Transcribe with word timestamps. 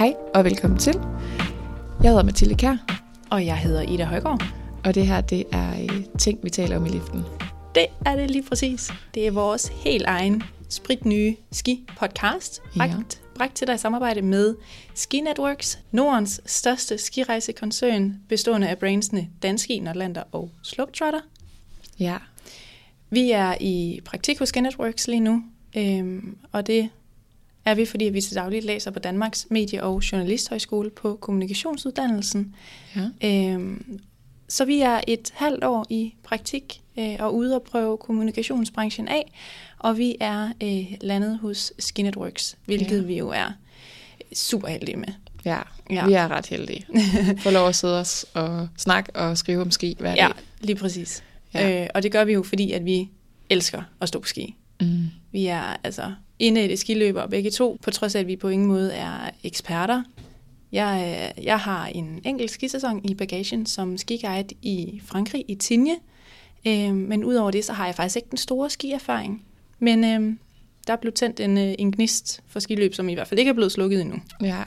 Hej 0.00 0.14
og 0.34 0.44
velkommen 0.44 0.78
til. 0.78 0.94
Jeg 2.02 2.10
hedder 2.10 2.22
Mathilde 2.22 2.54
Kær, 2.54 2.76
Og 3.30 3.46
jeg 3.46 3.58
hedder 3.58 3.82
Ida 3.82 4.04
Højgaard. 4.04 4.42
og 4.84 4.94
det 4.94 5.06
her 5.06 5.20
det 5.20 5.44
er 5.52 5.82
øh, 5.82 6.04
ting, 6.18 6.38
vi 6.42 6.50
taler 6.50 6.76
om 6.76 6.86
i 6.86 6.88
liften. 6.88 7.20
Det 7.74 7.86
er 8.06 8.16
det 8.16 8.30
lige 8.30 8.42
præcis. 8.42 8.90
Det 9.14 9.26
er 9.26 9.30
vores 9.30 9.68
helt 9.68 10.04
egen 10.06 10.42
spritnye 10.68 11.36
ski-podcast, 11.52 12.62
bragt, 12.76 12.92
ja. 12.92 13.28
bragt 13.34 13.54
til 13.54 13.66
dig 13.66 13.74
i 13.74 13.78
samarbejde 13.78 14.22
med 14.22 14.54
Ski 14.94 15.20
Networks, 15.20 15.78
Nordens 15.90 16.40
største 16.46 16.98
skirejsekoncern, 16.98 18.20
bestående 18.28 18.68
af 18.68 18.78
brandsene 18.78 19.28
Danski, 19.42 19.80
Nordlander 19.80 20.22
og 20.32 20.50
Slopetrotter. 20.62 21.20
Ja, 21.98 22.16
Vi 23.10 23.30
er 23.30 23.54
i 23.60 24.00
praktik 24.04 24.38
hos 24.38 24.48
Ski 24.48 24.60
Networks 24.60 25.08
lige 25.08 25.20
nu, 25.20 25.42
øhm, 25.76 26.36
og 26.52 26.66
det 26.66 26.88
er 27.70 27.74
vi, 27.74 27.84
fordi 27.84 28.04
vi 28.04 28.20
til 28.20 28.34
dagligt 28.34 28.64
læser 28.64 28.90
på 28.90 28.98
Danmarks 28.98 29.46
Medie- 29.50 29.82
og 29.82 30.02
Journalisthøjskole 30.12 30.90
på 30.90 31.16
kommunikationsuddannelsen. 31.20 32.54
ja. 32.96 33.28
Øhm, 33.54 34.00
så 34.48 34.64
vi 34.64 34.80
er 34.80 35.00
et 35.08 35.30
halvt 35.34 35.64
år 35.64 35.86
i 35.90 36.14
praktik 36.22 36.80
øh, 36.98 37.16
og 37.18 37.34
ude 37.34 37.54
at 37.54 37.62
prøve 37.62 37.96
kommunikationsbranchen 37.98 39.08
af, 39.08 39.32
og 39.78 39.98
vi 39.98 40.16
er 40.20 40.48
øh, 40.62 40.84
landet 41.00 41.38
hos 41.38 41.72
Skinetworks, 41.78 42.56
hvilket 42.64 42.90
Ja. 42.90 42.96
ja. 42.96 43.02
vi 43.02 43.18
jo 43.18 43.28
er 43.28 43.52
super 44.34 44.68
heldige 44.68 44.96
med. 44.96 45.08
ja. 45.44 45.58
Ja. 45.90 46.06
vi 46.06 46.12
er 46.12 46.28
ret 46.28 46.46
heldige. 46.46 46.86
Få 47.42 47.50
lov 47.50 47.68
at 47.68 47.76
sidde 47.76 48.00
os 48.00 48.26
og 48.34 48.68
snakke 48.76 49.16
og 49.16 49.38
skrive 49.38 49.62
om 49.62 49.70
ski 49.70 49.96
hver 50.00 50.10
Ja, 50.10 50.26
dag. 50.26 50.32
lige 50.60 50.76
præcis. 50.76 51.24
Ja. 51.54 51.68
Ja. 51.68 51.82
Øh, 51.84 51.88
og 51.94 52.02
det 52.02 52.12
gør 52.12 52.24
vi 52.24 52.32
jo, 52.32 52.42
fordi 52.42 52.72
at 52.72 52.84
vi 52.84 53.08
elsker 53.50 53.82
at 54.00 54.08
stå 54.08 54.18
på 54.20 54.28
ski. 54.28 54.54
Mm. 54.80 55.04
Vi 55.32 55.46
er 55.46 55.76
altså 55.84 56.12
inde 56.40 56.64
i 56.64 56.68
det 56.68 56.78
skiløber 56.78 57.26
begge 57.26 57.50
to, 57.50 57.78
på 57.82 57.90
trods 57.90 58.14
af, 58.14 58.20
at 58.20 58.26
vi 58.26 58.36
på 58.36 58.48
ingen 58.48 58.68
måde 58.68 58.92
er 58.92 59.30
eksperter. 59.44 60.02
Jeg, 60.72 61.32
øh, 61.38 61.44
jeg 61.44 61.58
har 61.58 61.86
en 61.86 62.20
enkelt 62.24 62.50
skisæson 62.50 63.00
i 63.04 63.14
bagagen 63.14 63.66
som 63.66 63.98
skiguide 63.98 64.54
i 64.62 65.00
Frankrig, 65.04 65.44
i 65.48 65.54
Tignes. 65.54 65.98
Øh, 66.66 66.94
men 66.94 67.24
udover 67.24 67.50
det, 67.50 67.64
så 67.64 67.72
har 67.72 67.86
jeg 67.86 67.94
faktisk 67.94 68.16
ikke 68.16 68.28
den 68.30 68.38
store 68.38 68.70
skierfaring. 68.70 69.44
Men 69.78 70.04
øh, 70.04 70.36
der 70.86 70.92
er 70.92 70.96
blevet 70.96 71.14
tændt 71.14 71.40
en, 71.40 71.58
øh, 71.58 71.74
en 71.78 71.92
gnist 71.92 72.40
for 72.48 72.60
skiløb, 72.60 72.94
som 72.94 73.08
i 73.08 73.14
hvert 73.14 73.28
fald 73.28 73.38
ikke 73.38 73.48
er 73.48 73.54
blevet 73.54 73.72
slukket 73.72 74.00
endnu. 74.00 74.16
Ja, 74.40 74.62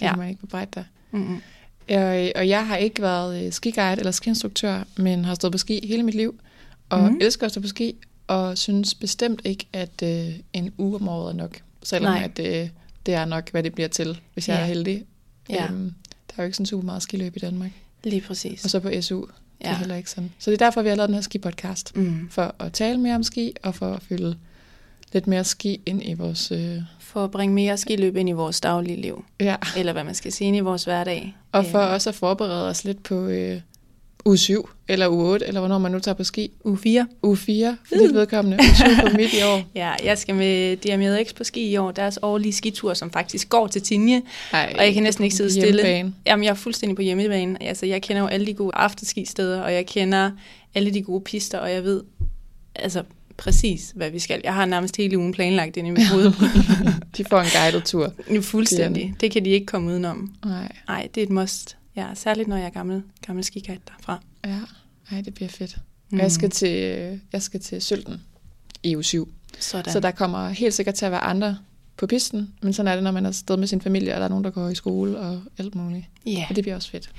det 0.00 0.06
ja. 0.06 0.16
Må 0.16 0.22
jeg 0.22 0.30
ikke 0.30 0.40
bebrejde 0.40 0.70
dig. 0.74 0.84
Mm-hmm. 1.10 1.40
Og, 1.88 2.32
og 2.36 2.48
jeg 2.48 2.66
har 2.66 2.76
ikke 2.76 3.02
været 3.02 3.46
øh, 3.46 3.52
skiguide 3.52 3.98
eller 3.98 4.10
skiinstruktør, 4.10 4.82
men 4.96 5.24
har 5.24 5.34
stået 5.34 5.52
på 5.52 5.58
ski 5.58 5.86
hele 5.86 6.02
mit 6.02 6.14
liv, 6.14 6.40
og 6.88 6.98
mm. 7.00 7.04
Mhm. 7.04 7.18
elsker 7.20 7.46
at 7.46 7.52
stå 7.52 7.60
på 7.60 7.68
ski, 7.68 7.96
og 8.32 8.58
synes 8.58 8.94
bestemt 8.94 9.40
ikke, 9.44 9.66
at 9.72 10.02
øh, 10.02 10.28
en 10.52 10.72
uge 10.78 10.96
om 10.96 11.08
året 11.08 11.32
er 11.32 11.36
nok, 11.36 11.60
selvom 11.82 12.12
Nej. 12.12 12.30
at, 12.36 12.38
øh, 12.62 12.68
det 13.06 13.14
er 13.14 13.24
nok, 13.24 13.50
hvad 13.50 13.62
det 13.62 13.74
bliver 13.74 13.88
til, 13.88 14.20
hvis 14.34 14.48
jeg 14.48 14.54
Ja. 14.56 14.60
er 14.60 14.66
heldig. 14.66 15.04
Ja. 15.50 15.64
Øhm, 15.64 15.84
der 16.28 16.34
er 16.36 16.42
jo 16.42 16.44
ikke 16.44 16.56
sådan 16.56 16.66
super 16.66 16.84
meget 16.84 17.02
skiløb 17.02 17.36
i 17.36 17.38
Danmark. 17.38 17.70
Lige 18.04 18.20
præcis. 18.20 18.64
Og 18.64 18.70
så 18.70 18.80
på 18.80 18.90
SU, 19.00 19.20
det 19.20 19.26
er 19.60 19.70
Ja. 19.70 19.78
heller 19.78 19.94
ikke 19.96 20.10
sådan. 20.10 20.32
Så 20.38 20.50
det 20.50 20.60
er 20.62 20.64
derfor, 20.66 20.82
vi 20.82 20.88
har 20.88 20.96
lavet 20.96 21.08
den 21.08 21.14
her 21.14 21.22
ski-podcast, 21.22 21.92
Mm. 21.94 22.28
for 22.30 22.54
at 22.58 22.72
tale 22.72 22.98
mere 23.00 23.14
om 23.14 23.22
ski, 23.22 23.52
og 23.62 23.74
for 23.74 23.92
at 23.92 24.02
fylde 24.02 24.36
lidt 25.12 25.26
mere 25.26 25.44
ski 25.44 25.80
ind 25.86 26.02
i 26.04 26.12
vores... 26.14 26.50
Øh, 26.52 26.78
For 27.00 27.24
at 27.24 27.30
bringe 27.30 27.54
mere 27.54 27.76
skiløb 27.76 28.16
ind 28.16 28.28
i 28.28 28.32
vores 28.32 28.60
daglige 28.60 29.00
liv. 29.00 29.24
ja, 29.40 29.56
Eller 29.76 29.92
hvad 29.92 30.04
man 30.04 30.14
skal 30.14 30.32
sige, 30.32 30.48
ind 30.48 30.56
i 30.56 30.60
vores 30.60 30.84
hverdag. 30.84 31.34
og 31.52 31.64
for 31.66 31.78
Øh, 31.80 31.92
også 31.92 32.10
at 32.10 32.14
forberede 32.16 32.68
os 32.68 32.84
lidt 32.84 33.02
på 33.02 33.26
øh, 33.26 33.60
uge 34.24 34.38
7, 34.38 34.68
eller 34.88 35.08
uge 35.08 35.24
8, 35.24 35.46
eller 35.46 35.60
hvornår 35.60 35.78
man 35.78 35.92
nu 35.92 35.98
tager 35.98 36.14
på 36.14 36.24
ski. 36.24 36.50
Uge 36.64 36.78
4. 36.78 37.06
Uge 37.22 37.36
4, 37.36 37.76
for 37.88 37.94
dit 37.94 38.14
vedkommende. 38.14 38.56
Uge 38.60 38.74
7 38.76 38.84
på 39.10 39.16
midt 39.16 39.32
i 39.32 39.42
år. 39.42 39.62
Ja, 39.74 39.92
jeg 40.04 40.18
skal 40.18 40.34
med 40.34 40.76
DMX 40.76 41.34
på 41.34 41.44
ski 41.44 41.70
i 41.70 41.76
år. 41.76 41.90
Deres 41.90 42.18
årlige 42.22 42.52
skitur, 42.52 42.94
som 42.94 43.10
faktisk 43.10 43.48
går 43.48 43.66
til 43.66 43.82
Tinje. 43.82 44.22
Ej, 44.52 44.74
Og 44.78 44.84
jeg 44.84 44.94
kan 44.94 45.02
næsten 45.02 45.24
ikke 45.24 45.36
sidde 45.36 45.50
stille. 45.50 45.66
hjemmebane. 45.66 46.14
Jamen, 46.26 46.44
jeg 46.44 46.50
er 46.50 46.54
fuldstændig 46.54 46.96
på 46.96 47.02
hjemmebane. 47.02 47.62
Altså, 47.62 47.86
jeg 47.86 48.02
kender 48.02 48.22
jo 48.22 48.28
alle 48.28 48.46
de 48.46 48.54
gode 48.54 48.70
afterski-steder, 48.74 49.60
og 49.60 49.72
jeg 49.74 49.86
kender 49.86 50.30
alle 50.74 50.90
de 50.94 51.02
gode 51.02 51.20
pister, 51.24 51.58
og 51.58 51.72
jeg 51.72 51.84
ved 51.84 52.02
altså 52.74 53.02
præcis, 53.36 53.92
hvad 53.96 54.10
vi 54.10 54.18
skal. 54.18 54.40
Jeg 54.44 54.54
har 54.54 54.66
nærmest 54.66 54.96
hele 54.96 55.18
ugen 55.18 55.32
planlagt 55.32 55.76
ind 55.76 55.86
i 55.86 55.90
mit 55.90 56.08
hoved. 56.08 56.32
De 57.16 57.24
får 57.24 57.40
en 57.40 57.46
guided 57.62 57.80
tur. 57.82 58.12
fuldstændig. 58.42 59.14
Det 59.20 59.30
kan 59.30 59.44
de 59.44 59.50
ikke 59.50 59.66
komme 59.66 59.90
udenom. 59.90 60.32
Nej, 60.44 60.68
Nej, 60.88 61.08
det 61.14 61.20
er 61.20 61.26
et 61.26 61.30
must. 61.30 61.76
Ja, 61.96 62.08
særligt 62.14 62.48
når 62.48 62.56
jeg 62.56 62.66
er 62.66 62.70
gammel, 62.70 63.02
gammel 63.26 63.44
skiguide 63.44 63.80
derfra. 63.88 64.20
ja. 64.46 64.58
Ej, 65.10 65.20
det 65.20 65.34
bliver 65.34 65.48
fedt. 65.48 65.76
Mm. 66.10 66.18
Og 66.18 66.22
jeg 66.22 66.32
skal 66.32 66.50
til, 66.50 67.20
jeg 67.32 67.42
skal 67.42 67.60
til 67.60 67.82
Sølten 67.82 68.22
i 68.82 68.96
uge 68.96 69.04
7. 69.04 69.32
Sådan. 69.60 69.92
Så 69.92 70.00
der 70.00 70.10
kommer 70.10 70.48
helt 70.48 70.74
sikkert 70.74 70.94
til 70.94 71.04
at 71.04 71.12
være 71.12 71.20
andre 71.20 71.58
på 71.96 72.06
pisten, 72.06 72.54
men 72.62 72.72
sådan 72.72 72.88
er 72.92 72.94
det, 72.94 73.04
når 73.04 73.10
man 73.10 73.24
er 73.24 73.28
afsted 73.28 73.56
med 73.56 73.66
sin 73.66 73.80
familie, 73.80 74.14
og 74.14 74.18
der 74.20 74.24
er 74.24 74.28
nogen, 74.28 74.44
der 74.44 74.50
går 74.50 74.68
i 74.68 74.74
skole 74.74 75.18
og 75.18 75.42
alt 75.58 75.74
muligt. 75.74 76.04
Ja, 76.26 76.46
Og 76.50 76.56
det 76.56 76.64
bliver 76.64 76.74
også 76.76 76.90
fedt. 76.90 77.10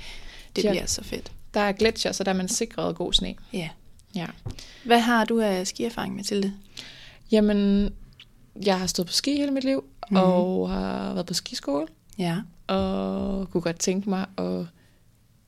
det 0.56 0.64
Ja. 0.64 0.70
bliver 0.70 0.86
så 0.86 1.04
fedt. 1.04 1.32
Der 1.54 1.60
er 1.60 1.72
gletsjer, 1.72 2.12
så 2.12 2.24
der 2.24 2.30
er 2.30 2.36
man 2.36 2.48
sikret 2.48 2.96
god 2.96 3.12
sne. 3.12 3.34
Ja. 3.52 3.68
Ja. 4.14 4.26
Hvad 4.84 5.00
har 5.00 5.24
du 5.24 5.40
af 5.40 5.66
skierfaring, 5.66 6.16
Mathilde? 6.16 6.52
Jamen, 7.30 7.90
jeg 8.66 8.78
har 8.78 8.86
stået 8.86 9.06
på 9.06 9.12
ski 9.12 9.36
hele 9.36 9.50
mit 9.50 9.64
liv, 9.64 9.84
mm. 10.10 10.16
og 10.16 10.70
har 10.70 11.12
været 11.14 11.26
på 11.26 11.34
skiskole, 11.34 11.86
Ja. 12.18 12.38
Og 12.66 13.50
kunne 13.50 13.60
godt 13.60 13.78
tænke 13.78 14.10
mig 14.10 14.26
at... 14.38 14.66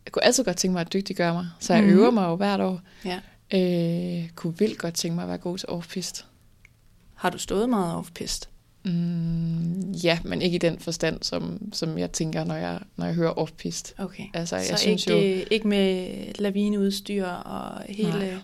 Jeg 0.04 0.12
kunne 0.12 0.25
altid 0.25 0.44
godt 0.44 0.56
tænke 0.56 0.72
mig 0.72 0.81
at 0.81 0.93
dygtiggøre 0.93 1.32
mig, 1.34 1.47
så 1.60 1.75
jeg 1.75 1.82
mm. 1.82 1.88
øver 1.91 2.10
mig 2.10 2.25
jo 2.27 2.37
hvert 2.37 2.60
år. 2.60 2.81
ja. 3.04 3.21
Øh, 3.54 4.28
kunne 4.34 4.59
vildt 4.59 4.78
godt 4.78 4.94
tænke 4.94 5.15
mig 5.15 5.22
at 5.22 5.28
være 5.28 5.38
god 5.38 5.59
til 5.59 5.69
off-pist. 5.69 6.25
Har 7.15 7.31
du 7.31 7.38
stået 7.38 7.69
meget 7.69 7.94
off-pist? 7.97 8.49
Mm, 8.84 9.93
ja, 9.93 10.19
men 10.25 10.43
ikke 10.43 10.54
i 10.54 10.59
den 10.59 10.78
forstand, 10.78 11.22
som, 11.22 11.72
som 11.72 11.99
jeg 11.99 12.12
tænker, 12.12 12.44
når 12.44 12.54
jeg, 12.54 12.81
når 12.97 13.06
jeg 13.06 13.15
hører 13.15 13.33
off-pist. 13.38 13.94
Okay. 13.98 14.25
Altså, 14.34 14.56
så 14.59 14.71
jeg 14.72 14.78
synes 14.78 15.06
ikke, 15.06 15.38
jo... 15.38 15.44
ikke 15.50 15.69
med 15.69 16.09
lavineudstyr 16.38 17.27
og 17.27 17.83
hele, 17.88 18.10
Nej. 18.10 18.34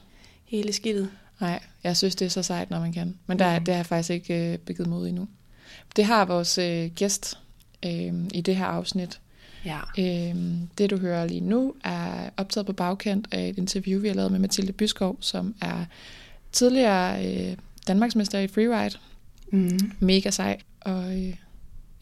hele 0.44 0.72
skidtet? 0.72 1.10
Nej, 1.40 1.60
jeg 1.84 1.96
synes, 1.96 2.14
det 2.14 2.24
er 2.24 2.28
så 2.28 2.42
sejt, 2.42 2.70
når 2.70 2.80
man 2.80 2.92
kan. 2.92 3.18
Men 3.26 3.38
der, 3.38 3.58
Mm. 3.58 3.64
det 3.64 3.74
har 3.74 3.78
jeg 3.78 3.86
faktisk 3.86 4.10
ikke 4.10 4.52
øh, 4.52 4.58
begivet 4.58 4.88
mod 4.88 5.08
endnu. 5.08 5.28
Det 5.96 6.04
har 6.04 6.24
vores 6.24 6.58
øh, 6.58 6.90
gæst 6.94 7.38
øh, 7.86 8.12
i 8.34 8.40
det 8.40 8.56
her 8.56 8.66
afsnit. 8.66 9.20
Ja. 9.64 9.78
Øh, 9.98 10.36
det, 10.78 10.90
du 10.90 10.96
hører 10.96 11.26
lige 11.26 11.40
nu, 11.40 11.74
er 11.84 12.30
optaget 12.36 12.66
på 12.66 12.72
bagkant 12.72 13.28
af 13.30 13.48
et 13.48 13.58
interview, 13.58 14.00
vi 14.00 14.08
har 14.08 14.14
lavet 14.14 14.32
med 14.32 14.38
Mathilde 14.38 14.72
Byskov, 14.72 15.16
som 15.20 15.54
er 15.60 15.84
tidligere 16.52 17.26
øh, 17.26 17.56
Danmarksmester 17.88 18.38
i 18.38 18.48
freeride. 18.48 18.98
Mm. 19.52 19.92
Mega 20.00 20.30
sej. 20.30 20.58
Og 20.80 21.18
øh, 21.18 21.34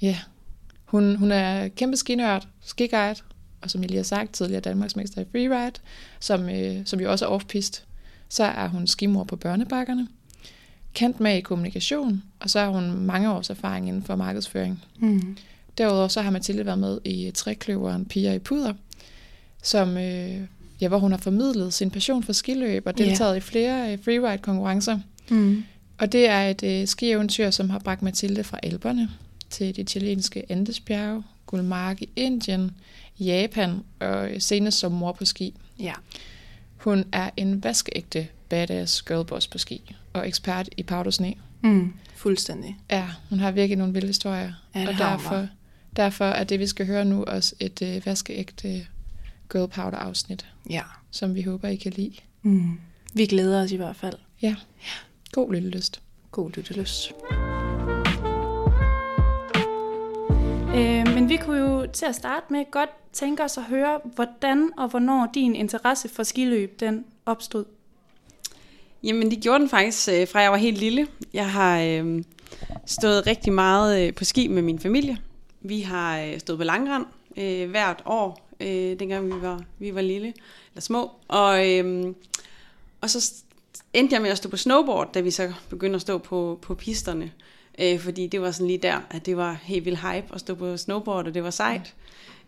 ja, 0.02 0.18
hun, 0.84 1.16
hun 1.16 1.32
er 1.32 1.68
kæmpe 1.68 1.96
skinørd, 1.96 2.48
skiguide, 2.60 3.16
og 3.60 3.70
som 3.70 3.80
jeg 3.80 3.90
lige 3.90 3.98
har 3.98 4.04
sagt, 4.04 4.32
tidligere 4.32 4.60
Danmarksmester 4.60 5.22
i 5.22 5.24
freeride, 5.32 5.80
som, 6.20 6.48
øh, 6.48 6.76
som 6.84 7.00
jo 7.00 7.10
også 7.10 7.26
er 7.26 7.30
off-pist. 7.30 7.84
Så 8.28 8.44
er 8.44 8.68
hun 8.68 8.86
skimor 8.86 9.24
på 9.24 9.36
børnebakkerne, 9.36 10.08
kendt 10.94 11.20
med 11.20 11.36
i 11.36 11.40
kommunikation, 11.40 12.22
og 12.40 12.50
så 12.50 12.60
har 12.60 12.68
hun 12.68 12.90
mange 12.90 13.32
års 13.32 13.50
erfaring 13.50 13.88
inden 13.88 14.02
for 14.02 14.16
markedsføring. 14.16 14.82
Mm. 14.98 15.36
Derudover 15.80 16.08
så 16.08 16.22
har 16.22 16.30
Mathilde 16.30 16.66
været 16.66 16.78
med 16.78 16.98
i 17.04 17.30
Trækløveren 17.34 18.04
Piger 18.04 18.32
i 18.32 18.38
Puder, 18.38 18.72
som, 19.62 19.96
øh, 19.96 20.40
ja, 20.80 20.88
hvor 20.88 20.98
hun 20.98 21.10
har 21.10 21.18
formidlet 21.18 21.74
sin 21.74 21.90
passion 21.90 22.22
for 22.22 22.32
skiløb 22.32 22.86
og 22.86 22.98
deltaget 22.98 23.36
i 23.36 23.40
flere 23.40 23.92
øh, 23.92 23.98
freeride-konkurrencer. 24.04 24.98
Mm. 25.30 25.64
Og 25.98 26.12
det 26.12 26.28
er 26.28 26.48
et 26.48 26.62
øh, 26.62 26.86
skieventyr, 26.86 27.50
som 27.50 27.70
har 27.70 27.78
bragt 27.78 28.02
Mathilde 28.02 28.44
fra 28.44 28.58
Alperne 28.62 29.10
til 29.50 29.76
de 29.76 29.84
chilenske 29.84 30.52
Andesbjerge, 30.52 31.22
Gulmarg 31.46 32.02
i 32.02 32.08
Indien, 32.16 32.70
Japan 33.20 33.80
og 34.00 34.30
øh, 34.30 34.40
senest 34.40 34.78
som 34.78 34.92
mor 34.92 35.12
på 35.12 35.24
ski. 35.24 35.54
Ja. 35.78 35.92
Hun 36.76 37.04
er 37.12 37.30
en 37.36 37.64
vaskeægte 37.64 38.28
badass 38.48 39.02
girlboss 39.02 39.46
på 39.46 39.58
ski 39.58 39.94
og 40.12 40.28
ekspert 40.28 40.68
i 40.76 40.82
powdersne. 40.82 41.34
Mm. 41.62 41.92
Fuldstændig. 42.14 42.76
Ja, 42.90 43.08
hun 43.30 43.38
har 43.40 43.50
virkelig 43.50 43.78
nogle 43.78 43.92
vilde 43.92 44.06
historier. 44.06 44.52
Ja, 44.74 44.80
det 44.80 44.88
og 44.88 44.94
derfor, 44.94 45.30
bare. 45.30 45.48
Derfor 45.96 46.24
er 46.24 46.44
det, 46.44 46.58
vi 46.60 46.66
skal 46.66 46.86
høre 46.86 47.04
nu, 47.04 47.24
også 47.24 47.54
et 47.60 47.82
øh, 47.82 48.06
vaskeægte 48.06 48.86
girl 49.52 49.68
powder 49.68 49.98
afsnit, 49.98 50.46
Ja. 50.70 50.82
som 51.10 51.34
vi 51.34 51.42
håber, 51.42 51.68
I 51.68 51.76
kan 51.76 51.92
lide. 51.92 52.12
Mm. 52.42 52.80
Vi 53.14 53.26
glæder 53.26 53.62
os 53.62 53.72
i 53.72 53.76
hvert 53.76 53.96
fald. 53.96 54.14
Ja, 54.42 54.56
god 55.32 55.52
lille 55.52 55.70
lyst. 55.70 56.00
God 56.30 56.50
lyttelyst. 56.56 57.12
Øh, 60.76 61.14
men 61.14 61.28
vi 61.28 61.36
kunne 61.36 61.58
jo 61.58 61.86
til 61.92 62.06
at 62.06 62.14
starte 62.14 62.46
med 62.50 62.70
godt 62.70 62.90
tænke 63.12 63.44
os 63.44 63.58
at 63.58 63.64
høre, 63.64 64.00
hvordan 64.14 64.70
og 64.78 64.88
hvornår 64.88 65.30
din 65.34 65.54
interesse 65.56 66.08
for 66.08 66.22
skiløb 66.22 66.80
den 66.80 67.04
opstod. 67.26 67.64
Jamen, 69.04 69.30
det 69.30 69.40
gjorde 69.42 69.58
den 69.60 69.68
faktisk, 69.68 70.08
øh, 70.08 70.28
fra 70.28 70.38
jeg 70.40 70.50
var 70.50 70.56
helt 70.56 70.78
lille. 70.78 71.06
Jeg 71.34 71.50
har 71.50 71.80
øh, 71.80 72.22
stået 72.86 73.26
rigtig 73.26 73.52
meget 73.52 74.06
øh, 74.06 74.14
på 74.14 74.24
ski 74.24 74.48
med 74.48 74.62
min 74.62 74.78
familie. 74.78 75.18
Vi 75.60 75.80
har 75.80 76.20
øh, 76.20 76.38
stået 76.38 76.58
på 76.58 76.64
langrand 76.64 77.06
øh, 77.36 77.70
hvert 77.70 78.02
år, 78.06 78.48
øh, 78.60 78.98
dengang 78.98 79.26
vi 79.26 79.42
var, 79.42 79.62
vi 79.78 79.94
var 79.94 80.00
lille, 80.00 80.26
eller 80.72 80.80
små. 80.80 81.10
Og, 81.28 81.68
øh, 81.68 82.14
og 83.00 83.10
så 83.10 83.32
endte 83.92 84.14
jeg 84.14 84.22
med 84.22 84.30
at 84.30 84.36
stå 84.36 84.48
på 84.48 84.56
snowboard, 84.56 85.12
da 85.12 85.20
vi 85.20 85.30
så 85.30 85.52
begyndte 85.68 85.96
at 85.96 86.02
stå 86.02 86.18
på, 86.18 86.58
på 86.62 86.74
pisterne. 86.74 87.32
Øh, 87.78 88.00
fordi 88.00 88.26
det 88.26 88.40
var 88.40 88.50
sådan 88.50 88.66
lige 88.66 88.78
der, 88.78 89.00
at 89.10 89.26
det 89.26 89.36
var 89.36 89.52
helt 89.62 89.84
vildt 89.84 89.98
hype 89.98 90.34
at 90.34 90.40
stå 90.40 90.54
på 90.54 90.76
snowboard, 90.76 91.26
og 91.26 91.34
det 91.34 91.44
var 91.44 91.50
sejt. 91.50 91.94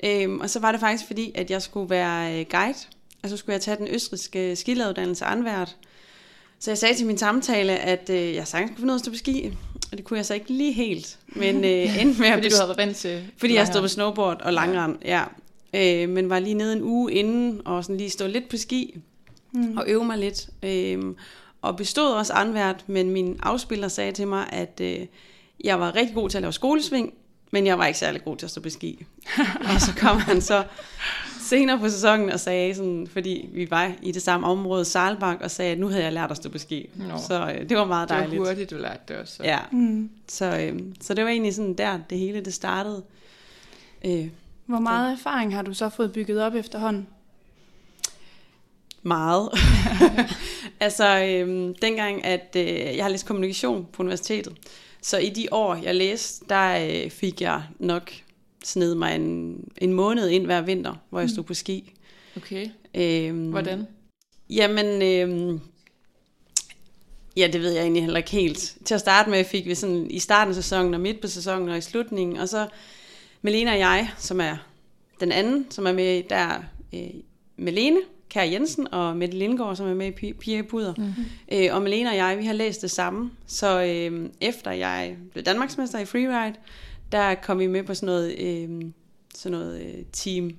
Øhm, 0.04 0.40
og 0.40 0.50
så 0.50 0.60
var 0.60 0.72
det 0.72 0.80
faktisk 0.80 1.06
fordi, 1.06 1.32
at 1.34 1.50
jeg 1.50 1.62
skulle 1.62 1.90
være 1.90 2.40
øh, 2.40 2.46
guide, 2.50 2.78
og 3.22 3.28
så 3.28 3.36
skulle 3.36 3.54
jeg 3.54 3.60
tage 3.60 3.76
den 3.76 3.88
østriske 3.88 4.56
skiladuddannelse 4.56 5.24
anvært. 5.24 5.76
Så 6.58 6.70
jeg 6.70 6.78
sagde 6.78 6.94
til 6.94 7.06
min 7.06 7.18
samtale, 7.18 7.78
at 7.78 8.10
øh, 8.10 8.34
jeg 8.34 8.46
sagtens 8.48 8.70
kunne 8.70 8.76
finde 8.76 8.92
ud 8.92 8.94
af 8.94 8.98
at 8.98 9.00
stå 9.00 9.10
på 9.10 9.16
ski, 9.16 9.56
og 9.92 9.98
det 9.98 10.04
kunne 10.04 10.16
jeg 10.16 10.26
så 10.26 10.34
ikke 10.34 10.52
lige 10.52 10.72
helt. 10.72 11.18
Men 11.26 11.64
øh, 11.64 12.00
endte 12.00 12.20
med 12.20 12.28
at 12.28 12.34
Fordi 12.34 12.48
du 12.48 12.54
havde 12.56 12.68
været 12.68 12.78
vant 12.78 12.96
til... 12.96 13.24
fordi 13.36 13.54
jeg 13.54 13.66
stod 13.66 13.80
på 13.80 13.88
snowboard 13.88 14.42
og 14.42 14.52
langrand, 14.52 14.98
ja. 15.04 15.24
Øh, 15.74 16.08
men 16.08 16.30
var 16.30 16.38
lige 16.38 16.54
nede 16.54 16.72
en 16.72 16.82
uge 16.82 17.12
inden, 17.12 17.60
og 17.64 17.84
sådan 17.84 17.96
lige 17.96 18.10
stå 18.10 18.26
lidt 18.26 18.48
på 18.48 18.56
ski, 18.56 19.00
mm. 19.52 19.76
og 19.76 19.84
øve 19.88 20.04
mig 20.04 20.18
lidt. 20.18 20.48
Øh, 20.62 21.02
og 21.62 21.76
bestod 21.76 22.12
også 22.12 22.32
anvært, 22.32 22.84
men 22.86 23.10
min 23.10 23.40
afspiller 23.42 23.88
sagde 23.88 24.12
til 24.12 24.28
mig, 24.28 24.48
at 24.52 24.80
øh, 24.80 24.98
jeg 25.64 25.80
var 25.80 25.94
rigtig 25.94 26.14
god 26.14 26.30
til 26.30 26.38
at 26.38 26.42
lave 26.42 26.52
skolesving, 26.52 27.14
men 27.50 27.66
jeg 27.66 27.78
var 27.78 27.86
ikke 27.86 27.98
særlig 27.98 28.24
god 28.24 28.36
til 28.36 28.46
at 28.46 28.50
stå 28.50 28.60
på 28.60 28.70
ski. 28.70 29.06
og 29.74 29.80
så 29.80 29.92
kom 29.96 30.18
han 30.18 30.40
så 30.40 30.64
senere 31.52 31.78
på 31.78 31.88
sæsonen 31.88 32.30
og 32.30 32.40
sagde, 32.40 32.74
sådan, 32.74 33.06
fordi 33.12 33.48
vi 33.52 33.70
var 33.70 33.92
i 34.02 34.12
det 34.12 34.22
samme 34.22 34.46
område, 34.46 34.84
Saalbach, 34.84 35.38
og 35.42 35.50
sagde, 35.50 35.72
at 35.72 35.78
nu 35.78 35.88
havde 35.88 36.04
jeg 36.04 36.12
lært 36.12 36.30
at 36.30 36.36
stå 36.36 36.48
på 36.48 36.58
ski. 36.58 36.88
Nå. 36.94 37.18
Så 37.28 37.54
øh, 37.58 37.68
det 37.68 37.76
var 37.76 37.84
meget 37.84 38.08
Det 38.08 38.14
var 38.16 38.22
dejligt. 38.22 38.42
hurtigt, 38.46 38.70
du 38.70 38.76
lærte 38.76 39.00
det 39.08 39.16
også. 39.16 39.36
så. 39.36 39.42
Ja, 39.44 39.58
Mm. 39.70 40.10
så, 40.28 40.44
øh, 40.58 40.80
så 41.00 41.14
det 41.14 41.24
var 41.24 41.30
egentlig 41.30 41.54
sådan 41.54 41.74
der, 41.74 41.98
det 42.10 42.18
hele 42.18 42.40
det 42.40 42.54
startede. 42.54 43.02
Øh, 44.04 44.28
Hvor 44.66 44.78
meget 44.80 45.12
erfaring 45.12 45.54
har 45.54 45.62
du 45.62 45.74
så 45.74 45.88
fået 45.88 46.12
bygget 46.12 46.42
op 46.42 46.54
efterhånden? 46.54 47.06
Meget. 49.02 49.48
altså, 50.80 51.24
øhm, 51.24 51.74
dengang, 51.74 52.24
at 52.24 52.56
øh, 52.56 52.96
jeg 52.96 53.04
har 53.04 53.08
læst 53.08 53.26
kommunikation 53.26 53.86
på 53.92 54.02
universitetet, 54.02 54.52
så 55.02 55.18
i 55.18 55.28
de 55.28 55.46
år, 55.50 55.74
jeg 55.74 55.94
læste, 55.94 56.44
der 56.48 56.86
øh, 57.04 57.10
fik 57.10 57.40
jeg 57.42 57.62
nok 57.78 58.12
sned 58.64 58.94
mig 58.94 59.14
en, 59.14 59.64
en 59.78 59.92
måned 59.92 60.28
ind 60.28 60.44
hver 60.44 60.60
vinter, 60.60 60.94
hvor 61.10 61.20
jeg 61.20 61.30
stod 61.30 61.44
på 61.44 61.54
ski. 61.54 61.92
Okay. 62.36 62.68
Øhm, 62.94 63.50
Hvordan? 63.50 63.86
Jamen, 64.50 65.02
øhm, 65.02 65.60
ja, 67.36 67.48
det 67.52 67.60
ved 67.60 67.72
jeg 67.72 67.82
egentlig 67.82 68.02
heller 68.02 68.18
ikke 68.18 68.30
helt. 68.30 68.76
Til 68.84 68.94
at 68.94 69.00
starte 69.00 69.30
med 69.30 69.44
fik 69.44 69.66
vi 69.66 69.74
sådan 69.74 70.10
i 70.10 70.18
starten 70.18 70.50
af 70.50 70.54
sæsonen, 70.54 70.94
og 70.94 71.00
midt 71.00 71.20
på 71.20 71.26
sæsonen, 71.26 71.68
og 71.68 71.78
i 71.78 71.80
slutningen, 71.80 72.36
og 72.36 72.48
så 72.48 72.68
Melena 73.42 73.72
og 73.72 73.78
jeg, 73.78 74.10
som 74.18 74.40
er 74.40 74.56
den 75.20 75.32
anden, 75.32 75.66
som 75.70 75.86
er 75.86 75.92
med 75.92 76.22
der, 76.22 76.62
øh, 76.94 77.10
Melene 77.56 78.00
Kær 78.30 78.42
Jensen 78.42 78.94
og 78.94 79.16
Mette 79.16 79.38
Lindgaard, 79.38 79.76
som 79.76 79.86
er 79.86 79.94
med 79.94 80.06
i 80.06 80.10
Pi- 80.10 80.38
Piger 80.38 80.58
i 80.58 80.62
Puder. 80.62 80.94
Mm-hmm. 80.98 81.24
Øh, 81.52 81.74
og 81.74 81.82
Melena 81.82 82.10
og 82.10 82.16
jeg, 82.16 82.38
vi 82.38 82.44
har 82.44 82.52
læst 82.52 82.82
det 82.82 82.90
samme. 82.90 83.30
Så 83.46 83.82
øh, 83.82 84.28
efter 84.40 84.70
jeg 84.70 85.16
blev 85.32 85.44
Danmarksmester 85.44 85.98
i 85.98 86.04
freeride, 86.04 86.54
der 87.12 87.34
kom 87.34 87.58
vi 87.58 87.66
med 87.66 87.82
på 87.82 87.94
sådan 87.94 88.06
noget, 88.06 88.38
øh, 88.38 88.82
sådan 89.34 89.58
noget 89.58 89.80
øh, 89.80 90.04
team, 90.12 90.50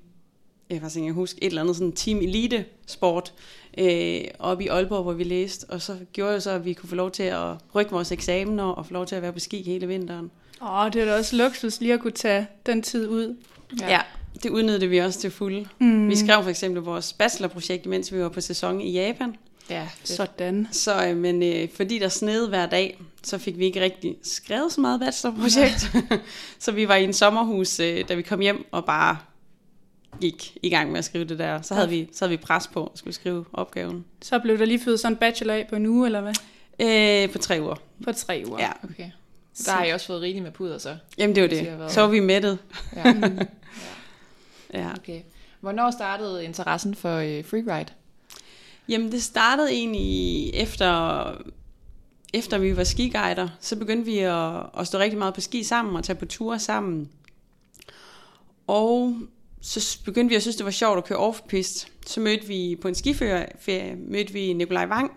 jeg 0.70 0.80
kan 0.82 0.90
ikke 0.96 1.12
huske, 1.12 1.44
et 1.44 1.48
eller 1.48 1.62
andet 1.62 1.76
sådan 1.76 1.92
team 1.92 2.18
elite 2.18 2.66
sport, 2.88 3.34
øh, 3.78 4.22
oppe 4.40 4.64
i 4.64 4.68
Aalborg, 4.68 5.04
hvor 5.04 5.14
vi 5.14 5.24
læste. 5.24 5.66
Og 5.70 5.82
så 5.82 5.98
gjorde 6.14 6.34
det 6.34 6.44
så, 6.44 6.52
at 6.52 6.66
vi 6.66 6.74
kunne 6.74 6.90
få 6.90 6.96
lov 6.96 7.12
til 7.12 7.24
at 7.24 7.56
rykke 7.76 7.92
vores 7.92 8.12
eksamener 8.12 8.64
og 8.64 8.86
få 8.86 8.94
lov 8.94 9.06
til 9.06 9.16
at 9.16 9.22
være 9.22 9.34
på 9.34 9.40
ski 9.40 9.64
hele 9.64 9.88
vinteren. 9.88 10.32
Åh, 10.62 10.86
det 10.94 11.02
er 11.02 11.06
da 11.06 11.18
også 11.18 11.36
luksus 11.36 11.82
lige 11.82 11.94
at 11.94 12.00
kunne 12.00 12.12
tage 12.12 12.48
den 12.66 12.82
tid 12.82 13.08
ud. 13.08 13.36
Ja, 13.82 13.90
ja 13.90 14.02
det 14.44 14.50
udnyttede 14.50 14.90
vi 14.90 14.98
også 14.98 15.20
til 15.20 15.32
fulde. 15.32 15.68
Mm. 15.80 16.10
Vi 16.10 16.16
skrev 16.16 16.44
for 16.44 16.50
eksempel 16.50 16.84
vores 16.84 17.14
bachelorprojekt, 17.14 17.86
mens 17.86 18.14
vi 18.14 18.20
var 18.20 18.30
på 18.30 18.42
sæson 18.42 18.82
i 18.82 18.92
Japan. 18.92 19.36
Ja, 19.70 19.88
Sådan. 20.04 20.68
Så, 20.72 21.08
øh, 21.08 21.18
men 21.18 21.44
øh, 21.44 21.70
fordi 21.76 22.00
der 22.00 22.08
snede 22.08 22.50
hver 22.50 22.66
dag, 22.66 23.00
så 23.24 23.38
fik 23.38 23.58
vi 23.58 23.66
ikke 23.66 23.82
rigtig 23.82 24.16
skrevet 24.24 24.72
så 24.72 24.82
meget 24.82 25.00
bachelorprojekt. 25.00 25.92
så 26.60 26.72
vi 26.72 26.88
var 26.88 26.96
i 26.96 27.04
en 27.04 27.14
sommerhus, 27.14 27.80
øh, 27.80 28.08
da 28.10 28.14
vi 28.16 28.22
kom 28.22 28.40
hjem 28.40 28.66
og 28.72 28.86
bare 28.86 29.18
gik 30.22 30.58
i 30.64 30.70
gang 30.70 30.92
med 30.92 30.98
at 31.00 31.06
skrive 31.06 31.24
det 31.26 31.40
der. 31.40 31.62
Så 31.62 31.74
havde 31.76 31.90
vi, 31.90 32.10
så 32.14 32.26
havde 32.26 32.38
vi 32.38 32.44
pres 32.46 32.68
på 32.68 32.86
at 32.94 32.98
skulle 33.00 33.14
skrive 33.14 33.46
opgaven. 33.54 34.06
Så 34.22 34.40
blev 34.40 34.58
der 34.60 34.66
lige 34.66 34.80
født 34.80 35.00
sådan 35.00 35.14
en 35.14 35.18
bachelor 35.18 35.54
af 35.54 35.66
på 35.70 35.76
en 35.76 35.86
uge, 35.86 36.06
eller 36.06 36.22
hvad? 36.22 36.34
Øh, 36.80 37.32
på 37.32 37.38
tre 37.38 37.58
uger. 37.62 37.76
På 38.04 38.12
tre 38.12 38.44
uger. 38.48 38.60
Ja. 38.60 38.72
Okay. 38.84 39.10
Der 39.66 39.72
har 39.72 39.86
jeg 39.86 39.94
også 39.94 40.06
fået 40.08 40.22
rigeligt 40.22 40.44
med 40.44 40.52
puder, 40.52 40.78
så. 40.78 40.98
Jamen 41.18 41.36
det 41.36 41.44
var 41.44 41.50
Det 41.50 41.80
været- 41.80 41.92
Så 41.92 42.02
var 42.02 42.08
vi 42.08 42.20
mættet. 42.20 42.58
Ja. 42.96 43.14
Ja. 44.74 44.90
okay. 44.98 45.22
Hvornår 45.60 45.92
startede 45.92 46.46
interessen 46.46 46.96
for 46.96 47.16
øh, 47.18 47.46
freeride? 47.46 47.86
Jamen 48.90 49.12
det 49.12 49.24
startede 49.24 49.72
egentlig 49.72 50.50
efter, 50.54 51.24
efter 52.34 52.58
vi 52.58 52.78
var 52.78 52.84
skiguider, 52.84 53.50
så 53.60 53.76
begyndte 53.76 54.06
vi 54.06 54.18
at, 54.18 54.66
at 54.80 54.88
stå 54.88 54.98
rigtig 54.98 55.20
meget 55.20 55.34
på 55.34 55.42
ski 55.42 55.64
sammen 55.64 55.96
og 55.96 56.04
tage 56.04 56.16
på 56.16 56.26
ture 56.26 56.60
sammen. 56.60 57.10
Og 58.68 59.16
så 59.62 60.00
begyndte 60.06 60.30
vi 60.30 60.36
at 60.36 60.42
synes, 60.42 60.56
det 60.56 60.66
var 60.66 60.72
sjovt 60.72 60.98
at 60.98 61.06
køre 61.06 61.30
off-pist. 61.30 61.88
Så 62.06 62.20
mødte 62.20 62.48
vi 62.48 62.78
på 62.82 62.88
en 62.88 62.96
skiferie, 62.96 63.96
mødte 63.98 64.34
vi 64.34 64.54
Nikolaj 64.54 64.86
Wang, 64.86 65.12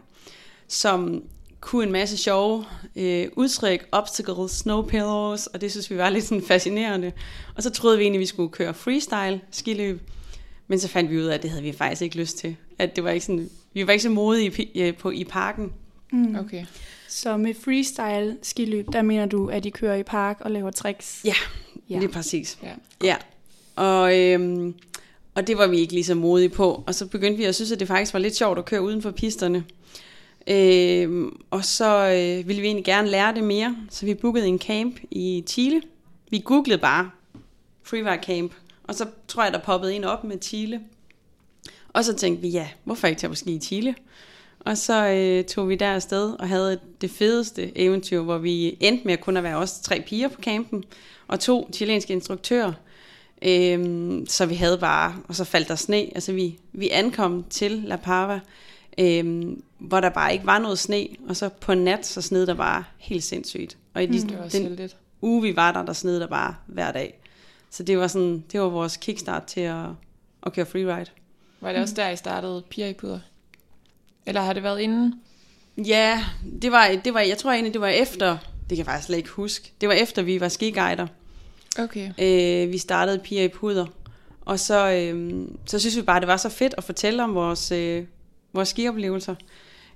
som 0.68 1.22
kunne 1.60 1.86
en 1.86 1.92
masse 1.92 2.16
sjove 2.16 2.64
øh, 2.96 3.28
udtryk, 3.36 3.88
obstacles, 3.92 4.52
snow 4.52 4.82
pillows, 4.82 5.46
og 5.46 5.60
det 5.60 5.70
synes 5.70 5.90
vi 5.90 5.96
var 5.96 6.10
lidt 6.10 6.24
sådan 6.24 6.42
fascinerende. 6.42 7.12
Og 7.56 7.62
så 7.62 7.70
troede 7.70 7.98
vi 7.98 8.02
egentlig, 8.04 8.18
at 8.18 8.20
vi 8.20 8.26
skulle 8.26 8.52
køre 8.52 8.74
freestyle 8.74 9.40
skiløb, 9.50 10.00
men 10.66 10.80
så 10.80 10.88
fandt 10.88 11.10
vi 11.10 11.18
ud 11.18 11.24
af, 11.24 11.34
at 11.34 11.42
det 11.42 11.50
havde 11.50 11.62
vi 11.62 11.72
faktisk 11.72 12.02
ikke 12.02 12.16
lyst 12.16 12.38
til. 12.38 12.56
At 12.78 12.96
det 12.96 13.04
var 13.04 13.10
ikke 13.10 13.26
sådan, 13.26 13.50
vi 13.74 13.86
var 13.86 13.92
ikke 13.92 14.02
så 14.02 14.10
modige 14.10 14.62
i, 14.74 14.80
øh, 14.82 14.96
på, 14.96 15.10
i 15.10 15.24
parken. 15.24 15.72
Mm. 16.12 16.36
Okay. 16.36 16.64
Så 17.08 17.36
med 17.36 17.54
freestyle 17.54 18.36
skiløb, 18.42 18.86
der 18.92 19.02
mener 19.02 19.26
du, 19.26 19.48
at 19.48 19.66
I 19.66 19.70
kører 19.70 19.96
i 19.96 20.02
park 20.02 20.36
og 20.40 20.50
laver 20.50 20.70
tricks? 20.70 21.20
Ja, 21.24 21.28
Ja. 21.90 21.94
ja. 21.94 21.98
lige 22.00 22.08
præcis. 22.12 22.58
Ja. 22.62 22.72
Ja, 23.02 23.16
og, 23.76 24.18
øhm, 24.20 24.74
og 25.34 25.46
det 25.46 25.58
var 25.58 25.66
vi 25.66 25.78
ikke 25.78 25.92
lige 25.92 26.04
så 26.04 26.14
modige 26.14 26.48
på. 26.48 26.84
Og 26.86 26.94
så 26.94 27.06
begyndte 27.06 27.38
vi 27.38 27.44
at 27.44 27.54
synes, 27.54 27.72
at 27.72 27.80
det 27.80 27.88
faktisk 27.88 28.12
var 28.12 28.18
lidt 28.20 28.36
sjovt 28.36 28.58
at 28.58 28.64
køre 28.64 28.82
uden 28.82 29.02
for 29.02 29.10
pisterne. 29.10 29.64
Øhm, 30.46 31.40
og 31.50 31.64
så 31.64 31.86
øh, 32.08 32.48
ville 32.48 32.62
vi 32.62 32.66
egentlig 32.66 32.84
gerne 32.84 33.08
lære 33.08 33.34
det 33.34 33.44
mere, 33.44 33.76
så 33.90 34.06
vi 34.06 34.14
bookede 34.14 34.46
en 34.46 34.58
camp 34.58 34.96
i 35.10 35.44
Chile. 35.46 35.82
Vi 36.30 36.42
googlede 36.44 36.78
bare 36.78 37.10
freeride 37.82 38.22
camp, 38.22 38.52
og 38.84 38.94
så 38.94 39.06
tror 39.28 39.44
jeg, 39.44 39.52
der 39.52 39.58
poppede 39.60 39.94
en 39.94 40.04
op 40.04 40.24
med 40.24 40.36
Chile. 40.42 40.80
Og 41.96 42.04
så 42.04 42.14
tænkte 42.14 42.42
vi, 42.42 42.48
ja, 42.48 42.68
hvorfor 42.84 43.06
ikke 43.06 43.20
tage 43.20 43.36
ski 43.36 43.54
i 43.54 43.60
Chile? 43.60 43.94
Og 44.60 44.78
så 44.78 45.06
øh, 45.06 45.44
tog 45.44 45.68
vi 45.68 45.74
der 45.74 45.94
afsted 45.94 46.32
og 46.32 46.48
havde 46.48 46.80
det 47.00 47.10
fedeste 47.10 47.78
eventyr, 47.78 48.20
hvor 48.20 48.38
vi 48.38 48.76
endte 48.80 49.04
med 49.04 49.12
at 49.12 49.20
kun 49.20 49.36
at 49.36 49.42
være 49.42 49.56
os 49.56 49.80
tre 49.80 50.02
piger 50.06 50.28
på 50.28 50.42
campen, 50.42 50.84
og 51.28 51.40
to 51.40 51.70
chilenske 51.72 52.12
instruktører. 52.12 52.72
Øhm, 53.42 54.26
så 54.28 54.46
vi 54.46 54.54
havde 54.54 54.78
bare, 54.78 55.16
og 55.28 55.34
så 55.34 55.44
faldt 55.44 55.68
der 55.68 55.74
sne. 55.74 55.96
Altså 55.96 56.32
vi, 56.32 56.58
vi 56.72 56.88
ankom 56.88 57.44
til 57.50 57.70
La 57.72 57.96
Pava, 57.96 58.40
øhm, 58.98 59.62
hvor 59.78 60.00
der 60.00 60.08
bare 60.08 60.32
ikke 60.32 60.46
var 60.46 60.58
noget 60.58 60.78
sne, 60.78 61.06
og 61.28 61.36
så 61.36 61.48
på 61.48 61.74
nat, 61.74 62.06
så 62.06 62.22
sned 62.22 62.46
der 62.46 62.54
bare 62.54 62.84
helt 62.98 63.24
sindssygt. 63.24 63.76
Og 63.94 64.02
i 64.02 64.06
de, 64.06 64.12
Det 64.12 64.38
var 64.38 64.44
også 64.44 64.58
den 64.58 64.66
heldigt. 64.66 64.96
uge, 65.22 65.42
vi 65.42 65.56
var 65.56 65.72
der, 65.72 65.84
der 65.84 65.92
sned 65.92 66.20
der 66.20 66.26
bare 66.26 66.54
hver 66.66 66.92
dag. 66.92 67.20
Så 67.70 67.82
det 67.82 67.98
var, 67.98 68.06
sådan, 68.06 68.44
det 68.52 68.60
var 68.60 68.68
vores 68.68 68.96
kickstart 68.96 69.44
til 69.44 69.60
at, 69.60 69.86
at 70.46 70.52
køre 70.52 70.66
freeride. 70.66 71.10
Var 71.66 71.72
det 71.72 71.82
også 71.82 71.94
der, 71.94 72.08
I 72.08 72.16
startede 72.16 72.62
piger 72.70 72.86
i 72.86 72.92
puder? 72.92 73.20
Eller 74.26 74.40
har 74.40 74.52
det 74.52 74.62
været 74.62 74.80
inden? 74.80 75.14
Ja, 75.76 76.24
det 76.62 76.72
var, 76.72 76.88
det 77.04 77.14
var, 77.14 77.20
jeg 77.20 77.38
tror 77.38 77.52
egentlig, 77.52 77.72
det 77.72 77.80
var 77.80 77.88
efter, 77.88 78.28
det 78.60 78.68
kan 78.68 78.76
jeg 78.78 78.86
faktisk 78.86 79.06
slet 79.06 79.16
ikke 79.16 79.28
huske, 79.28 79.72
det 79.80 79.88
var 79.88 79.94
efter, 79.94 80.22
vi 80.22 80.40
var 80.40 80.48
skiguider. 80.48 81.06
Okay. 81.78 82.12
Øh, 82.18 82.72
vi 82.72 82.78
startede 82.78 83.18
Piger 83.18 83.42
i 83.42 83.48
Puder. 83.48 83.86
Og 84.40 84.60
så, 84.60 84.90
øh, 84.90 85.46
så 85.66 85.78
synes 85.78 85.96
vi 85.96 86.02
bare, 86.02 86.20
det 86.20 86.28
var 86.28 86.36
så 86.36 86.48
fedt 86.48 86.74
at 86.78 86.84
fortælle 86.84 87.24
om 87.24 87.34
vores, 87.34 87.72
øh, 87.72 88.04
vores 88.52 88.68
skioplevelser. 88.68 89.34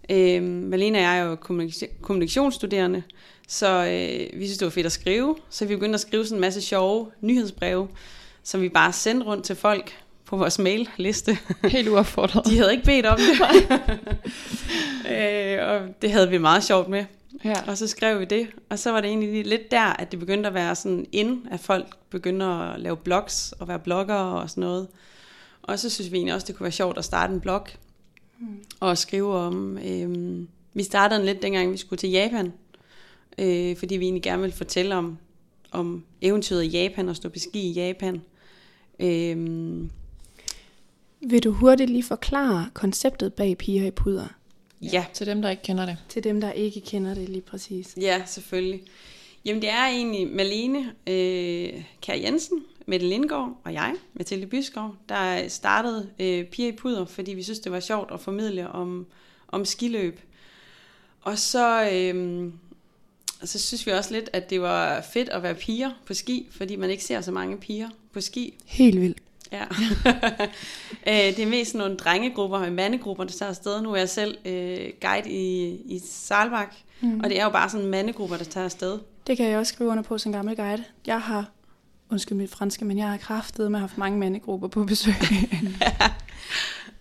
Øh, 0.08 0.42
Malene 0.42 0.98
og 0.98 1.02
jeg 1.02 1.18
er 1.18 1.22
jo 1.22 1.34
kommunika- 1.34 2.00
kommunikationsstuderende, 2.02 3.02
så 3.48 3.68
øh, 3.84 4.40
vi 4.40 4.46
synes, 4.46 4.58
det 4.58 4.64
var 4.64 4.70
fedt 4.70 4.86
at 4.86 4.92
skrive. 4.92 5.36
Så 5.50 5.66
vi 5.66 5.74
begyndte 5.74 5.94
at 5.94 6.00
skrive 6.00 6.24
sådan 6.24 6.36
en 6.36 6.40
masse 6.40 6.60
sjove 6.60 7.10
nyhedsbreve, 7.20 7.88
som 8.42 8.60
vi 8.60 8.68
bare 8.68 8.92
sendte 8.92 9.26
rundt 9.26 9.44
til 9.44 9.56
folk 9.56 9.92
på 10.30 10.36
vores 10.36 10.58
mailliste. 10.58 11.38
Helt 11.64 11.88
uaffordret. 11.88 12.46
De 12.46 12.58
havde 12.58 12.72
ikke 12.72 12.84
bedt 12.84 13.06
om 13.06 13.18
det. 13.18 13.40
øh, 15.12 15.68
og 15.68 16.02
det 16.02 16.12
havde 16.12 16.30
vi 16.30 16.38
meget 16.38 16.64
sjovt 16.64 16.88
med. 16.88 17.04
Ja. 17.44 17.54
Og 17.66 17.78
så 17.78 17.86
skrev 17.86 18.20
vi 18.20 18.24
det, 18.24 18.48
og 18.68 18.78
så 18.78 18.92
var 18.92 19.00
det 19.00 19.08
egentlig 19.08 19.46
lidt 19.46 19.70
der, 19.70 19.82
at 19.82 20.10
det 20.10 20.18
begyndte 20.18 20.48
at 20.48 20.54
være 20.54 20.74
sådan 20.74 21.06
ind, 21.12 21.46
at 21.50 21.60
folk 21.60 21.86
begyndte 22.10 22.46
at 22.46 22.80
lave 22.80 22.96
blogs 22.96 23.52
og 23.52 23.68
være 23.68 23.78
bloggere 23.78 24.40
og 24.40 24.50
sådan 24.50 24.60
noget. 24.60 24.88
Og 25.62 25.78
så 25.78 25.90
synes 25.90 26.12
vi 26.12 26.16
egentlig 26.16 26.34
også, 26.34 26.46
det 26.46 26.56
kunne 26.56 26.64
være 26.64 26.72
sjovt 26.72 26.98
at 26.98 27.04
starte 27.04 27.34
en 27.34 27.40
blog 27.40 27.66
og 28.80 28.98
skrive 28.98 29.34
om... 29.34 29.78
Øhm, 29.78 30.48
vi 30.74 30.82
startede 30.82 31.18
den 31.18 31.26
lidt 31.26 31.42
dengang, 31.42 31.72
vi 31.72 31.76
skulle 31.76 31.98
til 31.98 32.10
Japan, 32.10 32.52
øh, 33.38 33.76
fordi 33.76 33.96
vi 33.96 34.04
egentlig 34.04 34.22
gerne 34.22 34.42
ville 34.42 34.56
fortælle 34.56 34.96
om, 34.96 35.18
om 35.72 36.04
eventyret 36.20 36.64
i 36.64 36.68
Japan 36.68 37.08
og 37.08 37.16
stå 37.16 37.28
på 37.28 37.38
ski 37.38 37.60
i 37.60 37.72
Japan. 37.72 38.22
Øhm, 39.00 39.90
Vil 41.20 41.44
du 41.44 41.50
hurtigt 41.50 41.90
lige 41.90 42.02
forklare 42.02 42.70
konceptet 42.74 43.34
bag 43.34 43.58
piger 43.58 43.86
i 43.86 43.90
puder? 43.90 44.26
ja, 44.82 45.04
Til 45.14 45.26
dem, 45.26 45.42
der 45.42 45.50
ikke 45.50 45.62
kender 45.62 45.86
det. 45.86 45.96
Til 46.08 46.24
dem, 46.24 46.40
der 46.40 46.52
ikke 46.52 46.80
kender 46.80 47.14
det 47.14 47.28
lige 47.28 47.42
præcis. 47.42 47.94
Ja, 48.00 48.22
selvfølgelig. 48.26 48.82
Jamen 49.44 49.62
det 49.62 49.70
er 49.70 49.86
egentlig 49.86 50.28
Malene 50.28 50.78
øh, 51.06 51.82
Kær 52.02 52.14
Jensen, 52.14 52.64
Mette 52.86 53.06
Lindgaard 53.06 53.60
og 53.64 53.72
jeg, 53.72 53.94
Mathilde 54.14 54.46
Byskov, 54.46 54.94
der 55.08 55.48
startede 55.48 56.08
øh, 56.18 56.44
Piger 56.44 56.68
i 56.68 56.72
Puder, 56.72 57.04
fordi 57.04 57.34
vi 57.34 57.42
synes, 57.42 57.58
det 57.58 57.72
var 57.72 57.80
sjovt 57.80 58.10
at 58.12 58.20
formidle 58.20 58.68
om, 58.68 59.06
om 59.48 59.64
skiløb. 59.64 60.20
Og 61.20 61.38
så, 61.38 61.90
øh, 61.92 62.48
så 63.44 63.58
synes 63.58 63.86
vi 63.86 63.92
også 63.92 64.14
lidt, 64.14 64.30
at 64.32 64.50
det 64.50 64.60
var 64.60 65.00
fedt 65.12 65.28
at 65.28 65.42
være 65.42 65.54
piger 65.54 65.90
på 66.06 66.14
ski, 66.14 66.46
fordi 66.50 66.76
man 66.76 66.90
ikke 66.90 67.04
ser 67.04 67.20
så 67.20 67.32
mange 67.32 67.56
piger 67.56 67.88
på 68.12 68.20
ski. 68.20 68.54
Helt 68.64 69.00
vildt. 69.00 69.18
Ja. 69.52 69.64
Øh, 71.06 71.14
det 71.14 71.38
er 71.38 71.46
mest 71.46 71.74
nogle 71.74 71.96
drengegrupper 71.96 72.58
og 72.58 72.72
mandegrupper, 72.72 73.24
der 73.24 73.32
tager 73.32 73.50
afsted. 73.50 73.82
Nu 73.82 73.92
er 73.92 73.96
jeg 73.96 74.08
selv 74.08 74.38
øh, 74.44 74.88
guide 75.00 75.30
i, 75.30 75.68
i 75.84 76.00
Saalbach, 76.10 76.70
mm. 77.00 77.20
og 77.20 77.30
det 77.30 77.40
er 77.40 77.44
jo 77.44 77.50
bare 77.50 77.68
sådan 77.70 77.86
mandegrupper, 77.86 78.36
der 78.36 78.44
tager 78.44 78.64
afsted. 78.64 78.98
Det 79.26 79.36
kan 79.36 79.46
jeg 79.46 79.58
også 79.58 79.72
skrive 79.74 79.90
under 79.90 80.02
på 80.02 80.18
som 80.18 80.32
gammel 80.32 80.56
guide. 80.56 80.84
Jeg 81.06 81.20
har, 81.20 81.50
undskyld 82.10 82.38
mit 82.38 82.50
franske, 82.50 82.84
men 82.84 82.98
jeg 82.98 83.08
har 83.08 83.16
kraftet 83.16 83.70
med 83.70 83.80
haft 83.80 83.98
mange 83.98 84.18
mandegrupper 84.18 84.68
på 84.68 84.84
besøg. 84.84 85.14
ja. 85.80 85.92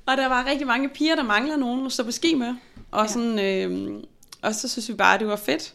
Og 0.05 0.17
der 0.17 0.27
var 0.27 0.45
rigtig 0.45 0.67
mange 0.67 0.89
piger, 0.89 1.15
der 1.15 1.23
mangler 1.23 1.57
nogen 1.57 1.89
stå 1.89 2.03
på 2.03 2.11
ski 2.11 2.35
med. 2.35 2.55
Og, 2.91 3.01
ja. 3.01 3.07
sådan, 3.07 3.39
øh, 3.39 4.03
og 4.41 4.55
så 4.55 4.67
synes 4.69 4.89
vi 4.89 4.93
bare, 4.93 5.13
at 5.13 5.19
det 5.19 5.27
var 5.27 5.35
fedt 5.35 5.73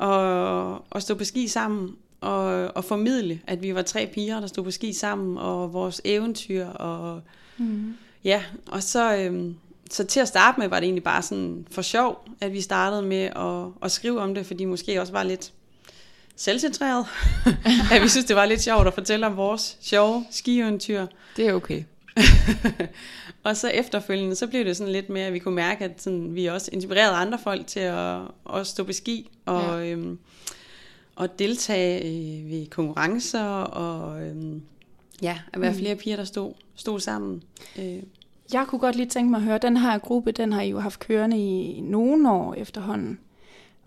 at, 0.00 0.78
at 0.92 1.02
stå 1.02 1.14
på 1.14 1.24
ski 1.24 1.48
sammen 1.48 1.96
og, 2.20 2.76
og 2.76 2.84
formidle, 2.84 3.40
at 3.46 3.62
vi 3.62 3.74
var 3.74 3.82
tre 3.82 4.06
piger, 4.14 4.40
der 4.40 4.46
stod 4.46 4.64
på 4.64 4.70
ski 4.70 4.92
sammen, 4.92 5.38
og 5.38 5.72
vores 5.72 6.00
eventyr, 6.04 6.66
og 6.66 7.20
mm. 7.56 7.94
ja, 8.24 8.42
og 8.70 8.82
så, 8.82 9.16
øhm, 9.16 9.56
så 9.90 10.04
til 10.04 10.20
at 10.20 10.28
starte 10.28 10.60
med 10.60 10.68
var 10.68 10.80
det 10.80 10.84
egentlig 10.84 11.04
bare 11.04 11.22
sådan 11.22 11.66
for 11.70 11.82
sjov, 11.82 12.28
at 12.40 12.52
vi 12.52 12.60
startede 12.60 13.02
med 13.02 13.22
at, 13.36 13.72
at 13.82 13.92
skrive 13.92 14.20
om 14.20 14.34
det, 14.34 14.46
fordi 14.46 14.64
måske 14.64 15.00
også 15.00 15.12
var 15.12 15.22
lidt 15.22 15.52
selvcentreret, 16.36 17.06
at 17.92 18.02
vi 18.02 18.08
synes, 18.08 18.26
det 18.26 18.36
var 18.36 18.46
lidt 18.46 18.62
sjovt 18.62 18.86
at 18.86 18.94
fortælle 18.94 19.26
om 19.26 19.36
vores 19.36 19.76
sjove 19.80 20.26
skieventyr. 20.30 21.06
Det 21.36 21.48
er 21.48 21.52
okay. 21.52 21.82
og 23.44 23.56
så 23.56 23.68
efterfølgende, 23.68 24.36
så 24.36 24.46
blev 24.46 24.64
det 24.64 24.76
sådan 24.76 24.92
lidt 24.92 25.08
mere, 25.08 25.26
at 25.26 25.32
vi 25.32 25.38
kunne 25.38 25.54
mærke, 25.54 25.84
at 25.84 26.02
sådan, 26.02 26.34
vi 26.34 26.46
også 26.46 26.70
inspirerede 26.72 27.14
andre 27.14 27.38
folk 27.38 27.66
til 27.66 27.80
at 27.80 28.20
også 28.44 28.72
stå 28.72 28.84
på 28.84 28.92
ski, 28.92 29.30
og 29.46 29.62
ja. 29.62 29.90
øhm, 29.90 30.18
og 31.16 31.38
deltage 31.38 32.04
øh, 32.04 32.50
ved 32.50 32.66
konkurrencer, 32.66 33.44
og 33.60 34.22
øh, 34.22 34.60
ja, 35.22 35.38
at 35.52 35.60
være 35.60 35.72
mm. 35.72 35.78
flere 35.78 35.96
piger, 35.96 36.16
der 36.16 36.24
stod, 36.24 36.52
stod 36.74 37.00
sammen. 37.00 37.42
Øh. 37.78 38.02
Jeg 38.52 38.66
kunne 38.68 38.78
godt 38.78 38.96
lige 38.96 39.08
tænke 39.08 39.30
mig 39.30 39.38
at 39.38 39.42
høre, 39.42 39.58
den 39.58 39.76
her 39.76 39.98
gruppe, 39.98 40.32
den 40.32 40.52
har 40.52 40.62
I 40.62 40.70
jo 40.70 40.78
haft 40.78 41.00
kørende 41.00 41.38
i 41.38 41.80
nogle 41.80 42.30
år 42.30 42.54
efterhånden. 42.54 43.18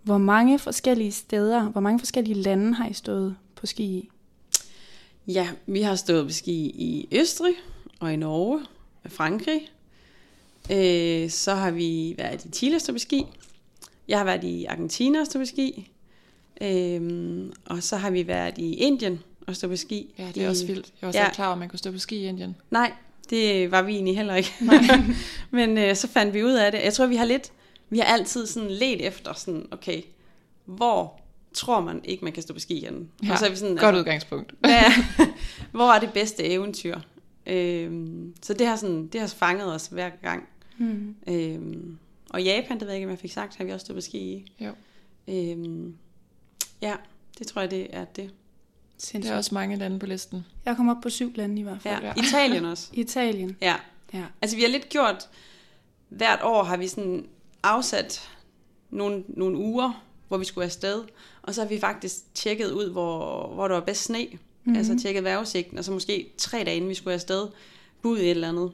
Hvor 0.03 0.17
mange 0.17 0.59
forskellige 0.59 1.11
steder, 1.11 1.63
hvor 1.63 1.81
mange 1.81 1.99
forskellige 1.99 2.41
lande 2.41 2.73
har 2.73 2.87
I 2.87 2.93
stået 2.93 3.35
på 3.55 3.65
ski 3.65 3.83
i? 3.83 4.09
Ja, 5.27 5.49
vi 5.65 5.81
har 5.81 5.95
stået 5.95 6.25
på 6.25 6.33
ski 6.33 6.65
i 6.65 7.07
Østrig 7.11 7.53
og 7.99 8.13
i 8.13 8.15
Norge, 8.15 8.59
og 9.03 9.11
Frankrig. 9.11 9.71
Øh, 10.71 11.29
så 11.29 11.53
har 11.55 11.71
vi 11.71 12.15
været 12.17 12.45
i 12.45 12.49
Chile 12.51 12.75
og 12.75 12.93
på 12.93 12.99
ski. 12.99 13.25
Jeg 14.07 14.17
har 14.17 14.25
været 14.25 14.43
i 14.43 14.65
Argentina 14.65 15.19
og 15.19 15.27
på 15.35 15.45
ski. 15.45 15.91
Øhm, 16.61 17.53
og 17.65 17.83
så 17.83 17.97
har 17.97 18.11
vi 18.11 18.27
været 18.27 18.57
i 18.57 18.73
Indien 18.73 19.19
og 19.47 19.55
stå 19.55 19.67
på 19.67 19.75
ski. 19.75 20.13
Ja, 20.17 20.27
det 20.27 20.37
er 20.37 20.47
i, 20.47 20.49
også 20.49 20.65
vildt. 20.65 20.93
Jeg 21.01 21.07
var 21.07 21.13
ja. 21.13 21.29
klar 21.33 21.45
over, 21.45 21.53
at 21.53 21.59
man 21.59 21.69
kunne 21.69 21.79
stå 21.79 21.91
på 21.91 21.99
ski 21.99 22.15
i 22.15 22.27
Indien. 22.27 22.55
Nej, 22.71 22.91
det 23.29 23.71
var 23.71 23.81
vi 23.81 23.93
egentlig 23.93 24.15
heller 24.15 24.35
ikke. 24.35 24.53
Men 25.51 25.77
øh, 25.77 25.95
så 25.95 26.07
fandt 26.07 26.33
vi 26.33 26.43
ud 26.43 26.53
af 26.53 26.71
det. 26.71 26.83
Jeg 26.83 26.93
tror, 26.93 27.05
vi 27.07 27.15
har 27.15 27.25
lidt, 27.25 27.51
vi 27.89 27.99
har 27.99 28.05
altid 28.05 28.45
sådan 28.45 28.71
let 28.71 29.07
efter 29.07 29.33
sådan, 29.33 29.67
okay, 29.71 30.01
hvor 30.65 31.19
tror 31.53 31.81
man 31.81 32.01
ikke, 32.03 32.23
man 32.23 32.33
kan 32.33 32.43
stå 32.43 32.53
på 32.53 32.59
ski 32.59 32.77
igen? 32.77 33.09
Ja, 33.23 33.31
og 33.31 33.39
så 33.39 33.45
er 33.45 33.49
vi 33.49 33.55
sådan, 33.55 33.75
godt 33.75 33.85
altså, 33.85 33.99
udgangspunkt. 33.99 34.53
ja, 34.65 34.93
hvor 35.71 35.91
er 35.91 35.99
det 35.99 36.13
bedste 36.13 36.45
eventyr? 36.45 36.99
Øhm, 37.47 38.33
så 38.41 38.53
det 38.53 38.67
har, 38.67 38.75
sådan, 38.75 39.07
det 39.07 39.21
har 39.21 39.27
fanget 39.27 39.73
os 39.73 39.87
hver 39.87 40.09
gang. 40.21 40.47
Mm. 40.77 41.15
Øhm, 41.27 41.97
og 42.29 42.43
Japan, 42.43 42.79
det 42.79 42.81
ved 42.81 42.87
jeg 42.87 42.95
ikke, 42.95 43.07
om 43.07 43.11
jeg 43.11 43.19
fik 43.19 43.31
sagt, 43.31 43.55
har 43.55 43.63
vi 43.63 43.71
også 43.71 43.83
stået 43.83 43.97
på 43.97 44.01
ski 44.01 44.17
i. 44.17 44.51
Jo. 44.59 44.71
Øhm, 45.27 45.95
Ja, 46.81 46.95
det 47.39 47.47
tror 47.47 47.61
jeg, 47.61 47.71
det 47.71 47.87
er 47.89 48.05
det. 48.05 48.31
Sindssygt. 48.97 49.29
Der 49.29 49.33
er 49.33 49.37
også 49.37 49.53
mange 49.53 49.75
lande 49.75 49.99
på 49.99 50.05
listen. 50.05 50.45
Jeg 50.65 50.75
kommer 50.75 50.95
op 50.95 51.01
på 51.01 51.09
syv 51.09 51.33
lande 51.35 51.59
i 51.59 51.63
hvert 51.63 51.81
fald. 51.81 52.03
Ja. 52.03 52.13
ja. 52.17 52.23
Italien 52.27 52.65
også. 52.65 52.89
Italien. 52.93 53.57
Ja. 53.61 53.75
ja. 54.13 54.23
Altså 54.41 54.55
vi 54.55 54.61
har 54.61 54.69
lidt 54.69 54.89
gjort, 54.89 55.29
hvert 56.09 56.39
år 56.43 56.63
har 56.63 56.77
vi 56.77 56.87
sådan 56.87 57.27
afsat 57.63 58.29
nogle, 58.89 59.23
nogle 59.27 59.57
uger, 59.57 60.03
hvor 60.27 60.37
vi 60.37 60.45
skulle 60.45 60.65
afsted, 60.65 61.03
og 61.41 61.55
så 61.55 61.61
har 61.61 61.67
vi 61.67 61.79
faktisk 61.79 62.15
tjekket 62.33 62.71
ud, 62.71 62.91
hvor, 62.91 63.47
hvor 63.53 63.67
der 63.67 63.75
var 63.75 63.81
bedst 63.81 64.03
sne. 64.03 64.27
Mm-hmm. 64.31 64.75
Altså 64.75 64.99
tjekket 65.01 65.23
vejrudsigten, 65.23 65.77
og 65.77 65.85
så 65.85 65.91
måske 65.91 66.29
tre 66.37 66.63
dage 66.63 66.75
inden 66.75 66.89
vi 66.89 66.95
skulle 66.95 67.13
afsted, 67.13 67.47
budet 68.01 68.23
et 68.23 68.29
eller 68.29 68.49
andet, 68.49 68.71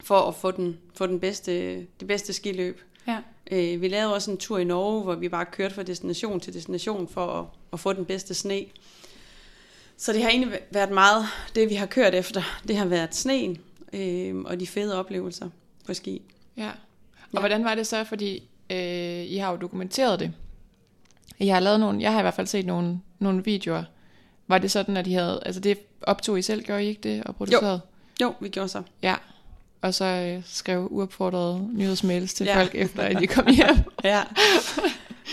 for 0.00 0.20
at 0.20 0.34
få 0.34 0.50
den, 0.50 0.78
få 0.94 1.06
den 1.06 1.20
bedste, 1.20 1.76
det 1.76 2.06
bedste 2.08 2.32
skiløb. 2.32 2.80
Ja. 3.06 3.18
Øh, 3.50 3.80
vi 3.80 3.88
lavede 3.88 4.14
også 4.14 4.30
en 4.30 4.36
tur 4.36 4.58
i 4.58 4.64
Norge, 4.64 5.02
hvor 5.02 5.14
vi 5.14 5.28
bare 5.28 5.46
kørte 5.46 5.74
fra 5.74 5.82
destination 5.82 6.40
til 6.40 6.54
destination 6.54 7.08
for 7.08 7.26
at, 7.26 7.46
at 7.72 7.80
få 7.80 7.92
den 7.92 8.04
bedste 8.04 8.34
sne. 8.34 8.64
Så 9.96 10.12
det 10.12 10.22
har 10.22 10.30
egentlig 10.30 10.58
været 10.70 10.90
meget 10.90 11.24
det, 11.54 11.70
vi 11.70 11.74
har 11.74 11.86
kørt 11.86 12.14
efter. 12.14 12.42
Det 12.68 12.76
har 12.76 12.86
været 12.86 13.14
sneen 13.14 13.58
øh, 13.92 14.36
og 14.36 14.60
de 14.60 14.66
fede 14.66 14.98
oplevelser 14.98 15.48
på 15.86 15.94
ski. 15.94 16.22
Ja. 16.56 16.68
Og 16.68 17.34
ja. 17.34 17.38
hvordan 17.38 17.64
var 17.64 17.74
det 17.74 17.86
så, 17.86 18.04
fordi 18.04 18.48
øh, 18.70 19.24
I 19.24 19.36
har 19.36 19.50
jo 19.50 19.56
dokumenteret 19.56 20.20
det. 20.20 20.32
Jeg 21.40 21.54
har 21.54 21.60
lavet 21.60 21.80
nogle, 21.80 22.02
jeg 22.02 22.12
har 22.12 22.18
i 22.18 22.22
hvert 22.22 22.34
fald 22.34 22.46
set 22.46 22.66
nogle, 22.66 23.00
nogle 23.18 23.44
videoer. 23.44 23.84
Var 24.48 24.58
det 24.58 24.70
sådan, 24.70 24.96
at 24.96 25.06
I 25.06 25.12
havde, 25.12 25.42
altså 25.46 25.60
det 25.60 25.78
optog 26.02 26.38
I 26.38 26.42
selv, 26.42 26.62
gjorde 26.62 26.84
I 26.84 26.88
ikke 26.88 27.00
det, 27.00 27.24
og 27.24 27.36
producerede? 27.36 27.80
Jo, 28.20 28.26
jo 28.26 28.34
vi 28.40 28.48
gjorde 28.48 28.68
så. 28.68 28.82
Ja, 29.02 29.14
og 29.86 29.94
så 29.94 30.04
øh, 30.04 30.42
skrev 30.46 30.88
uopfordrede 30.90 31.68
nyhedsmails 31.72 32.34
til 32.34 32.46
ja. 32.46 32.60
folk, 32.60 32.74
efter 32.74 33.02
at 33.02 33.16
de 33.20 33.26
kom 33.26 33.46
hjem. 33.54 33.76
ja. 34.04 34.22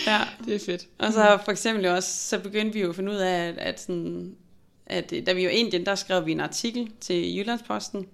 ja, 0.06 0.20
det 0.44 0.54
er 0.54 0.58
fedt. 0.66 0.86
Og 0.98 1.12
så 1.12 1.38
for 1.44 1.52
eksempel 1.52 1.86
også, 1.86 2.28
så 2.28 2.38
begyndte 2.38 2.72
vi 2.72 2.80
jo 2.80 2.88
at 2.88 2.96
finde 2.96 3.12
ud 3.12 3.16
af, 3.16 3.48
at, 3.48 3.58
at, 3.58 3.80
sådan, 3.80 4.34
at 4.86 5.12
da 5.26 5.32
vi 5.32 5.44
var 5.44 5.50
i 5.50 5.54
Indien, 5.54 5.86
der 5.86 5.94
skrev 5.94 6.26
vi 6.26 6.32
en 6.32 6.40
artikel 6.40 6.90
til 7.00 7.36
Jyllandsposten, 7.36 8.06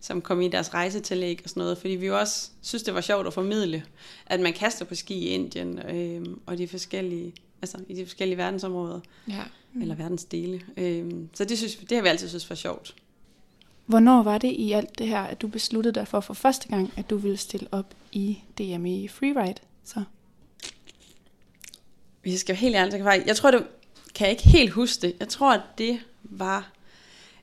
som 0.00 0.22
kom 0.22 0.40
i 0.40 0.48
deres 0.48 0.74
rejsetillæg 0.74 1.40
og 1.44 1.50
sådan 1.50 1.60
noget, 1.60 1.78
fordi 1.78 1.94
vi 1.94 2.06
jo 2.06 2.18
også 2.18 2.50
synes, 2.62 2.82
det 2.82 2.94
var 2.94 3.00
sjovt 3.00 3.26
at 3.26 3.34
formidle, 3.34 3.84
at 4.26 4.40
man 4.40 4.52
kaster 4.52 4.84
på 4.84 4.94
ski 4.94 5.14
i 5.14 5.28
Indien 5.28 5.78
øh, 5.78 6.26
og 6.46 6.58
de 6.58 6.68
forskellige, 6.68 7.34
altså 7.62 7.78
i 7.88 7.94
de 7.94 8.06
forskellige 8.06 8.38
verdensområder, 8.38 9.00
ja. 9.28 9.42
mm. 9.72 9.82
eller 9.82 9.94
verdensdele. 9.94 10.60
Øh, 10.76 11.12
så 11.34 11.44
det, 11.44 11.58
synes, 11.58 11.76
det 11.76 11.96
har 11.96 12.02
vi 12.02 12.08
altid 12.08 12.28
synes 12.28 12.50
var 12.50 12.56
sjovt. 12.56 12.94
Hvornår 13.86 14.22
var 14.22 14.38
det 14.38 14.48
i 14.48 14.72
alt 14.72 14.98
det 14.98 15.08
her, 15.08 15.20
at 15.20 15.42
du 15.42 15.48
besluttede 15.48 15.94
dig 15.94 16.08
for 16.08 16.20
for 16.20 16.34
første 16.34 16.68
gang, 16.68 16.92
at 16.96 17.10
du 17.10 17.16
ville 17.16 17.36
stille 17.36 17.68
op 17.72 17.94
i 18.12 18.38
DME 18.58 19.08
Freeride? 19.08 19.60
Så. 19.84 20.02
Jeg 22.26 22.38
skal 22.38 22.52
være 22.52 22.60
helt 22.60 22.76
ærlig, 22.76 23.26
jeg 23.26 23.36
tror, 23.36 23.50
det 23.50 23.66
kan 24.14 24.24
jeg 24.24 24.30
ikke 24.30 24.48
helt 24.48 24.70
huske 24.70 25.02
det. 25.02 25.16
Jeg 25.20 25.28
tror, 25.28 25.52
at 25.54 25.60
det 25.78 26.00
var 26.22 26.72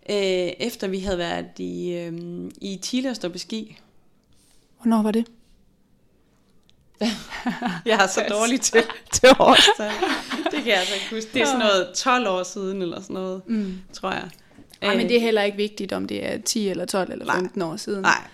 øh, 0.10 0.52
efter 0.60 0.88
vi 0.88 1.00
havde 1.00 1.18
været 1.18 1.60
i, 1.60 1.92
øh, 1.92 2.14
i 2.62 2.80
Chile 2.84 3.10
og 3.10 3.16
stå 3.16 3.30
på 3.30 3.38
ski. 3.38 3.78
Hvornår 4.82 5.02
var 5.02 5.12
det? 5.12 5.28
jeg 7.86 8.04
er 8.04 8.08
så 8.08 8.26
dårlig 8.30 8.62
til, 8.62 8.84
til 9.14 9.30
årstal. 9.40 9.92
Det 10.52 10.64
kan 10.64 10.68
jeg 10.68 10.80
altså 10.80 10.94
ikke 10.94 11.16
huske. 11.16 11.30
Det 11.34 11.42
er 11.42 11.46
sådan 11.46 11.60
noget 11.60 11.94
12 11.96 12.28
år 12.28 12.44
siden 12.44 12.82
eller 12.82 13.02
sådan 13.02 13.14
noget, 13.14 13.42
mm. 13.48 13.80
tror 13.94 14.12
jeg. 14.12 14.30
Nej, 14.82 14.98
men 14.98 15.10
det 15.10 15.16
er 15.16 15.22
heller 15.22 15.44
ikke 15.44 15.58
vigtigt, 15.58 15.94
om 15.94 16.08
det 16.08 16.26
er 16.26 16.38
10 16.38 16.70
eller 16.70 16.86
12 16.86 17.12
eller 17.12 17.34
15 17.34 17.60
Nej. 17.60 17.68
år 17.68 17.76
siden. 17.76 18.02
Nej. 18.02 18.28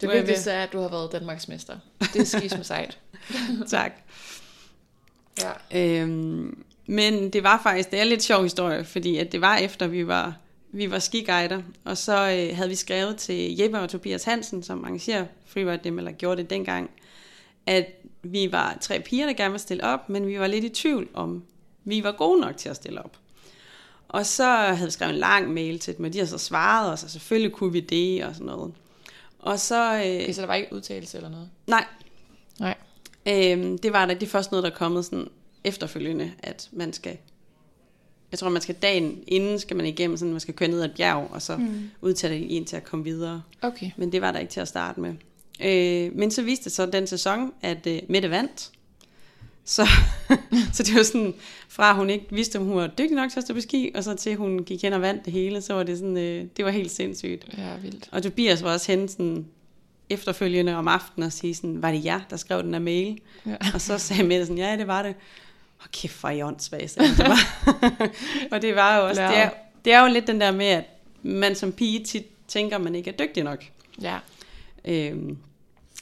Det 0.00 0.10
vigtigste 0.12 0.50
er, 0.50 0.62
at 0.62 0.72
du 0.72 0.80
har 0.80 0.88
været 0.88 1.12
Danmarks 1.12 1.48
mester. 1.48 1.78
Det 2.14 2.20
er 2.20 2.38
skis 2.38 2.56
med 2.56 2.64
sejt. 2.64 2.98
tak. 3.68 3.92
Ja. 5.42 6.00
Øhm, 6.02 6.64
men 6.86 7.30
det 7.30 7.42
var 7.42 7.60
faktisk, 7.62 7.90
det 7.90 7.98
er 7.98 8.02
en 8.02 8.08
lidt 8.08 8.22
sjov 8.22 8.42
historie, 8.42 8.84
fordi 8.84 9.16
at 9.16 9.32
det 9.32 9.40
var 9.40 9.56
efter 9.56 9.86
vi 9.86 10.06
var, 10.06 10.36
vi 10.72 10.90
var 10.90 10.98
skiguider, 10.98 11.62
og 11.84 11.96
så 11.96 12.12
øh, 12.12 12.56
havde 12.56 12.68
vi 12.68 12.74
skrevet 12.74 13.16
til 13.16 13.56
Jeppe 13.56 13.78
og 13.78 13.88
Tobias 13.88 14.24
Hansen, 14.24 14.62
som 14.62 14.84
arrangerer 14.84 15.24
Freeride 15.46 15.80
dem, 15.84 15.98
eller 15.98 16.12
gjorde 16.12 16.42
det 16.42 16.50
dengang, 16.50 16.90
at 17.66 17.86
vi 18.22 18.52
var 18.52 18.78
tre 18.80 19.00
piger, 19.00 19.26
der 19.26 19.32
gerne 19.32 19.50
ville 19.50 19.62
stille 19.62 19.84
op, 19.84 20.08
men 20.08 20.26
vi 20.26 20.38
var 20.38 20.46
lidt 20.46 20.64
i 20.64 20.68
tvivl 20.68 21.08
om, 21.14 21.44
vi 21.84 22.04
var 22.04 22.12
gode 22.12 22.40
nok 22.40 22.56
til 22.56 22.68
at 22.68 22.76
stille 22.76 23.04
op. 23.04 23.16
Og 24.08 24.26
så 24.26 24.44
havde 24.46 24.84
vi 24.84 24.90
skrevet 24.90 25.12
en 25.12 25.18
lang 25.18 25.54
mail 25.54 25.78
til 25.78 25.96
dem, 25.96 26.04
og 26.04 26.12
de 26.12 26.18
har 26.18 26.26
så 26.26 26.38
svaret 26.38 26.92
os, 26.92 27.04
og 27.04 27.10
selvfølgelig 27.10 27.52
kunne 27.52 27.72
vi 27.72 27.80
det, 27.80 28.24
og 28.24 28.34
sådan 28.34 28.46
noget. 28.46 28.72
Og 29.38 29.60
så... 29.60 29.94
Øh, 29.94 30.00
okay, 30.00 30.32
så 30.32 30.40
der 30.40 30.46
var 30.46 30.54
ikke 30.54 30.72
udtalelse 30.72 31.16
eller 31.16 31.30
noget? 31.30 31.50
Nej. 31.66 31.84
Nej. 32.60 32.74
Øhm, 33.26 33.78
det 33.78 33.92
var 33.92 34.06
da 34.06 34.14
det 34.14 34.28
første 34.28 34.52
noget, 34.52 34.64
der 34.64 34.70
er 34.70 34.74
kommet 34.74 35.04
sådan 35.04 35.28
efterfølgende, 35.64 36.32
at 36.42 36.68
man 36.72 36.92
skal... 36.92 37.16
Jeg 38.30 38.38
tror, 38.38 38.48
man 38.48 38.62
skal 38.62 38.74
dagen 38.74 39.22
inden, 39.26 39.58
skal 39.58 39.76
man 39.76 39.86
igennem, 39.86 40.16
sådan, 40.16 40.32
man 40.32 40.40
skal 40.40 40.54
køre 40.54 40.68
ned 40.68 40.80
ad 40.80 40.84
et 40.84 40.94
bjerg, 40.96 41.28
og 41.30 41.42
så 41.42 41.56
mm. 41.56 41.90
udtage 42.00 42.34
det 42.34 42.56
en 42.56 42.64
til 42.64 42.76
at 42.76 42.84
komme 42.84 43.04
videre. 43.04 43.42
Okay. 43.62 43.90
Men 43.96 44.12
det 44.12 44.20
var 44.20 44.32
der 44.32 44.38
ikke 44.38 44.52
til 44.52 44.60
at 44.60 44.68
starte 44.68 45.00
med. 45.00 45.14
Øh, 45.60 46.16
men 46.16 46.30
så 46.30 46.42
viste 46.42 46.64
det 46.64 46.72
så 46.72 46.86
den 46.86 47.06
sæson, 47.06 47.52
at 47.62 47.86
øh, 47.86 47.98
Mette 48.08 48.30
vandt. 48.30 48.70
Så, 49.68 49.86
så 50.74 50.82
det 50.82 50.94
var 50.94 51.02
sådan, 51.02 51.34
fra 51.68 51.94
hun 51.94 52.10
ikke 52.10 52.26
vidste, 52.30 52.56
om 52.56 52.64
hun 52.64 52.76
var 52.76 52.86
dygtig 52.86 53.16
nok 53.16 53.30
til 53.30 53.40
at 53.40 53.44
stå 53.44 53.54
på 53.54 53.60
ski, 53.60 53.90
og 53.94 54.04
så 54.04 54.14
til 54.14 54.36
hun 54.36 54.64
gik 54.64 54.82
hen 54.82 54.92
og 54.92 55.00
vandt 55.00 55.24
det 55.24 55.32
hele, 55.32 55.62
så 55.62 55.74
var 55.74 55.82
det 55.82 55.98
sådan, 55.98 56.16
øh, 56.16 56.44
det 56.56 56.64
var 56.64 56.70
helt 56.70 56.90
sindssygt. 56.90 57.44
Ja, 57.58 57.76
vildt. 57.82 58.08
Og 58.12 58.22
Tobias 58.22 58.62
var 58.62 58.72
også 58.72 58.92
hen 58.92 59.08
sådan, 59.08 59.46
efterfølgende 60.10 60.76
om 60.76 60.88
aftenen 60.88 61.26
og 61.26 61.32
sige 61.32 61.54
sådan, 61.54 61.82
var 61.82 61.92
det 61.92 62.04
jer, 62.04 62.20
der 62.30 62.36
skrev 62.36 62.62
den 62.62 62.72
der 62.72 62.78
mail? 62.78 63.20
Ja. 63.46 63.56
Og 63.74 63.80
så 63.80 63.98
sagde 63.98 64.22
Mette 64.22 64.46
sådan, 64.46 64.58
ja, 64.58 64.76
det 64.76 64.86
var 64.86 65.02
det. 65.02 65.14
Og 65.78 65.90
kæft, 65.92 66.20
hvor 66.20 66.28
er 66.28 66.32
I 66.32 66.42
åndssvagt, 66.42 66.98
og 68.52 68.62
det 68.62 68.74
var 68.74 68.96
jo 68.96 69.08
også, 69.08 69.22
det 69.22 69.38
er, 69.38 69.50
det 69.84 69.92
er 69.92 70.00
jo 70.00 70.12
lidt 70.12 70.26
den 70.26 70.40
der 70.40 70.50
med, 70.50 70.66
at 70.66 70.84
man 71.22 71.54
som 71.54 71.72
pige 71.72 72.04
tit 72.04 72.26
tænker, 72.48 72.78
man 72.78 72.94
ikke 72.94 73.10
er 73.10 73.14
dygtig 73.14 73.44
nok. 73.44 73.64
Ja. 74.02 74.18
Øhm, 74.84 75.38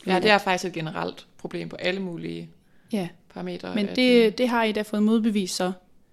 ja, 0.07 0.21
det 0.21 0.31
er 0.31 0.39
faktisk 0.39 0.65
et 0.65 0.73
generelt 0.73 1.27
problem 1.39 1.69
på 1.69 1.77
alle 1.77 2.01
mulige 2.01 2.51
Ja, 2.93 3.09
parametre. 3.37 3.75
men 3.75 3.89
at, 3.89 3.97
det, 3.97 4.27
øh, 4.27 4.33
det 4.39 4.49
har 4.49 4.65
I 4.65 4.73
da 4.73 4.83
fået 4.83 5.03
modbevis 5.03 5.51
så. 5.51 5.73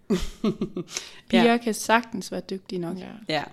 Piger 1.30 1.44
Ja. 1.52 1.58
kan 1.58 1.74
sagtens 1.74 2.32
være 2.32 2.42
dygtige 2.42 2.80
nok. 2.80 2.98
Ja. 3.00 3.06
ja. 3.30 3.44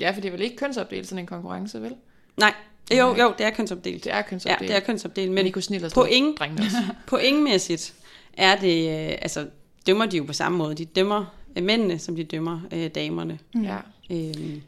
ja, 0.00 0.10
for 0.10 0.20
det 0.20 0.28
er 0.28 0.32
vel 0.32 0.40
ikke 0.40 0.56
kønsopdelt 0.56 1.06
sådan 1.08 1.18
en 1.22 1.26
konkurrence, 1.26 1.82
vel? 1.82 1.94
Nej, 2.36 2.54
jo, 2.98 3.16
jo, 3.16 3.34
det 3.38 3.46
er 3.46 3.50
kønsopdelt. 3.50 4.04
Det 4.04 4.12
er 4.12 4.16
Ja, 4.16 4.22
kønsopdelt. 4.22 4.68
det 4.68 4.76
er 4.76 4.80
kønsopdelt, 4.80 5.28
men 5.28 5.34
men 5.34 5.46
I 5.46 5.50
kunne 5.50 5.62
snille 5.62 5.90
på 5.94 6.00
afsted, 6.00 6.16
ingen- 6.16 6.34
drengene 6.38 6.62
også. 6.62 6.76
pointmæssigt 7.06 7.94
er 8.36 8.56
det, 8.56 8.88
øh, 9.10 9.18
altså 9.22 9.46
dømmer 9.86 10.06
de 10.06 10.16
jo 10.16 10.24
på 10.24 10.32
samme 10.32 10.58
måde. 10.58 10.74
De 10.74 10.84
dømmer 10.84 11.34
øh, 11.56 11.62
mændene, 11.64 11.98
som 11.98 12.16
de 12.16 12.24
dømmer 12.24 12.60
øh, 12.72 12.90
damerne. 12.94 13.38
Ja. 13.62 13.76
Øhm, 14.10 14.62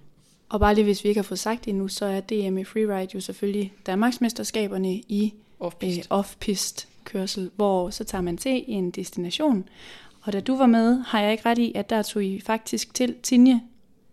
Og 0.48 0.60
bare 0.60 0.74
lige 0.74 0.84
hvis 0.84 1.04
vi 1.04 1.08
ikke 1.08 1.18
har 1.18 1.22
fået 1.22 1.38
sagt 1.38 1.64
det 1.64 1.70
endnu, 1.70 1.88
så 1.88 2.04
er 2.04 2.20
DM 2.20 2.58
i 2.58 2.64
freeride 2.64 3.08
jo 3.14 3.20
selvfølgelig 3.20 3.72
Danmarksmesterskaberne 3.86 4.92
i 4.94 5.34
øh, 5.82 5.98
Off-pist. 6.10 6.86
Kørsel, 7.04 7.50
hvor 7.56 7.90
så 7.90 8.04
tager 8.04 8.22
man 8.22 8.36
til 8.36 8.64
en 8.66 8.90
destination. 8.90 9.68
Og 10.22 10.32
da 10.32 10.40
du 10.40 10.56
var 10.56 10.66
med, 10.66 11.00
har 11.00 11.20
jeg 11.20 11.32
ikke 11.32 11.46
ret 11.46 11.58
i, 11.58 11.72
at 11.74 11.90
der 11.90 12.02
tog 12.02 12.24
I 12.24 12.40
faktisk 12.40 12.94
til 12.94 13.14
Tinje. 13.22 13.60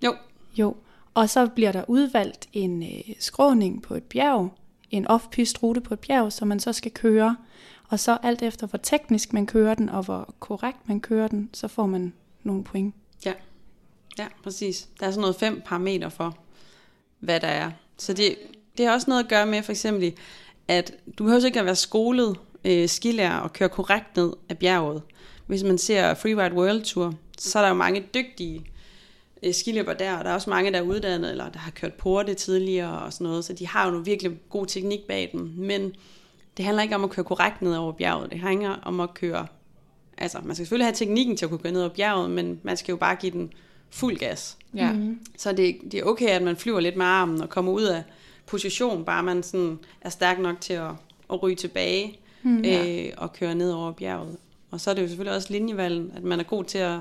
jo, 0.04 0.16
Jo. 0.58 0.76
Og 1.14 1.30
så 1.30 1.48
bliver 1.48 1.72
der 1.72 1.84
udvalgt 1.88 2.50
en 2.54 2.84
øh, 2.84 3.16
skråning 3.20 3.82
på 3.82 3.94
et 3.94 4.04
bjerg, 4.04 4.50
en 4.92 5.08
off-pist 5.08 5.64
rute 5.64 5.82
på 5.82 5.94
et 5.94 6.00
bjerg, 6.00 6.34
som 6.34 6.48
man 6.48 6.60
så 6.60 6.74
skal 6.74 6.92
køre. 6.92 7.38
Og 7.90 8.00
så 8.00 8.18
alt 8.24 8.42
efter, 8.42 8.68
hvor 8.68 8.78
teknisk 8.78 9.34
man 9.34 9.46
kører 9.46 9.74
den, 9.74 9.90
og 9.90 10.04
hvor 10.04 10.34
korrekt 10.40 10.78
man 10.88 11.00
kører 11.00 11.28
den, 11.28 11.50
så 11.54 11.68
får 11.68 11.86
man 11.86 12.14
nogle 12.44 12.64
point. 12.64 12.96
Ja, 14.18 14.28
præcis. 14.44 14.90
Der 15.00 15.08
er 15.08 15.12
sådan 15.12 15.22
noget 15.22 15.36
fem 15.36 15.62
parametre 15.66 16.12
for, 16.12 16.38
hvad 17.20 17.40
der 17.40 17.48
er. 17.48 17.72
Så 17.98 18.14
det, 18.14 18.36
det 18.78 18.86
har 18.86 18.94
også 18.94 19.10
noget 19.10 19.24
at 19.24 19.30
gøre 19.30 19.46
med 19.46 19.64
for 19.64 19.72
eksempel, 19.72 20.14
at 20.68 20.94
du 21.18 21.24
behøver 21.24 21.46
ikke 21.46 21.60
at 21.60 21.66
være 21.66 21.76
skolet 21.76 22.38
øh, 22.66 22.90
skilærer 22.90 23.38
og 23.38 23.54
køre 23.54 23.70
korrekt 23.70 24.18
ned 24.18 24.34
af 24.50 24.58
bjerget. 24.58 25.02
Hvis 25.48 25.64
man 25.64 25.78
ser 25.78 26.14
Freeride 26.14 26.56
World 26.56 26.82
Tour, 26.82 27.14
så 27.38 27.60
er 27.60 27.64
der 27.64 27.70
jo 27.70 27.76
mange 27.76 28.06
dygtige 28.14 28.66
øh, 29.44 29.54
skiløber 29.54 29.94
der, 29.94 30.18
og 30.18 30.24
der 30.24 30.30
er 30.30 30.34
også 30.34 30.50
mange, 30.50 30.72
der 30.72 30.78
er 30.78 30.82
uddannet, 30.82 31.32
eller 31.32 31.50
der 31.50 31.60
har 31.60 31.72
kørt 31.72 31.94
porte 31.94 32.34
tidligere 32.34 33.00
og 33.00 33.14
sådan 33.14 33.28
noget, 33.28 33.46
så 33.46 33.54
de 33.54 33.68
har 33.68 33.86
jo 33.86 33.92
nogle 33.92 34.06
virkelig 34.06 34.32
god 34.50 34.66
teknik 34.66 35.00
bag 35.08 35.30
dem. 35.34 35.54
Men 35.58 35.94
det 36.58 36.66
handler 36.66 36.84
ikke 36.84 36.96
om 36.96 37.04
at 37.04 37.10
køre 37.10 37.26
korrekt 37.26 37.62
ned 37.62 37.76
over 37.76 37.92
bjerget. 37.92 38.32
Det 38.32 38.40
handler 38.40 38.70
om 38.70 39.00
at 39.00 39.14
køre... 39.14 39.48
Altså, 40.18 40.38
man 40.44 40.56
skal 40.56 40.66
selvfølgelig 40.66 40.86
have 40.86 40.96
teknikken 40.96 41.38
til 41.38 41.46
at 41.46 41.50
kunne 41.50 41.60
køre 41.60 41.74
ned 41.74 41.82
over 41.82 41.94
bjerget, 41.94 42.32
men 42.32 42.60
man 42.64 42.78
skal 42.78 42.92
jo 42.92 42.98
bare 42.98 43.16
give 43.16 43.32
den 43.32 43.54
fuld 43.90 44.18
gas. 44.18 44.58
Ja. 44.76 44.92
Mm. 44.92 45.20
Så 45.38 45.52
det, 45.52 45.78
det 45.92 46.00
er 46.00 46.04
okay, 46.04 46.28
at 46.28 46.42
man 46.42 46.56
flyver 46.56 46.80
lidt 46.80 46.96
med 46.96 47.06
armen 47.06 47.42
og 47.42 47.50
kommer 47.50 47.72
ud 47.72 47.84
af 47.84 48.04
position, 48.46 49.06
bare 49.06 49.24
man 49.24 49.44
sådan 49.44 49.80
er 50.02 50.10
stærk 50.10 50.40
nok 50.40 50.62
til 50.62 50.74
at, 50.74 50.92
at 51.34 51.44
ryge 51.44 51.56
tilbage 51.56 52.20
Mm. 52.44 52.66
øh, 52.66 53.06
og 53.18 53.34
køre 53.34 53.56
ned 53.56 53.72
over 53.72 53.92
bjerget. 53.92 54.38
Og 54.72 54.80
så 54.82 54.90
er 54.90 54.94
det 54.94 55.02
jo 55.02 55.08
selvfølgelig 55.08 55.36
også 55.36 55.54
linjevalgen, 55.54 56.12
at 56.16 56.24
man 56.24 56.40
er 56.40 56.44
god 56.44 56.64
til 56.64 56.78
at, 56.78 57.00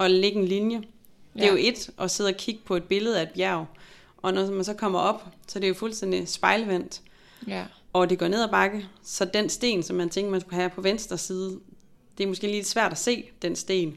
at 0.00 0.10
lægge 0.10 0.38
en 0.38 0.44
linje. 0.48 0.76
Det 1.34 1.42
er 1.42 1.46
Ja. 1.46 1.50
jo 1.52 1.56
et 1.60 1.90
at 1.98 2.10
sidde 2.10 2.28
og 2.28 2.34
kigge 2.36 2.60
på 2.64 2.76
et 2.76 2.84
billede 2.84 3.18
af 3.18 3.22
et 3.22 3.30
bjerg, 3.34 3.66
og 4.16 4.32
når 4.34 4.50
man 4.50 4.64
så 4.64 4.74
kommer 4.74 4.98
op, 4.98 5.26
så 5.48 5.58
er 5.58 5.60
det 5.60 5.68
jo 5.68 5.74
fuldstændig 5.74 6.28
spejlvendt, 6.28 7.00
ja. 7.48 7.64
og 7.92 8.10
det 8.10 8.18
går 8.18 8.28
ned 8.28 8.42
ad 8.42 8.48
bakke, 8.48 8.86
så 9.02 9.24
den 9.24 9.48
sten, 9.48 9.82
som 9.82 9.96
man 9.96 10.08
tænker, 10.08 10.30
man 10.30 10.40
skulle 10.40 10.54
have 10.54 10.70
på 10.70 10.80
venstre 10.80 11.18
side, 11.18 11.60
det 12.18 12.24
er 12.24 12.28
måske 12.28 12.46
lige 12.46 12.54
lidt 12.56 12.66
svært 12.66 12.92
at 12.92 12.98
se, 12.98 13.24
den 13.42 13.56
sten, 13.56 13.96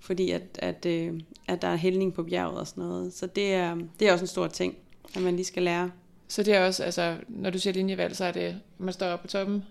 fordi 0.00 0.30
at, 0.30 0.42
at, 0.58 0.86
øh, 0.86 1.20
at 1.48 1.62
der 1.62 1.68
er 1.68 1.76
hældning 1.76 2.14
på 2.14 2.22
bjerget 2.22 2.58
og 2.58 2.66
sådan 2.66 2.84
noget. 2.84 3.14
Så 3.14 3.26
det 3.26 3.54
er, 3.54 3.76
det 4.00 4.08
er 4.08 4.12
også 4.12 4.22
en 4.24 4.28
stor 4.28 4.46
ting, 4.46 4.76
at 5.14 5.22
man 5.22 5.36
lige 5.36 5.46
skal 5.46 5.62
lære. 5.62 5.90
Så 6.28 6.42
det 6.42 6.54
er 6.54 6.66
også, 6.66 6.82
altså, 6.84 7.16
når 7.28 7.50
du 7.50 7.58
siger 7.58 7.74
linjevalg, 7.74 8.16
så 8.16 8.24
er 8.24 8.32
det, 8.32 8.60
man 8.78 8.92
står 8.94 9.06
oppe 9.06 9.22
på 9.22 9.28
toppen 9.32 9.64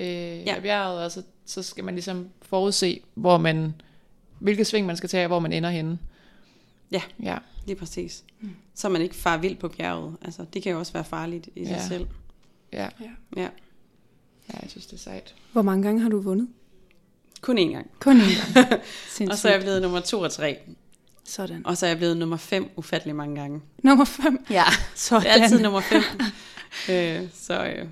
øh, 0.00 0.06
ja. 0.06 0.54
af 0.54 0.62
bjerget, 0.62 1.04
og 1.04 1.12
så, 1.12 1.22
så 1.46 1.62
skal 1.62 1.84
man 1.84 1.94
ligesom 1.94 2.28
forudse, 2.42 3.00
hvor 3.14 3.38
man, 3.38 3.74
hvilket 4.38 4.66
sving 4.66 4.86
man 4.86 4.96
skal 4.96 5.08
tage, 5.08 5.24
og 5.24 5.28
hvor 5.28 5.38
man 5.38 5.52
ender 5.52 5.70
henne. 5.70 5.98
Ja. 6.92 7.02
Ja, 7.22 7.38
Lige 7.66 7.76
præcis. 7.76 8.24
Mm. 8.40 8.50
Så 8.74 8.88
man 8.88 9.02
ikke 9.02 9.14
far 9.14 9.36
vild 9.36 9.56
på 9.56 9.68
bjerget. 9.68 10.16
Altså, 10.22 10.44
det 10.54 10.62
kan 10.62 10.72
jo 10.72 10.78
også 10.78 10.92
være 10.92 11.04
farligt 11.04 11.48
i 11.56 11.64
sig 11.64 11.72
Ja. 11.72 11.88
selv. 11.88 12.06
ja. 12.72 12.88
Ja. 13.36 13.48
Ja, 14.48 14.58
jeg 14.62 14.70
synes, 14.70 14.86
det 14.86 14.92
er 14.92 14.98
sejt. 15.00 15.34
Hvor 15.52 15.62
mange 15.62 15.82
gange 15.82 16.00
har 16.00 16.08
du 16.08 16.20
vundet? 16.20 16.48
Kun 17.40 17.58
én 17.58 17.72
gang. 17.72 17.90
Kun 18.00 18.20
én 18.20 18.54
gang. 18.54 18.82
Og 19.30 19.38
så 19.38 19.48
er 19.48 19.52
jeg 19.52 19.60
blevet 19.60 19.82
nummer 19.82 20.00
to 20.00 20.20
og 20.20 20.32
tre. 20.32 20.58
Sådan. 21.24 21.66
Og 21.66 21.76
så 21.76 21.86
er 21.86 21.90
jeg 21.90 21.96
blevet 21.98 22.16
nummer 22.16 22.36
fem 22.36 22.70
ufattelig 22.76 23.16
mange 23.16 23.36
gange. 23.40 23.60
Nummer 23.82 24.04
5. 24.04 24.44
Ja, 24.50 24.64
Sådan. 24.94 25.22
det 25.22 25.30
er 25.30 25.42
altid 25.42 25.60
nummer 25.60 25.80
fem. 25.80 26.02
øh, 26.94 27.20
så 27.34 27.64
øh, 27.64 27.86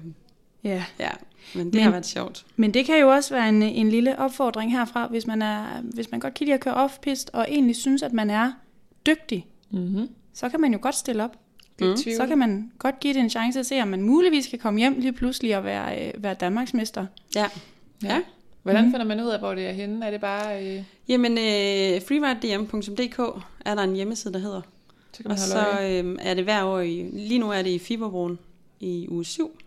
Ja. 0.65 0.85
ja, 0.99 1.11
men 1.55 1.67
det 1.67 1.75
Men- 1.75 1.83
har 1.83 1.91
været 1.91 2.07
sjovt. 2.07 2.47
Men 2.57 2.75
det 2.75 2.87
kan 2.87 3.01
jo 3.01 3.09
også 3.11 3.35
være 3.35 3.49
en, 3.49 3.63
en 3.63 3.89
lille 3.91 4.19
opfordring 4.19 4.73
herfra, 4.73 5.07
hvis 5.07 5.27
man, 5.27 5.43
er, 5.43 5.67
hvis 5.83 6.11
man 6.11 6.21
godt 6.21 6.35
kan 6.35 6.45
lide 6.45 6.55
at 6.55 6.61
køre 6.61 6.75
off-pist, 6.75 7.31
og 7.33 7.47
egentlig 7.49 7.77
synes, 7.77 8.03
at 8.03 8.13
man 8.13 8.31
er 8.31 8.53
dygtig, 9.07 9.47
Mm-hmm. 9.73 10.09
så 10.35 10.49
kan 10.49 10.61
man 10.61 10.73
jo 10.73 10.79
godt 10.83 10.95
stille 10.95 11.25
op. 11.25 11.37
Mm. 11.81 11.97
Så 11.97 12.25
kan 12.29 12.39
man 12.39 12.73
godt 12.79 13.01
give 13.01 13.15
det 13.15 13.21
en 13.21 13.31
chance 13.31 13.59
at 13.61 13.67
se, 13.67 13.83
om 13.83 13.89
man 13.89 14.03
muligvis 14.03 14.47
kan 14.47 14.59
komme 14.59 14.79
hjem 14.81 14.95
lige 15.01 15.13
pludselig 15.13 15.57
og 15.57 15.65
være, 15.65 16.07
øh, 16.09 16.23
være 16.23 16.35
Danmarksmester. 16.35 17.07
Ja. 17.35 17.47
Ja. 18.03 18.21
Hvordan 18.63 18.83
Mhm. 18.85 18.93
finder 18.93 19.07
man 19.07 19.21
ud 19.21 19.29
af, 19.29 19.39
hvor 19.39 19.55
det 19.55 19.67
er 19.67 19.73
henne? 19.73 20.07
Er 20.07 20.11
det 20.11 20.21
bare, 20.21 20.67
øh, 20.77 20.83
Jamen, 21.09 21.33
øh, 21.33 22.03
freeridedm.dk 22.09 23.19
er 23.65 23.75
der 23.75 23.83
en 23.83 23.95
hjemmeside, 23.95 24.33
der 24.35 24.39
hedder. 24.41 24.61
så 25.13 25.23
kan 25.23 25.29
man 25.29 25.39
Og 25.39 25.55
holde 25.55 26.01
så 26.01 26.05
øh, 26.09 26.17
er 26.21 26.35
det 26.35 26.45
hver 26.45 26.65
år, 26.65 26.81
i, 26.81 27.11
lige 27.13 27.39
nu 27.39 27.51
er 27.51 27.63
det 27.63 27.71
i 27.71 27.79
Fiberbroen 27.79 28.39
i 28.81 29.07
uge 29.09 29.25
7. 29.25 29.59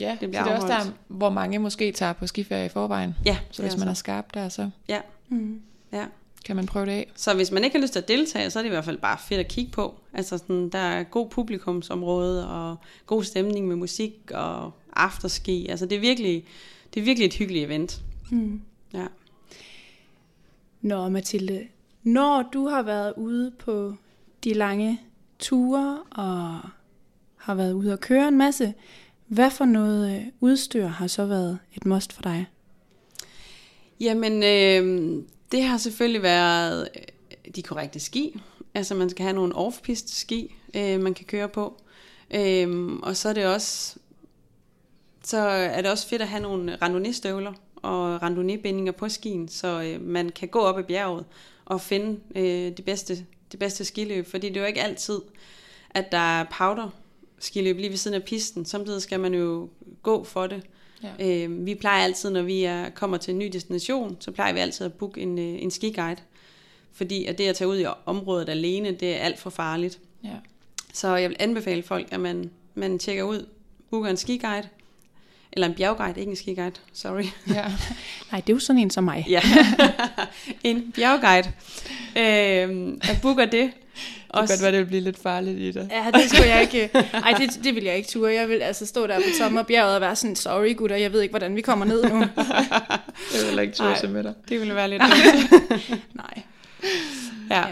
Ja, 0.00 0.16
det 0.20 0.28
bliver 0.30 0.42
så 0.42 0.48
det 0.48 0.52
er 0.52 0.56
også 0.56 0.66
der, 0.68 0.74
afholdt. 0.74 0.96
hvor 1.08 1.30
mange 1.30 1.58
måske 1.58 1.92
tager 1.92 2.12
på 2.12 2.26
skiferie 2.26 2.66
i 2.66 2.68
forvejen. 2.68 3.14
Ja, 3.26 3.38
Så 3.50 3.62
det 3.62 3.70
hvis 3.70 3.74
er 3.74 3.78
man 3.84 3.88
er 3.88 3.94
skarp 3.94 4.34
der, 4.34 4.48
så 4.48 4.70
Ja, 4.88 5.00
Mm. 5.28 5.60
ja. 5.92 6.04
kan 6.44 6.56
man 6.56 6.66
prøve 6.66 6.86
det 6.86 6.92
af. 6.92 7.12
Så 7.16 7.34
hvis 7.34 7.50
man 7.50 7.64
ikke 7.64 7.76
har 7.76 7.82
lyst 7.82 7.92
til 7.92 8.00
at 8.00 8.08
deltage, 8.08 8.50
så 8.50 8.58
er 8.58 8.62
det 8.62 8.68
i 8.68 8.72
hvert 8.72 8.84
fald 8.84 8.98
bare 8.98 9.18
fedt 9.18 9.40
at 9.40 9.48
kigge 9.48 9.70
på. 9.72 9.94
Altså 10.12 10.38
sådan, 10.38 10.68
der 10.68 10.78
er 10.78 11.02
god 11.02 11.28
publikumsområde 11.28 12.48
og 12.50 12.76
god 13.06 13.24
stemning 13.24 13.68
med 13.68 13.76
musik 13.76 14.12
og 14.34 14.72
afterski. 14.96 15.66
Altså 15.68 15.86
det 15.86 15.96
er 15.96 16.00
virkelig, 16.00 16.44
det 16.94 17.00
er 17.00 17.04
virkelig 17.04 17.26
et 17.26 17.34
hyggeligt 17.34 17.64
event. 17.64 18.02
Mm. 18.30 18.60
Ja. 18.94 19.06
Nå, 20.80 21.08
Mathilde, 21.08 21.66
når 22.02 22.42
du 22.52 22.66
har 22.68 22.82
været 22.82 23.12
ude 23.16 23.50
på 23.58 23.94
de 24.44 24.52
lange 24.54 25.00
ture 25.38 25.98
og 26.10 26.58
har 27.36 27.54
været 27.54 27.72
ude 27.72 27.92
at 27.92 28.00
køre 28.00 28.28
en 28.28 28.38
masse, 28.38 28.74
hvad 29.28 29.50
for 29.50 29.64
noget 29.64 30.16
øh, 30.16 30.26
udstyr 30.40 30.86
har 30.86 31.06
så 31.06 31.26
været 31.26 31.58
et 31.74 31.86
must 31.86 32.12
for 32.12 32.22
dig? 32.22 32.46
Jamen, 34.00 34.42
øh, 34.42 35.22
det 35.52 35.62
har 35.62 35.76
selvfølgelig 35.76 36.22
været 36.22 36.88
øh, 36.94 37.54
de 37.54 37.62
korrekte 37.62 38.00
ski. 38.00 38.40
Altså 38.74 38.94
man 38.94 39.10
skal 39.10 39.22
have 39.22 39.34
nogle 39.34 39.54
off-piste 39.54 40.14
ski, 40.14 40.54
øh, 40.74 41.00
man 41.00 41.14
kan 41.14 41.24
køre 41.24 41.48
på. 41.48 41.82
Øh, 42.30 42.86
og 43.02 43.16
så 43.16 43.28
er 43.28 43.32
det 43.32 43.46
også 43.46 43.98
så 45.24 45.38
er 45.38 45.82
det 45.82 45.90
også 45.90 46.08
fedt 46.08 46.22
at 46.22 46.28
have 46.28 46.42
nogle 46.42 46.76
randonistøvler 46.82 47.52
og 47.76 48.22
randonébindinger 48.22 48.90
på 48.90 49.08
skien, 49.08 49.48
så 49.48 49.82
øh, 49.82 50.00
man 50.00 50.28
kan 50.28 50.48
gå 50.48 50.60
op 50.60 50.78
ad 50.78 50.84
bjerget 50.84 51.24
og 51.64 51.80
finde 51.80 52.20
øh, 52.36 52.76
det, 52.76 52.84
bedste, 52.84 53.26
det 53.52 53.58
bedste 53.58 53.84
skiløb. 53.84 54.26
Fordi 54.26 54.48
det 54.48 54.56
er 54.56 54.60
jo 54.60 54.66
ikke 54.66 54.82
altid, 54.82 55.20
at 55.90 56.12
der 56.12 56.40
er 56.40 56.44
powder 56.58 56.90
skiløb 57.40 57.76
lige 57.76 57.90
ved 57.90 57.96
siden 57.96 58.14
af 58.14 58.22
pisten. 58.22 58.64
Samtidig 58.64 59.02
skal 59.02 59.20
man 59.20 59.34
jo 59.34 59.68
gå 60.02 60.24
for 60.24 60.46
det. 60.46 60.62
Ja. 61.02 61.44
Øh, 61.44 61.66
vi 61.66 61.74
plejer 61.74 62.04
altid, 62.04 62.30
når 62.30 62.42
vi 62.42 62.64
er, 62.64 62.90
kommer 62.90 63.16
til 63.16 63.32
en 63.32 63.38
ny 63.38 63.50
destination, 63.52 64.16
så 64.20 64.30
plejer 64.30 64.52
vi 64.52 64.58
altid 64.58 64.86
at 64.86 64.92
booke 64.92 65.20
en, 65.20 65.38
øh, 65.38 65.62
en 65.62 65.70
skiguide. 65.70 66.16
Fordi 66.92 67.24
at 67.24 67.38
det 67.38 67.48
at 67.48 67.56
tage 67.56 67.68
ud 67.68 67.78
i 67.78 67.84
området 68.06 68.48
alene, 68.48 68.92
det 68.92 69.16
er 69.16 69.18
alt 69.18 69.38
for 69.38 69.50
farligt. 69.50 69.98
Ja. 70.24 70.34
Så 70.92 71.16
jeg 71.16 71.28
vil 71.28 71.36
anbefale 71.40 71.82
folk, 71.82 72.08
at 72.10 72.20
man, 72.20 72.50
man 72.74 72.98
tjekker 72.98 73.22
ud, 73.22 73.46
booker 73.90 74.10
en 74.10 74.16
skiguide, 74.16 74.68
eller 75.52 75.66
en 75.66 75.74
bjergguide, 75.74 76.20
ikke 76.20 76.30
en 76.30 76.36
skiguide, 76.36 76.72
sorry. 76.92 77.24
ja. 77.54 77.64
Nej, 78.32 78.40
det 78.40 78.52
er 78.52 78.54
jo 78.54 78.58
sådan 78.58 78.82
en 78.82 78.90
som 78.90 79.04
mig. 79.04 79.26
Ja, 79.28 79.42
en 80.64 80.92
bjergguide. 80.92 81.52
Øh, 82.16 82.98
at 83.02 83.18
booker 83.22 83.44
det, 83.44 83.70
Det 84.26 84.34
kan 84.34 84.46
godt 84.46 84.62
være, 84.62 84.72
det 84.72 84.78
vil 84.80 84.86
blive 84.86 85.00
lidt 85.02 85.18
farligt 85.22 85.58
i 85.58 85.70
det. 85.70 85.88
Ja, 85.92 86.10
det 86.18 86.30
skulle 86.30 86.48
jeg 86.48 86.62
ikke. 86.62 86.90
Ej, 87.14 87.34
det, 87.38 87.60
det 87.64 87.74
vil 87.74 87.84
jeg 87.84 87.96
ikke 87.96 88.08
ture. 88.08 88.32
Jeg 88.32 88.48
vil 88.48 88.62
altså 88.62 88.86
stå 88.86 89.06
der 89.06 89.16
på 89.16 89.22
toppen 89.40 89.58
af 89.58 89.66
bjerget 89.66 89.94
og 89.94 90.00
være 90.00 90.16
sådan, 90.16 90.36
sorry 90.36 90.76
gutter, 90.76 90.96
jeg 90.96 91.12
ved 91.12 91.20
ikke, 91.20 91.32
hvordan 91.32 91.56
vi 91.56 91.60
kommer 91.60 91.84
ned 91.84 92.04
nu. 92.04 92.18
Jeg 93.34 93.50
vil 93.50 93.58
ikke 93.58 93.74
Nej. 93.78 93.94
turde 94.00 94.12
med 94.12 94.22
dig. 94.24 94.34
Det 94.48 94.60
ville 94.60 94.74
være 94.74 94.88
lidt. 94.88 95.02
Nej. 96.14 96.42
ja. 97.50 97.58
Ja. 97.58 97.64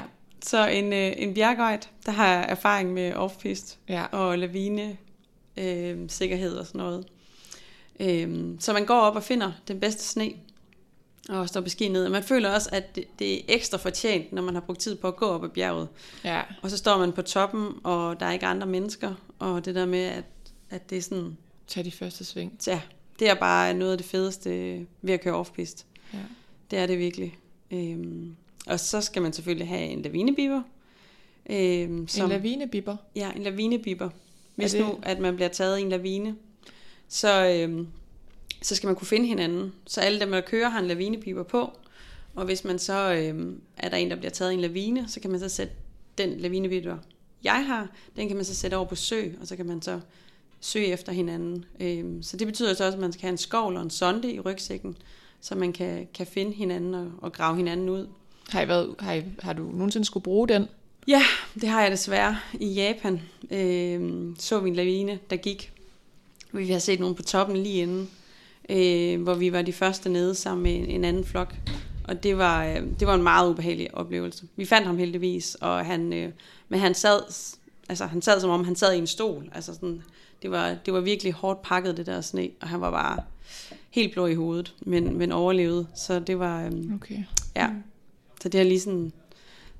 Så 0.46 0.66
en, 0.66 0.92
øh, 0.92 1.12
en 1.16 1.34
bjergguide, 1.34 1.80
der 2.06 2.12
har 2.12 2.34
erfaring 2.42 2.92
med 2.92 3.12
off-piste 3.14 3.76
Ja. 3.88 4.04
og 4.04 4.38
lavine, 4.38 4.96
øh, 5.56 5.96
sikkerhed 6.08 6.56
og 6.56 6.66
sådan 6.66 6.78
noget. 6.78 7.06
Øh, 8.00 8.44
så 8.60 8.72
man 8.72 8.84
går 8.86 9.00
op 9.00 9.16
og 9.16 9.22
finder 9.22 9.52
den 9.68 9.80
bedste 9.80 10.04
sne, 10.04 10.30
og 11.28 11.48
står 11.48 11.60
på 11.60 11.68
ned. 11.92 12.08
Man 12.08 12.22
føler 12.22 12.50
også, 12.54 12.68
at 12.72 12.96
det, 12.96 13.04
det 13.18 13.34
er 13.34 13.40
ekstra 13.48 13.78
fortjent, 13.78 14.32
når 14.32 14.42
man 14.42 14.54
har 14.54 14.60
brugt 14.60 14.80
tid 14.80 14.96
på 14.96 15.08
at 15.08 15.16
gå 15.16 15.26
op 15.26 15.44
ad 15.44 15.48
bjerget. 15.48 15.88
Ja. 16.24 16.42
Og 16.62 16.70
så 16.70 16.76
står 16.76 16.98
man 16.98 17.12
på 17.12 17.22
toppen, 17.22 17.68
og 17.84 18.20
der 18.20 18.26
er 18.26 18.32
ikke 18.32 18.46
andre 18.46 18.66
mennesker, 18.66 19.14
og 19.38 19.64
det 19.64 19.74
der 19.74 19.86
med, 19.86 19.98
at, 20.04 20.24
at 20.70 20.90
det 20.90 20.98
er 20.98 21.02
sådan, 21.02 21.36
Tag 21.66 21.84
de 21.84 21.90
første 21.92 22.24
sving. 22.24 22.58
ja, 22.66 22.80
det 23.18 23.30
er 23.30 23.34
bare 23.34 23.74
noget 23.74 23.92
af 23.92 23.98
det 23.98 24.06
fedeste 24.06 24.50
ved 25.02 25.14
at 25.14 25.20
køre 25.20 25.34
off-piste. 25.44 25.84
Ja. 26.12 26.18
Det 26.70 26.78
er 26.78 26.86
det 26.86 26.98
virkelig. 26.98 27.38
Øhm, 27.70 28.36
og 28.66 28.80
så 28.80 29.00
skal 29.00 29.22
man 29.22 29.32
selvfølgelig 29.32 29.68
have 29.68 29.82
en 29.86 30.02
lavinebiber. 30.02 30.62
Øhm, 31.50 31.56
En 32.00 32.08
som, 32.08 32.30
lavinebibber. 32.30 32.96
ja, 33.16 33.30
en 33.36 33.42
lavinebiber. 33.42 34.10
Hvis 34.54 34.72
det- 34.72 34.80
nu, 34.80 34.98
at 35.02 35.18
man 35.18 35.34
bliver 35.36 35.48
taget 35.48 35.78
i 35.78 35.82
en 35.82 35.88
lavine, 35.88 36.36
så, 37.08 37.46
øhm, 37.48 37.86
så 38.62 38.74
skal 38.74 38.86
man 38.86 38.96
kunne 38.96 39.06
finde 39.06 39.26
hinanden. 39.26 39.72
Så 39.86 40.00
alle 40.00 40.20
dem, 40.20 40.30
der 40.30 40.40
kører, 40.40 40.68
har 40.68 40.78
en 40.78 40.86
lavinebiber 40.86 41.42
på. 41.42 41.72
Og 42.34 42.44
hvis 42.44 42.64
man 42.64 42.78
så 42.78 43.12
øhm, 43.12 43.60
er 43.76 43.88
der 43.88 43.96
en, 43.96 44.10
der 44.10 44.16
bliver 44.16 44.30
taget 44.30 44.50
i 44.50 44.54
en 44.54 44.60
lavine, 44.60 45.08
så 45.08 45.20
kan 45.20 45.30
man 45.30 45.40
så 45.40 45.48
sætte 45.48 45.72
den 46.18 46.40
lavinebiber, 46.40 46.96
jeg 47.44 47.66
har, 47.66 47.88
den 48.16 48.28
kan 48.28 48.36
man 48.36 48.44
så 48.44 48.54
sætte 48.54 48.74
over 48.74 48.86
på 48.86 48.94
sø, 48.94 49.22
og 49.40 49.46
så 49.46 49.56
kan 49.56 49.66
man 49.66 49.82
så 49.82 50.00
søge 50.60 50.86
efter 50.86 51.12
hinanden. 51.12 51.64
Øhm, 51.80 52.22
så 52.22 52.36
det 52.36 52.46
betyder 52.46 52.74
så 52.74 52.84
også, 52.84 52.96
at 52.96 53.00
man 53.00 53.12
skal 53.12 53.22
have 53.22 53.30
en 53.30 53.38
skovl 53.38 53.76
og 53.76 53.82
en 53.82 53.90
sonde 53.90 54.32
i 54.32 54.40
rygsækken, 54.40 54.96
så 55.40 55.54
man 55.54 55.72
kan, 55.72 56.08
kan 56.14 56.26
finde 56.26 56.52
hinanden 56.52 56.94
og, 56.94 57.12
og 57.22 57.32
grave 57.32 57.56
hinanden 57.56 57.88
ud. 57.88 58.08
Har, 58.48 58.62
I 58.62 58.68
været, 58.68 58.94
har, 58.98 59.12
I, 59.12 59.22
har 59.38 59.52
du 59.52 59.62
nogensinde 59.62 60.04
skulle 60.04 60.24
bruge 60.24 60.48
den? 60.48 60.66
Ja, 61.08 61.22
det 61.54 61.68
har 61.68 61.82
jeg 61.82 61.90
desværre. 61.90 62.38
I 62.60 62.66
Japan 62.66 63.20
øh, 63.50 64.34
så 64.38 64.60
vi 64.60 64.68
en 64.68 64.76
lavine, 64.76 65.18
der 65.30 65.36
gik. 65.36 65.72
Vi 66.52 66.70
har 66.70 66.78
set 66.78 67.00
nogen 67.00 67.14
på 67.14 67.22
toppen 67.22 67.56
lige 67.56 67.82
inden, 67.82 68.10
øh, 68.70 69.22
hvor 69.22 69.34
vi 69.34 69.52
var 69.52 69.62
de 69.62 69.72
første 69.72 70.08
nede 70.08 70.34
sammen 70.34 70.62
med 70.62 70.74
en, 70.74 70.84
en 70.84 71.04
anden 71.04 71.24
flok. 71.24 71.54
Og 72.04 72.22
det 72.22 72.38
var, 72.38 72.66
øh, 72.66 72.82
det 73.00 73.06
var 73.06 73.14
en 73.14 73.22
meget 73.22 73.50
ubehagelig 73.50 73.94
oplevelse. 73.94 74.44
Vi 74.56 74.64
fandt 74.64 74.86
ham 74.86 74.98
heldigvis, 74.98 75.54
og 75.54 75.86
han, 75.86 76.12
øh, 76.12 76.32
men 76.68 76.80
han 76.80 76.94
sad, 76.94 77.20
altså, 77.88 78.06
han 78.06 78.22
sad 78.22 78.40
som 78.40 78.50
om 78.50 78.64
han 78.64 78.76
sad 78.76 78.94
i 78.94 78.98
en 78.98 79.06
stol. 79.06 79.50
Altså 79.54 79.74
sådan, 79.74 80.02
det, 80.42 80.50
var, 80.50 80.76
det 80.86 80.94
var 80.94 81.00
virkelig 81.00 81.32
hårdt 81.32 81.62
pakket, 81.62 81.96
det 81.96 82.06
der 82.06 82.20
sne, 82.20 82.48
og 82.60 82.68
han 82.68 82.80
var 82.80 82.90
bare 82.90 83.18
helt 83.90 84.12
blå 84.12 84.26
i 84.26 84.34
hovedet, 84.34 84.74
men, 84.80 85.18
men 85.18 85.32
overlevede. 85.32 85.86
Så 85.94 86.18
det 86.18 86.38
var, 86.38 86.64
øh, 86.64 86.72
Okay. 86.94 87.18
ja. 87.56 87.68
Så 88.42 88.48
det 88.48 88.60
er 88.60 88.64
lige 88.64 88.80
sådan, 88.80 89.12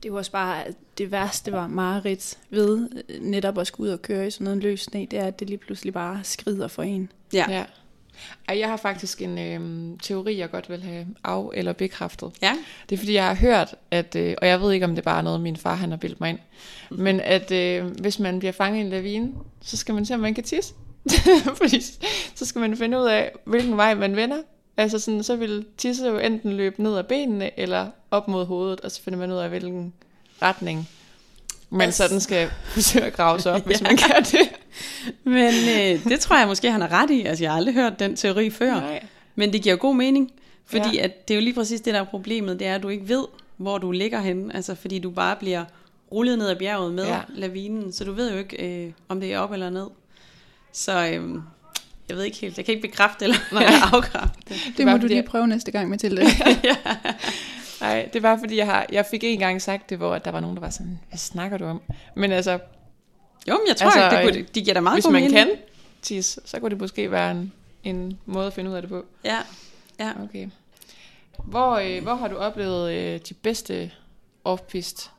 Det 0.03 0.13
var 0.13 0.19
også 0.19 0.33
bare 0.33 0.65
det 0.99 1.11
værste 1.11 1.53
var 1.53 1.67
Marit 1.67 2.39
ved 2.51 2.89
øh, 3.09 3.21
netop 3.21 3.59
at 3.59 3.67
skulle 3.67 3.89
ud 3.89 3.93
og 3.93 4.03
køre 4.03 4.27
i 4.27 4.31
sådan 4.31 4.45
noget 4.45 4.63
løs 4.63 4.81
sne, 4.81 5.07
det 5.11 5.19
er, 5.19 5.25
at 5.25 5.41
det 5.41 5.49
lige 5.49 5.59
pludselig 5.59 5.93
bare 5.93 6.21
skrider 6.23 6.69
for 6.69 6.83
en. 6.83 7.13
ja. 7.33 7.47
Ja. 7.51 7.65
Ej, 8.49 8.59
jeg 8.59 8.69
har 8.69 8.77
faktisk 8.77 9.23
en 9.23 9.39
øhm, 9.39 9.99
teori, 9.99 10.39
jeg 10.39 10.51
godt 10.51 10.71
vil 10.71 10.83
have 10.83 11.07
af- 11.25 11.51
eller 11.55 11.73
bekræftet. 11.73 12.31
Ja, 12.43 12.53
Det 12.89 12.95
er 12.97 12.99
fordi, 12.99 13.15
jeg 13.15 13.27
har 13.27 13.35
hørt, 13.35 13.75
at, 13.91 14.17
øh, 14.17 14.35
og 14.43 14.49
jeg 14.49 14.61
ved 14.61 14.73
ikke, 14.73 14.85
om 14.87 14.95
det 14.95 15.05
bare 15.05 15.19
er 15.19 15.23
noget, 15.23 15.41
min 15.41 15.57
far 15.57 15.75
han 15.75 15.91
har 15.91 15.97
bildt 15.97 16.21
mig 16.21 16.31
ind, 16.31 16.39
men 16.91 17.21
at 17.21 17.51
øh, 17.51 17.87
hvis 17.87 18.19
man 18.19 18.39
bliver 18.39 18.53
fanget 18.53 18.79
i 18.79 18.81
en 18.81 18.91
lavine, 18.91 19.33
så 19.63 19.77
skal 19.77 19.95
man 19.95 20.07
se, 20.07 20.15
om 20.15 20.21
man 20.21 20.35
kan 20.35 20.45
tisse. 20.45 20.75
fordi 21.63 21.81
så 22.35 22.45
skal 22.45 22.61
man 22.61 22.77
finde 22.77 22.99
ud 23.01 23.07
af, 23.07 23.33
hvilken 23.45 23.77
vej 23.77 23.95
man 23.95 24.17
vender. 24.17 24.37
Altså 24.77 24.99
sådan, 24.99 25.23
så 25.23 25.37
vil 25.37 25.65
tisse 25.77 26.07
jo 26.07 26.19
enten 26.19 26.53
løbe 26.53 26.83
ned 26.83 26.97
ad 26.99 27.05
benene, 27.05 27.61
eller 27.61 27.87
op 28.11 28.29
mod 28.29 28.47
hovedet, 28.47 28.81
og 28.81 28.91
så 28.91 29.03
finder 29.03 29.19
man 29.19 29.33
ud 29.33 29.37
af, 29.37 29.49
hvilken 29.49 29.93
retning 30.43 30.89
man 31.71 31.81
Altså. 31.81 32.03
sådan 32.03 32.21
skal 32.21 32.51
forsøge 32.65 33.05
at 33.05 33.13
grave 33.13 33.41
sig 33.41 33.53
op, 33.53 33.67
hvis 33.67 33.83
man 33.83 33.97
kan 34.07 34.23
det. 34.25 34.49
Men 35.25 35.55
øh, 35.55 36.05
det 36.05 36.21
tror 36.21 36.39
jeg 36.39 36.47
måske, 36.47 36.71
han 36.71 36.81
har 36.81 36.93
ret 37.03 37.11
i. 37.11 37.23
Altså, 37.23 37.45
jeg 37.45 37.51
har 37.51 37.57
aldrig 37.57 37.75
hørt 37.75 37.99
den 37.99 38.17
teori 38.17 38.51
før. 38.51 38.75
Nej. 38.75 39.05
Men 39.35 39.53
det 39.53 39.63
giver 39.63 39.75
jo 39.75 39.79
god 39.81 39.95
mening. 39.97 40.31
Fordi 40.67 40.89
Ja. 40.89 40.95
ja. 40.95 41.03
at 41.05 41.29
det 41.29 41.35
er 41.35 41.39
jo 41.39 41.45
lige 41.45 41.55
præcis 41.55 41.81
det, 41.81 41.95
der 41.95 42.01
er 42.01 42.05
problemet. 42.05 42.59
Det 42.59 42.67
er, 42.67 42.75
at 42.75 42.83
du 42.83 42.89
ikke 42.89 43.09
ved, 43.09 43.25
hvor 43.57 43.79
du 43.79 43.91
ligger 43.93 44.21
henne. 44.21 44.57
Altså, 44.57 44.75
fordi 44.75 44.99
du 44.99 45.11
bare 45.11 45.37
bliver 45.37 45.65
rullet 46.13 46.39
ned 46.39 46.49
ad 46.49 46.57
bjerget 46.57 46.95
med 46.95 47.05
Ja. 47.05 47.15
ja. 47.15 47.21
lavinen. 47.29 47.93
Så 47.93 48.05
du 48.05 48.13
ved 48.13 48.33
jo 48.33 48.39
ikke, 48.39 48.85
øh, 48.87 48.93
om 49.09 49.21
det 49.21 49.33
er 49.33 49.39
op 49.39 49.53
eller 49.53 49.71
ned. 49.71 49.87
Så 50.73 50.93
øh, 51.07 51.31
jeg 52.09 52.17
ved 52.17 52.25
ikke 52.25 52.37
helt. 52.37 52.57
Jeg 52.57 52.65
kan 52.65 52.75
ikke 52.75 52.89
bekræfte 52.89 53.25
eller 53.25 53.37
afkræfte. 53.95 54.39
det. 54.49 54.57
Det 54.77 54.87
må 54.87 54.97
du 54.97 55.07
lige 55.07 55.23
prøve 55.23 55.47
næste 55.47 55.71
gang, 55.73 55.89
Mathilde. 55.91 56.23
Nej, 57.81 58.09
det 58.13 58.23
var 58.23 58.39
fordi, 58.39 58.57
jeg, 58.57 58.67
har, 58.67 58.87
jeg 58.93 59.07
fik 59.11 59.25
en 59.25 59.39
gang 59.39 59.63
sagt 59.63 59.91
det, 59.91 59.99
hvor 59.99 60.19
der 60.19 60.31
var 60.31 60.41
nogen, 60.41 60.57
der 60.57 60.61
var 60.61 60.71
sådan, 60.71 60.99
hvad 61.09 61.19
snakker 61.19 61.59
du 61.59 61.65
om? 61.65 61.83
Men 62.15 62.33
altså, 62.33 62.59
Jo, 63.49 63.55
men 63.55 63.69
jeg 63.69 63.77
tror, 63.77 63.87
Altså, 63.87 64.01
altså, 64.01 64.17
det, 64.17 64.35
kunne, 64.35 64.47
det 64.55 64.65
giver 64.65 64.75
da 64.75 64.81
meget 64.81 64.97
hvis 64.97 65.05
man 65.05 65.13
mening. 65.13 65.33
kan 65.33 65.51
tisse, 66.03 66.41
så 66.45 66.61
kunne 66.61 66.71
det 66.71 66.81
måske 66.81 67.11
være 67.11 67.31
en, 67.31 67.53
en 67.85 68.19
måde 68.27 68.47
at 68.47 68.53
finde 68.53 68.71
ud 68.71 68.77
af 68.77 68.83
det 68.83 68.89
på. 68.91 69.05
Ja, 69.25 69.39
ja. 69.99 70.13
Okay. 70.25 70.49
Hvor, 71.45 71.73
øh, 71.77 72.03
hvor 72.03 72.15
har 72.15 72.29
du 72.29 72.37
oplevet 72.37 72.93
øh, 72.93 73.21
de 73.29 73.35
bedste 73.35 73.91
off-pist 74.45 75.11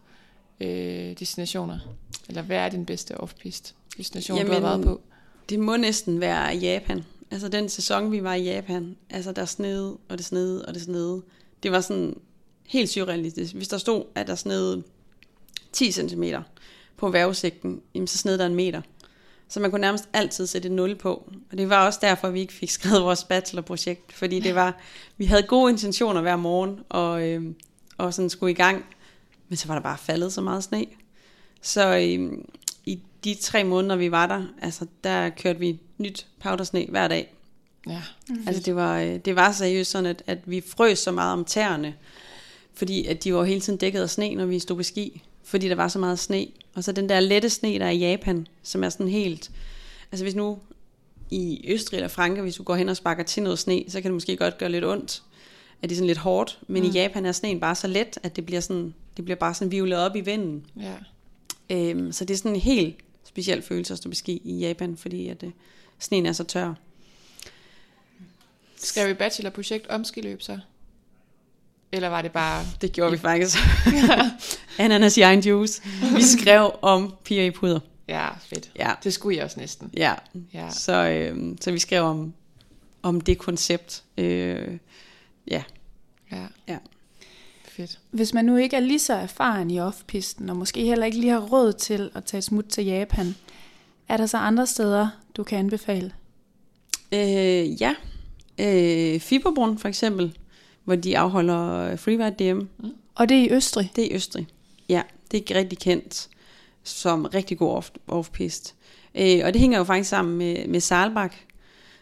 øh, 0.60 1.20
destinationer? 1.20 1.80
Eller 2.30 2.42
hvad 2.42 2.58
er 2.58 2.70
din 2.70 2.86
bedste 2.86 3.14
off-pist 3.24 3.74
destination, 3.98 4.38
Jamen, 4.38 4.54
du 4.54 4.54
har 4.54 4.70
været 4.70 4.84
på? 4.84 5.02
Det 5.50 5.60
må 5.60 5.78
næsten 5.78 6.22
være 6.22 6.56
Japan. 6.56 7.06
Altså 7.32 7.50
den 7.50 7.70
sæson, 7.70 8.12
vi 8.12 8.24
var 8.24 8.34
i 8.34 8.44
Japan, 8.44 8.98
altså 9.10 9.32
der 9.32 9.46
snede, 9.46 9.98
og 10.10 10.18
det 10.18 10.26
snede, 10.26 10.66
og 10.66 10.74
det 10.74 10.82
snede. 10.82 11.22
Det 11.64 11.72
var 11.72 11.82
sådan 11.82 12.16
helt 12.68 12.90
surrealistisk. 12.90 13.54
Hvis 13.54 13.68
der 13.68 13.78
stod, 13.78 14.04
at 14.16 14.28
der 14.28 14.36
snede 14.36 14.84
10 15.72 15.92
cm 15.92 16.24
på 16.98 17.10
vejrudsigten, 17.10 17.82
jamen 17.94 18.08
så 18.08 18.18
snede 18.18 18.38
der 18.38 18.46
en 18.46 18.56
meter. 18.56 18.82
Så 19.50 19.60
man 19.60 19.72
kunne 19.72 19.82
nærmest 19.82 20.10
altid 20.14 20.48
sætte 20.48 20.66
et 20.66 20.72
0 20.72 20.96
på. 20.96 21.30
Og 21.52 21.58
det 21.58 21.70
var 21.70 21.86
også 21.86 22.00
derfor, 22.02 22.30
vi 22.30 22.40
ikke 22.40 22.54
fik 22.54 22.70
skrevet 22.78 23.04
vores 23.04 23.24
bachelorprojekt. 23.24 24.14
Fordi 24.14 24.40
det 24.40 24.56
var, 24.56 24.78
vi 25.18 25.26
havde 25.26 25.44
gode 25.44 25.72
intentioner 25.72 26.22
hver 26.22 26.36
morgen, 26.36 26.80
og, 26.90 27.28
øh, 27.28 27.44
og 27.98 28.14
sådan 28.14 28.30
skulle 28.30 28.52
i 28.52 28.56
gang. 28.56 28.86
Men 29.50 29.58
så 29.58 29.68
var 29.68 29.76
der 29.76 29.82
bare 29.82 29.98
faldet 29.98 30.34
så 30.34 30.42
meget 30.42 30.64
sne. 30.64 30.86
Så 31.62 31.98
øh, 31.98 32.32
i 32.86 33.00
de 33.24 33.36
tre 33.36 33.64
måneder, 33.64 33.96
vi 33.96 34.12
var 34.12 34.28
der, 34.28 34.44
altså 34.62 34.86
der 35.04 35.30
kørte 35.30 35.60
vi 35.60 35.80
nyt 35.98 36.28
powdersne 36.40 36.86
hver 36.90 37.08
dag. 37.08 37.34
Ja. 37.88 38.02
Altså 38.48 38.62
det 38.64 38.76
var, 38.76 39.00
øh, 39.00 39.16
det 39.16 39.36
var 39.36 39.52
seriøst 39.52 39.92
sådan, 39.92 40.06
at, 40.06 40.24
at 40.28 40.38
vi 40.46 40.64
frøs 40.68 41.00
så 41.00 41.12
meget 41.12 41.34
om 41.34 41.46
tæerne, 41.46 41.96
fordi 42.78 43.06
at 43.06 43.24
de 43.24 43.34
var 43.34 43.44
hele 43.44 43.62
tiden 43.62 43.80
dækket 43.80 44.02
af 44.02 44.10
sne, 44.10 44.36
når 44.36 44.46
vi 44.46 44.60
stod 44.60 44.78
på 44.78 44.84
ski, 44.84 45.22
fordi 45.44 45.70
der 45.70 45.76
var 45.76 45.88
så 45.88 46.00
meget 46.00 46.20
sne. 46.20 46.48
Og 46.76 46.84
så 46.84 46.92
den 46.92 47.10
der 47.10 47.20
lette 47.20 47.50
sne, 47.50 47.80
der 47.80 47.86
er 47.86 47.90
i 47.90 47.98
Japan, 47.98 48.48
som 48.64 48.84
er 48.84 48.90
sådan 48.90 49.08
helt... 49.08 49.52
Altså 50.12 50.26
hvis 50.26 50.36
nu 50.36 50.60
i 51.30 51.66
Østrig 51.68 51.98
eller 51.98 52.08
Frankrig, 52.08 52.44
hvis 52.44 52.56
du 52.56 52.64
går 52.64 52.76
hen 52.76 52.90
og 52.90 52.98
sparker 52.98 53.24
til 53.24 53.44
noget 53.44 53.60
sne, 53.60 53.84
så 53.88 54.02
kan 54.02 54.04
det 54.04 54.14
måske 54.14 54.38
godt 54.38 54.58
gøre 54.58 54.72
lidt 54.72 54.86
ondt, 54.86 55.24
at 55.82 55.90
det 55.90 55.96
er 55.96 55.98
sådan 55.98 56.08
lidt 56.08 56.18
hårdt. 56.18 56.60
Men 56.68 56.84
mm. 56.84 56.90
i 56.90 56.92
Japan 56.92 57.26
er 57.26 57.32
sneen 57.32 57.60
bare 57.60 57.76
så 57.76 57.88
let, 57.88 58.18
at 58.24 58.36
det 58.36 58.46
bliver, 58.46 58.62
sådan, 58.62 58.94
det 59.18 59.26
bliver 59.26 59.38
bare 59.38 59.54
sådan 59.54 59.72
vivlet 59.72 60.00
op 60.00 60.16
i 60.16 60.22
vinden. 60.22 60.66
ja. 60.80 60.96
Øhm, 61.70 62.12
så 62.12 62.26
det 62.26 62.34
er 62.34 62.38
sådan 62.38 62.54
en 62.54 62.62
helt 62.62 62.96
speciel 63.24 63.62
følelse 63.62 63.94
at 63.94 63.98
stå 63.98 64.10
på 64.10 64.16
ski 64.16 64.42
i 64.46 64.58
Japan, 64.60 64.98
fordi 64.98 65.28
at 65.28 65.44
øh, 65.44 65.52
sneen 66.00 66.26
er 66.26 66.34
så 66.34 66.44
tør. 66.44 66.74
Skrev 68.76 69.10
I 69.10 69.14
bachelorprojekt 69.14 69.88
om 69.88 70.04
skiløb 70.04 70.42
så? 70.42 70.60
Eller 71.92 72.10
var 72.10 72.22
det 72.22 72.32
bare... 72.32 72.66
Det 72.82 72.92
gjorde 72.92 73.12
vi 73.12 73.18
faktisk. 73.18 73.58
Ananas 74.80 75.18
i 75.18 75.22
egen 75.22 75.40
juice. 75.40 75.82
Vi 76.16 76.24
skrev 76.24 76.72
om 76.82 77.14
piger 77.24 77.44
i 77.44 77.52
puder. 77.52 77.80
Ja, 78.08 78.28
fedt. 78.40 78.72
Ja, 78.76 78.92
Det 79.04 79.14
skulle 79.14 79.38
jeg 79.38 79.46
også 79.46 79.60
næsten. 79.60 79.90
ja. 79.98 80.14
Ja. 80.54 80.70
Så, 80.70 80.94
øh, 81.10 81.56
så 81.62 81.72
vi 81.72 81.80
skrev 81.80 82.04
om, 82.04 82.34
om 83.04 83.22
det 83.22 83.38
koncept. 83.38 84.04
Øh, 84.18 84.78
ja. 85.48 85.64
Ja. 86.32 86.46
Ja. 86.68 86.78
Fedt. 87.68 88.00
Hvis 88.12 88.34
man 88.34 88.46
nu 88.46 88.56
ikke 88.58 88.76
er 88.76 88.80
lige 88.80 89.00
så 89.00 89.14
erfaren 89.14 89.72
i 89.72 89.80
off-pisten, 89.80 90.50
og 90.50 90.56
måske 90.56 90.84
heller 90.86 91.06
ikke 91.06 91.20
lige 91.20 91.32
har 91.32 91.40
råd 91.40 91.74
til 91.74 92.10
at 92.16 92.24
tage 92.24 92.38
et 92.40 92.44
smut 92.44 92.66
til 92.66 92.86
Japan, 92.86 93.36
er 94.10 94.18
der 94.18 94.26
så 94.26 94.38
andre 94.38 94.68
steder, 94.68 95.10
du 95.38 95.44
kan 95.44 95.58
anbefale? 95.60 96.12
Øh, 97.12 97.82
ja. 97.82 97.96
Øh, 98.60 99.20
Fiberbrunn 99.20 99.78
for 99.78 99.88
eksempel, 99.88 100.38
hvor 100.88 100.96
de 100.96 101.18
afholder 101.18 101.96
freeride 101.96 102.54
DM. 102.54 102.60
Og 103.16 103.30
det 103.30 103.38
er 103.38 103.44
i 103.44 103.52
Østrig. 103.52 103.92
Det 103.96 104.04
er 104.04 104.12
i 104.12 104.16
Østrig. 104.16 104.48
Ja, 104.90 105.02
det 105.32 105.52
er 105.52 105.56
rigtig 105.56 105.80
kendt 105.80 106.30
som 106.84 107.26
rigtig 107.26 107.58
god 107.58 107.84
off- 107.84 108.16
off-pist. 108.16 108.74
Øh, 109.16 109.42
og 109.46 109.54
det 109.54 109.62
hænger 109.62 109.78
jo 109.78 109.84
faktisk 109.84 110.10
sammen 110.10 110.38
med, 110.38 110.68
med 110.68 110.80
Saalbach, 110.80 111.38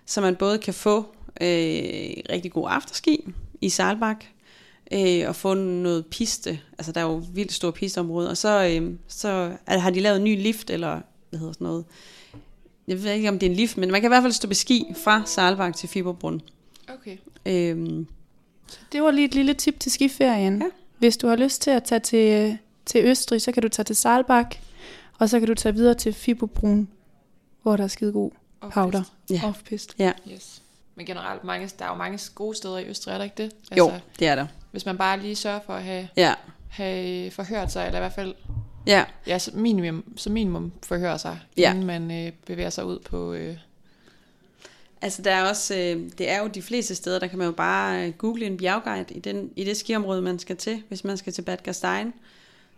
så 0.05 0.21
man 0.21 0.35
både 0.35 0.57
kan 0.57 0.73
få 0.73 0.97
øh, 1.41 2.11
rigtig 2.29 2.51
god 2.51 2.67
afterski 2.69 3.25
i 3.61 3.69
Saalbach, 3.69 4.27
øh, 4.91 5.23
og 5.27 5.35
få 5.35 5.53
noget 5.53 6.05
piste. 6.05 6.59
Altså, 6.77 6.91
der 6.91 7.01
er 7.01 7.05
jo 7.05 7.23
vildt 7.33 7.53
store 7.53 7.71
pisteområder. 7.71 8.29
Og 8.29 8.37
så, 8.37 8.79
øh, 8.81 8.93
så 9.07 9.57
er, 9.65 9.77
har 9.77 9.89
de 9.89 9.99
lavet 9.99 10.17
en 10.17 10.23
ny 10.23 10.41
lift, 10.41 10.69
eller 10.69 11.01
hvad 11.29 11.39
hedder 11.39 11.53
sådan 11.53 11.67
noget. 11.67 11.85
Jeg 12.87 13.03
ved 13.03 13.11
ikke, 13.11 13.29
om 13.29 13.39
det 13.39 13.45
er 13.45 13.49
en 13.49 13.57
lift, 13.57 13.77
men 13.77 13.91
man 13.91 14.01
kan 14.01 14.07
i 14.07 14.11
hvert 14.11 14.23
fald 14.23 14.33
stå 14.33 14.47
på 14.47 14.53
ski 14.53 14.85
fra 15.03 15.23
Saalbach 15.25 15.77
til 15.77 15.89
Fiberbrunn. 15.89 16.41
Okay. 16.87 17.17
Det 18.91 19.04
var 19.04 19.12
lige 19.12 19.25
et 19.25 19.36
lille 19.36 19.54
tip 19.54 19.80
til 19.80 19.91
skiferien. 19.91 20.62
Ja. 20.62 20.67
Hvis 20.97 21.17
du 21.17 21.28
har 21.28 21.36
lyst 21.36 21.62
til 21.62 21.71
at 21.71 21.84
tage 21.84 21.99
til, 21.99 22.58
til 22.86 23.06
Østrig, 23.06 23.41
så 23.41 23.51
kan 23.51 23.63
du 23.63 23.69
tage 23.69 23.84
til 23.84 23.95
Saalbach, 23.95 24.60
og 25.19 25.30
så 25.30 25.39
kan 25.39 25.47
du 25.47 25.54
tage 25.54 25.73
videre 25.75 25.93
til 25.93 26.13
Fiberbrunn, 26.13 26.88
hvor 27.63 27.78
der 27.78 27.84
er 27.84 27.88
skide 27.88 28.12
god 28.12 28.32
powder. 28.73 29.04
Ja. 29.30 29.41
Off-pist. 29.43 29.95
ja, 29.99 30.12
Yes. 30.32 30.62
Men 30.97 31.06
generelt, 31.06 31.43
mange, 31.43 31.69
der 31.80 31.86
er 31.86 31.89
jo 31.89 31.95
mange 31.95 32.19
gode 32.36 32.58
steder 32.58 32.78
i 32.78 32.86
Østrig, 32.89 33.13
er 33.13 33.17
der 33.17 33.23
ikke 33.23 33.43
det? 33.43 33.51
jo, 33.78 33.91
det 34.19 34.28
er 34.28 34.36
der. 34.36 34.47
Hvis 34.71 34.86
man 34.86 34.97
bare 34.97 35.19
lige 35.19 35.36
sørger 35.36 35.60
for 35.65 35.73
at 35.73 35.84
have, 35.84 36.08
Ja, 36.17 36.34
have 36.69 37.32
forhørt 37.32 37.71
sig, 37.71 37.86
eller 37.86 37.99
i 37.99 38.01
hvert 38.01 38.13
fald 38.13 38.36
ja, 38.88 39.06
ja, 39.28 39.39
som 39.39 39.56
minimum, 39.58 40.04
som 40.17 40.34
minimum 40.34 40.71
forhøre 40.84 41.19
sig, 41.19 41.39
Ja. 41.58 41.71
inden 41.71 41.86
man 41.86 42.12
øh, 42.25 42.32
bevæger 42.47 42.69
sig 42.69 42.86
ud 42.86 42.99
på... 42.99 43.34
Øh, 43.34 43.58
Altså 45.05 45.21
der 45.21 45.31
er 45.31 45.49
også, 45.49 45.75
øh, 45.75 46.09
det 46.17 46.29
er 46.29 46.41
jo 46.41 46.47
de 46.47 46.61
fleste 46.61 46.95
steder, 46.95 47.19
der 47.19 47.27
kan 47.27 47.37
man 47.37 47.47
jo 47.47 47.51
bare 47.51 48.07
øh, 48.07 48.13
google 48.13 48.45
en 48.45 48.57
bjergguide 48.57 49.05
i, 49.09 49.19
den, 49.19 49.51
i 49.55 49.63
det 49.63 49.77
skiområde, 49.77 50.21
man 50.21 50.39
skal 50.39 50.57
til. 50.57 50.83
Hvis 50.87 51.03
man 51.03 51.17
skal 51.17 51.33
til 51.33 51.41
Bad 51.41 51.57
Gastein, 51.57 52.13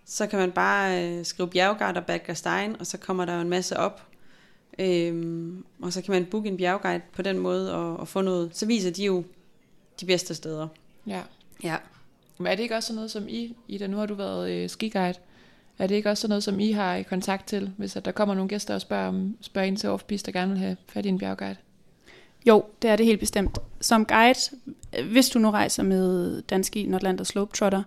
så 0.06 0.28
kan 0.28 0.40
man 0.40 0.52
bare 0.52 1.04
øh, 1.04 1.26
skrive 1.26 1.50
bjergguide 1.50 1.98
og 1.98 2.06
Bad 2.06 2.20
Gastein, 2.20 2.76
og 2.80 2.88
så 2.88 2.98
kommer 2.98 3.26
der 3.26 3.36
jo 3.36 3.42
en 3.42 3.50
masse 3.50 3.78
op. 3.78 4.08
Øhm, 4.80 5.66
og 5.82 5.94
så 5.94 6.02
kan 6.02 6.14
man 6.14 6.26
booke 6.26 6.50
en 6.50 6.58
bjergguide 6.58 7.02
på 7.14 7.22
den 7.22 7.38
måde 7.40 7.76
og, 7.76 7.98
og 7.98 8.08
få 8.08 8.22
noget. 8.22 8.50
Så 8.54 8.66
viser 8.66 8.92
de 8.92 9.06
jo 9.06 9.24
de 10.02 10.06
bedste 10.06 10.36
steder. 10.36 10.68
ja. 11.08 11.22
Ja. 11.64 11.76
Men 12.38 12.48
er 12.48 12.56
det 12.56 12.64
ikke 12.64 12.76
også 12.76 12.88
sådan 12.88 12.96
noget, 12.96 13.12
som 13.12 13.28
I, 13.28 13.56
Ida, 13.68 13.88
nu 13.88 13.98
har 13.98 14.06
du 14.06 14.14
været 14.14 14.52
øh, 14.52 14.70
skiguide, 14.70 15.14
er 15.80 15.88
det 15.88 15.96
ikke 15.96 16.10
også 16.10 16.22
sådan 16.22 16.30
noget, 16.30 16.44
som 16.44 16.60
I 16.60 16.72
har 16.72 16.96
i 16.96 17.04
kontakt 17.04 17.48
til, 17.48 17.72
hvis 17.78 17.96
at 17.96 18.06
der 18.06 18.12
kommer 18.12 18.36
nogle 18.36 18.50
gæster 18.50 18.74
og 18.74 18.82
spørger, 18.82 19.08
om, 19.08 19.38
spørger 19.42 19.68
ind 19.68 19.78
til 19.78 19.90
off 19.90 20.04
der 20.04 20.32
gerne 20.32 20.52
vil 20.52 20.60
have 20.60 20.78
fat 20.88 21.06
i 21.06 21.10
en 21.10 21.18
bjergguide? 21.18 21.56
Jo, 22.48 22.64
det 22.82 22.90
er 22.90 22.96
det 22.96 23.06
helt 23.06 23.20
bestemt. 23.20 23.60
Som 23.82 24.06
guide, 24.06 24.40
øh, 25.00 25.12
hvis 25.12 25.30
du 25.30 25.40
nu 25.40 25.50
rejser 25.50 25.84
med 25.84 26.42
Danski 26.42 26.86
Nordland 26.86 27.20
og 27.20 27.28
Slope 27.28 27.58
Trotter, 27.58 27.84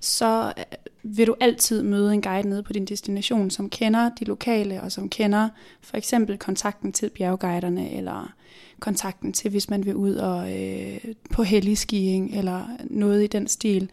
så 0.00 0.52
øh, 0.58 0.64
vil 1.02 1.26
du 1.26 1.34
altid 1.40 1.82
møde 1.82 2.14
en 2.14 2.22
guide 2.22 2.48
nede 2.48 2.62
på 2.62 2.72
din 2.72 2.84
destination, 2.84 3.50
som 3.50 3.70
kender 3.70 4.10
de 4.20 4.24
lokale, 4.24 4.82
og 4.82 4.92
som 4.92 5.08
kender 5.08 5.48
for 5.80 5.96
eksempel 5.96 6.38
kontakten 6.38 6.92
til 6.92 7.10
bjergguiderne, 7.10 7.92
eller 7.92 8.32
kontakten 8.80 9.32
til, 9.32 9.50
hvis 9.50 9.70
man 9.70 9.84
vil 9.84 9.96
ud 9.96 10.14
og 10.14 10.62
øh, 10.62 10.98
på 11.32 11.42
helligskiing, 11.42 12.38
eller 12.38 12.66
noget 12.84 13.24
i 13.24 13.26
den 13.26 13.48
stil. 13.48 13.90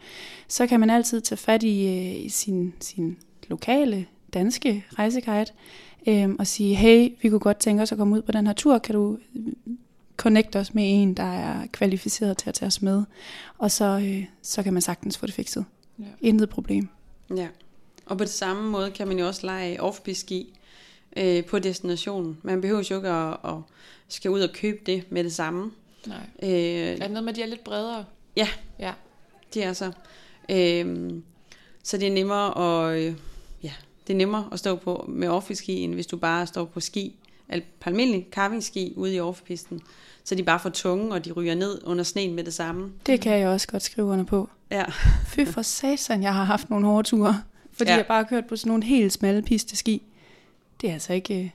Så 0.48 0.66
kan 0.66 0.80
man 0.80 0.90
altid 0.90 1.20
tage 1.20 1.36
fat 1.36 1.62
i, 1.62 1.86
øh, 1.86 2.24
i 2.24 2.28
sin, 2.28 2.74
sin 2.80 3.18
lokale 3.48 4.06
danske 4.34 4.84
rejseguide, 4.98 5.50
øh, 6.06 6.30
og 6.38 6.46
sige, 6.46 6.74
hey, 6.74 7.08
vi 7.22 7.28
kunne 7.28 7.40
godt 7.40 7.58
tænke 7.58 7.82
os 7.82 7.92
at 7.92 7.98
komme 7.98 8.16
ud 8.16 8.22
på 8.22 8.32
den 8.32 8.46
her 8.46 8.54
tur, 8.54 8.78
kan 8.78 8.94
du 8.94 9.18
connect 10.16 10.56
os 10.56 10.74
med 10.74 10.84
en, 10.86 11.14
der 11.14 11.22
er 11.22 11.66
kvalificeret 11.72 12.38
til 12.38 12.48
at 12.48 12.54
tage 12.54 12.66
os 12.66 12.82
med. 12.82 13.02
Og 13.58 13.70
så, 13.70 13.84
øh, 13.84 14.24
så 14.42 14.62
kan 14.62 14.72
man 14.72 14.82
sagtens 14.82 15.18
få 15.18 15.26
det 15.26 15.34
fikset. 15.34 15.64
Ja. 15.98 16.04
Intet 16.20 16.48
problem. 16.48 16.88
Ja, 17.36 17.48
og 18.06 18.18
på 18.18 18.24
det 18.24 18.32
samme 18.32 18.70
måde 18.70 18.90
kan 18.90 19.08
man 19.08 19.18
jo 19.18 19.26
også 19.26 19.46
lege 19.46 19.80
off 19.82 20.00
ski 20.12 20.58
øh, 21.16 21.44
på 21.44 21.58
destinationen. 21.58 22.38
Man 22.42 22.60
behøver 22.60 22.82
jo 22.90 22.96
ikke 22.96 23.08
at, 23.08 23.36
at 23.44 23.54
skal 24.08 24.30
ud 24.30 24.40
og 24.40 24.50
købe 24.52 24.78
det 24.86 25.04
med 25.10 25.24
det 25.24 25.32
samme. 25.32 25.70
Nej. 26.06 26.16
Øh, 26.42 26.50
Er 26.50 26.96
det 26.96 27.10
noget 27.10 27.24
med, 27.24 27.32
at 27.32 27.36
de 27.36 27.42
er 27.42 27.46
lidt 27.46 27.64
bredere? 27.64 28.04
Ja. 28.36 28.48
Ja. 28.78 28.92
det 29.54 29.64
er 29.64 29.72
så. 29.72 29.92
Øh, 30.48 31.10
så 31.82 31.96
det 31.96 32.08
er 32.08 32.12
nemmere 32.12 32.58
at, 32.90 32.98
øh, 32.98 33.14
ja, 33.62 33.72
det 34.06 34.12
er 34.12 34.16
nemmere 34.16 34.48
at 34.52 34.58
stå 34.58 34.76
på 34.76 35.04
med 35.08 35.28
off 35.28 35.50
ski, 35.54 35.72
end 35.80 35.94
hvis 35.94 36.06
du 36.06 36.16
bare 36.16 36.46
står 36.46 36.64
på 36.64 36.80
ski, 36.80 37.16
almindelig 37.86 38.26
carving-ski 38.32 38.92
ude 38.96 39.14
i 39.14 39.20
off-pisten. 39.20 39.80
Så 40.24 40.34
de 40.34 40.40
er 40.40 40.44
bare 40.44 40.60
for 40.60 40.68
tunge, 40.68 41.12
og 41.14 41.24
de 41.24 41.32
ryger 41.32 41.54
ned 41.54 41.80
under 41.84 42.04
sneen 42.04 42.34
med 42.34 42.44
det 42.44 42.54
samme. 42.54 42.92
Det 43.06 43.20
kan 43.20 43.38
jeg 43.38 43.48
også 43.48 43.68
godt 43.68 43.82
skrive 43.82 44.06
under 44.06 44.24
på. 44.24 44.48
Ja, 44.70 44.84
Fy 45.26 45.40
for 45.46 45.62
satan, 45.62 46.22
jeg 46.22 46.34
har 46.34 46.44
haft 46.44 46.70
nogle 46.70 46.86
hårde 46.86 47.08
ture. 47.08 47.42
Fordi 47.72 47.90
Ja. 47.90 47.96
jeg 47.96 48.06
bare 48.06 48.22
har 48.22 48.28
kørt 48.28 48.46
på 48.46 48.56
sådan 48.56 48.68
nogle 48.70 48.84
helt 48.84 49.12
smalle 49.12 49.42
pisteski. 49.42 50.02
Det 50.80 50.88
er 50.88 50.94
altså 50.94 51.12
ikke 51.12 51.40
øh, 51.40 51.50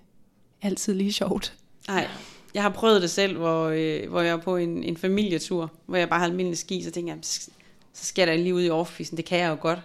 altid 0.61 0.93
lige 0.93 1.13
sjovt. 1.13 1.53
Nej, 1.87 2.07
jeg 2.53 2.63
har 2.63 2.69
prøvet 2.69 3.01
det 3.01 3.09
selv, 3.09 3.37
hvor, 3.37 3.65
øh, 3.65 4.09
hvor 4.09 4.21
jeg 4.21 4.33
var 4.33 4.39
på 4.41 4.57
en, 4.57 4.83
en 4.83 4.97
familietur, 4.97 5.71
hvor 5.85 5.97
jeg 5.97 6.09
bare 6.09 6.19
havde 6.19 6.31
almindelig 6.31 6.57
ski, 6.57 6.83
så 6.83 6.91
tænkte 6.91 7.11
jeg, 7.13 7.19
så 7.23 8.05
skal 8.05 8.21
jeg 8.21 8.27
da 8.27 8.41
lige 8.41 8.55
ud 8.55 8.63
i 8.63 8.69
off 8.69 8.97
det 8.97 9.25
kan 9.25 9.39
jeg 9.39 9.49
jo 9.49 9.57
godt. 9.61 9.79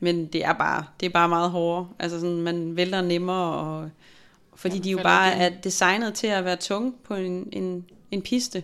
Men 0.00 0.26
det 0.26 0.44
er 0.44 0.52
bare, 0.52 0.84
det 1.00 1.06
er 1.06 1.10
bare 1.10 1.28
meget 1.28 1.50
hårdere. 1.50 1.88
Altså 1.98 2.20
sådan, 2.20 2.42
man 2.42 2.76
vælter 2.76 3.00
nemmere, 3.00 3.54
og, 3.54 3.90
fordi 4.56 4.74
Ja, 4.74 4.78
man 4.78 4.84
de 4.84 4.90
jo 4.90 4.98
bare 5.02 5.32
er 5.32 5.48
designet 5.48 6.14
til 6.14 6.26
at 6.26 6.44
være 6.44 6.56
tunge 6.56 6.92
på 7.04 7.14
en, 7.14 7.48
en, 7.52 7.84
en 8.10 8.22
piste, 8.22 8.62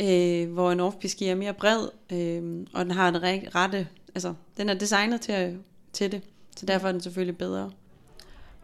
øh, 0.00 0.52
hvor 0.52 0.72
en 0.72 0.80
off 0.80 0.96
er 1.04 1.34
mere 1.34 1.54
bred, 1.54 1.88
øh, 2.12 2.66
og 2.72 2.84
den 2.84 2.92
har 2.92 3.12
re- 3.12 3.48
rette, 3.54 3.88
altså 4.14 4.34
den 4.56 4.68
er 4.68 4.74
designet 4.74 5.20
til, 5.20 5.58
til 5.92 6.12
det, 6.12 6.22
så 6.56 6.66
derfor 6.66 6.88
er 6.88 6.92
den 6.92 7.00
selvfølgelig 7.00 7.38
bedre. 7.38 7.70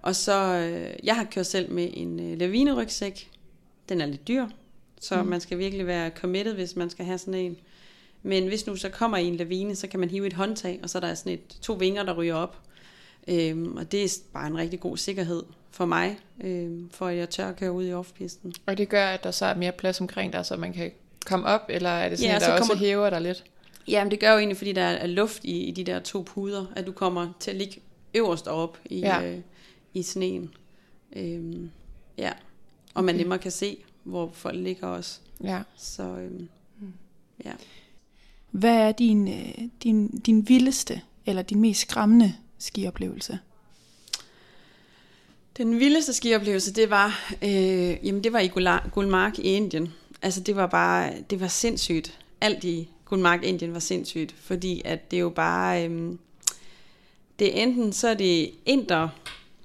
Og 0.03 0.17
så, 0.17 0.35
øh, 0.35 0.95
jeg 1.03 1.17
har 1.17 1.25
kørt 1.25 1.47
selv 1.47 1.71
med 1.73 1.91
en 1.95 2.21
øh, 2.21 2.39
lavinerygsæk. 2.39 3.31
Den 3.89 4.01
er 4.01 4.07
lidt 4.07 4.29
dyr, 4.29 4.47
så 5.01 5.23
mm. 5.23 5.29
man 5.29 5.41
skal 5.41 5.59
virkelig 5.59 5.87
være 5.87 6.11
committed, 6.11 6.55
hvis 6.55 6.77
man 6.77 6.91
skal 6.91 7.05
have 7.05 7.19
sådan 7.19 7.35
en. 7.35 7.57
Men 8.23 8.49
hvis 8.49 8.67
nu 8.67 8.77
så 8.77 8.89
kommer 8.89 9.17
i 9.17 9.27
en 9.27 9.37
lavine, 9.37 9.77
så 9.77 9.89
kan 9.89 10.01
man 10.01 10.11
hive 10.11 10.27
et 10.27 10.33
håndtag, 10.33 10.81
og 10.83 10.91
så 10.91 10.99
er 10.99 11.01
der 11.01 11.15
sådan 11.15 11.33
et, 11.33 11.59
to 11.63 11.73
vinger, 11.73 12.03
der 12.03 12.15
ryger 12.15 12.35
op. 12.35 12.59
Øhm, 13.29 13.77
og 13.77 13.93
det 13.93 14.05
er 14.05 14.09
bare 14.33 14.47
en 14.47 14.57
rigtig 14.59 14.81
god 14.81 14.97
sikkerhed 14.97 15.43
for 15.71 15.85
mig, 15.85 16.19
øhm, 16.41 16.91
for 16.91 17.07
at 17.07 17.17
jeg 17.17 17.31
tør 17.31 17.49
at 17.49 17.57
køre 17.57 17.73
ud 17.73 17.87
i 17.87 17.93
offpisten. 17.93 18.55
Og 18.67 18.79
det 18.79 18.89
gør, 18.89 19.07
at 19.07 19.25
der 19.25 19.31
så 19.31 19.47
er 19.47 19.55
mere 19.55 19.73
plads 19.73 20.01
omkring 20.01 20.33
dig, 20.33 20.47
så 20.47 20.57
man 20.57 20.73
kan 20.73 20.91
komme 21.27 21.47
op, 21.47 21.61
eller 21.69 21.91
er 21.91 22.09
det 22.09 22.19
sådan, 22.19 22.31
Ja, 22.31 22.37
at 22.37 22.43
så 22.43 22.49
der 22.51 22.59
også 22.59 22.71
kommer- 22.73 22.87
hæver 22.87 23.11
dig 23.11 23.21
lidt? 23.21 23.45
Jamen 23.89 24.11
det 24.11 24.21
gør 24.21 24.33
jo 24.33 24.39
egentlig, 24.39 24.57
fordi 24.57 24.73
der 24.73 24.83
er 24.83 25.07
luft 25.07 25.45
i, 25.45 25.59
i 25.65 25.71
de 25.71 25.85
der 25.85 26.01
to 26.01 26.23
puder, 26.23 26.67
at 26.77 26.87
du 26.87 26.93
kommer 26.93 27.33
til 27.41 27.51
at 27.51 27.57
ligge 27.57 27.81
øverst 28.15 28.47
op 28.49 28.79
i, 28.85 28.99
Ja. 28.99 29.23
øh, 29.33 29.39
i 29.95 30.03
sneen. 30.03 30.51
Øhm, 31.17 31.71
ja, 32.19 32.33
og 32.95 33.05
man 33.05 33.15
Okay. 33.15 33.23
nemmere 33.23 33.39
kan 33.39 33.51
se, 33.51 33.77
hvor 34.05 34.31
folk 34.33 34.57
ligger 34.57 34.87
også. 34.87 35.19
Ja. 35.45 35.63
Så 35.77 36.03
øhm, 36.03 36.49
ja. 37.45 37.53
Hvad 38.51 38.77
er 38.77 38.93
din, 38.93 39.29
øh, 39.29 39.55
din, 39.83 40.09
din 40.09 40.49
vildeste 40.49 41.01
eller 41.27 41.43
din 41.43 41.61
mest 41.61 41.81
skræmmende 41.81 42.35
skioplevelse? 42.63 43.39
Den 45.57 45.79
vildeste 45.79 46.13
skioplevelse, 46.13 46.73
det 46.73 46.91
var, 46.91 47.35
øh, 47.43 48.07
jamen 48.07 48.25
det 48.25 48.33
var 48.33 48.39
i 48.39 48.49
Gulmark 48.49 48.91
Gulmarg 48.93 49.39
i 49.39 49.43
Indien. 49.43 49.93
Altså 50.23 50.41
det 50.41 50.57
var 50.57 50.67
bare, 50.67 51.13
det 51.31 51.41
var 51.41 51.49
sindssygt. 51.49 52.19
Alt 52.41 52.65
i 52.65 52.89
Gulmarg 53.05 53.45
i 53.45 53.47
Indien 53.47 53.73
var 53.73 53.79
sindssygt, 53.79 54.35
fordi 54.41 54.83
at 54.85 55.11
det 55.11 55.17
er 55.17 55.21
jo 55.21 55.31
bare, 55.31 55.89
øh, 55.89 56.13
det 57.39 57.59
er 57.59 57.63
enten 57.63 57.93
så 57.93 58.09
er 58.09 58.15
det 58.15 58.51
inder, 58.67 59.09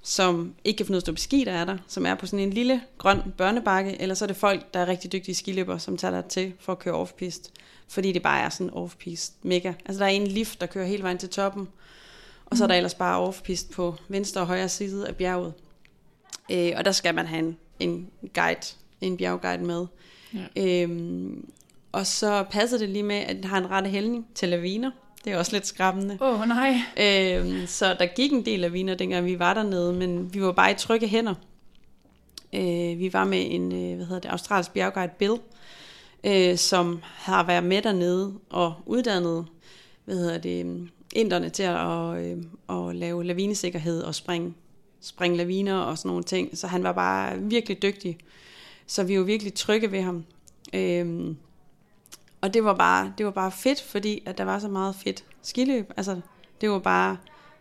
som 0.02 0.54
ikke 0.64 0.76
kan 0.76 0.86
finde 0.86 0.96
ud 0.96 0.96
af 0.96 1.00
at 1.00 1.02
stå 1.02 1.12
på 1.12 1.16
ski, 1.16 1.44
der 1.44 1.52
er 1.52 1.64
der, 1.64 1.78
som 1.88 2.06
er 2.06 2.14
på 2.14 2.26
sådan 2.26 2.38
en 2.46 2.52
lille 2.52 2.82
grøn 2.98 3.20
børnebakke, 3.36 4.00
eller 4.00 4.14
så 4.14 4.24
er 4.24 4.26
det 4.26 4.36
folk, 4.36 4.74
der 4.74 4.80
er 4.80 4.88
rigtig 4.88 5.12
dygtige 5.12 5.34
skiløbere, 5.34 5.80
som 5.80 5.96
tager 5.96 6.12
der 6.12 6.28
til 6.28 6.52
for 6.60 6.72
at 6.72 6.78
køre 6.78 6.94
off-pist, 6.94 7.50
fordi 7.88 8.12
det 8.12 8.22
bare 8.22 8.40
er 8.40 8.48
sådan 8.48 8.70
off-pist 8.70 9.32
mega. 9.42 9.72
Altså 9.84 9.98
der 9.98 10.06
er 10.06 10.10
en 10.10 10.26
lift, 10.26 10.60
der 10.60 10.66
kører 10.66 10.86
hele 10.86 11.02
vejen 11.02 11.18
til 11.18 11.28
toppen, 11.28 11.68
og 12.50 12.56
så 12.56 12.64
er 12.64 12.68
der 12.68 12.74
ellers 12.74 12.94
bare 12.94 13.28
off-pist 13.28 13.72
på 13.72 13.94
venstre 14.08 14.40
og 14.40 14.46
højre 14.46 14.68
side 14.68 15.08
af 15.08 15.16
bjerget. 15.16 15.52
Øh, 16.50 16.72
og 16.76 16.84
der 16.84 16.92
skal 16.92 17.14
man 17.14 17.26
have 17.26 17.38
en, 17.40 17.56
en 17.80 18.10
guide, 18.34 18.74
en 19.00 19.16
bjergguide 19.16 19.64
med. 19.64 19.86
Ja. 20.56 20.82
Øhm, 20.82 21.48
og 21.92 22.06
så 22.06 22.44
passer 22.50 22.78
det 22.78 22.88
lige 22.88 23.02
med, 23.02 23.16
at 23.16 23.36
den 23.36 23.44
har 23.44 23.58
en 23.58 23.70
rette 23.70 23.90
hældning 23.90 24.26
til 24.34 24.48
laviner. 24.48 24.90
Det 25.24 25.32
er 25.32 25.38
også 25.38 25.52
lidt 25.52 25.66
skræmmende. 25.66 26.18
Åh 26.20 26.40
oh, 26.40 26.48
nej. 26.48 26.80
Øhm, 26.96 27.66
så 27.66 27.96
der 27.98 28.06
gik 28.06 28.32
en 28.32 28.44
del 28.44 28.60
laviner, 28.60 28.94
dengang 28.94 29.26
vi 29.26 29.38
var 29.38 29.54
dernede, 29.54 29.92
men 29.92 30.34
vi 30.34 30.42
var 30.42 30.52
bare 30.52 30.70
i 30.70 30.74
trygge 30.74 31.08
hænder. 31.08 31.34
Øh, 32.52 32.98
vi 32.98 33.10
var 33.12 33.24
med 33.24 33.46
en, 33.50 33.72
øh, 33.72 33.96
hvad 33.96 34.06
hedder 34.06 34.20
det, 34.20 34.28
australsk 34.28 34.72
bjergguide 34.72 35.12
Bill, 35.18 35.36
øh, 36.24 36.56
som 36.56 37.00
har 37.02 37.42
været 37.42 37.64
med 37.64 37.82
dernede 37.82 38.34
og 38.50 38.74
uddannet, 38.86 39.46
hvad 40.04 40.16
hedder 40.16 40.38
det, 40.38 40.60
øhm, 40.60 40.90
inderne 41.14 41.50
til 41.50 41.62
at, 41.62 42.16
øh, 42.16 42.36
at 42.68 42.96
lave 42.96 43.24
lavinesikkerhed 43.24 44.02
og 44.02 44.14
springe, 44.14 44.54
springe 45.00 45.36
laviner 45.36 45.78
og 45.78 45.98
sådan 45.98 46.08
nogle 46.08 46.24
ting. 46.24 46.58
Så 46.58 46.66
han 46.66 46.82
var 46.82 46.92
bare 46.92 47.38
virkelig 47.38 47.82
dygtig. 47.82 48.18
Så 48.86 49.04
vi 49.04 49.18
var 49.18 49.24
virkelig 49.24 49.54
trygge 49.54 49.92
ved 49.92 50.02
ham. 50.02 50.24
Øhm, 50.74 51.36
og 52.40 52.54
det 52.54 52.64
var 52.64 52.74
bare, 52.74 53.12
det 53.18 53.26
var 53.26 53.32
bare 53.32 53.52
fedt, 53.52 53.82
fordi 53.82 54.22
at 54.26 54.38
der 54.38 54.44
var 54.44 54.58
så 54.58 54.68
meget 54.68 54.94
fedt 54.94 55.24
skiløb. 55.42 55.92
Altså, 55.96 56.20
det 56.60 56.70
var 56.70 56.78
bare 56.78 57.16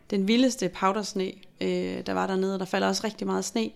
den 0.09 0.27
vildeste 0.27 0.69
powdersne, 0.69 1.31
øh, 1.61 2.05
der 2.05 2.13
var 2.13 2.27
dernede. 2.27 2.59
Der 2.59 2.65
falder 2.65 2.87
også 2.87 3.01
rigtig 3.03 3.27
meget 3.27 3.45
sne 3.45 3.71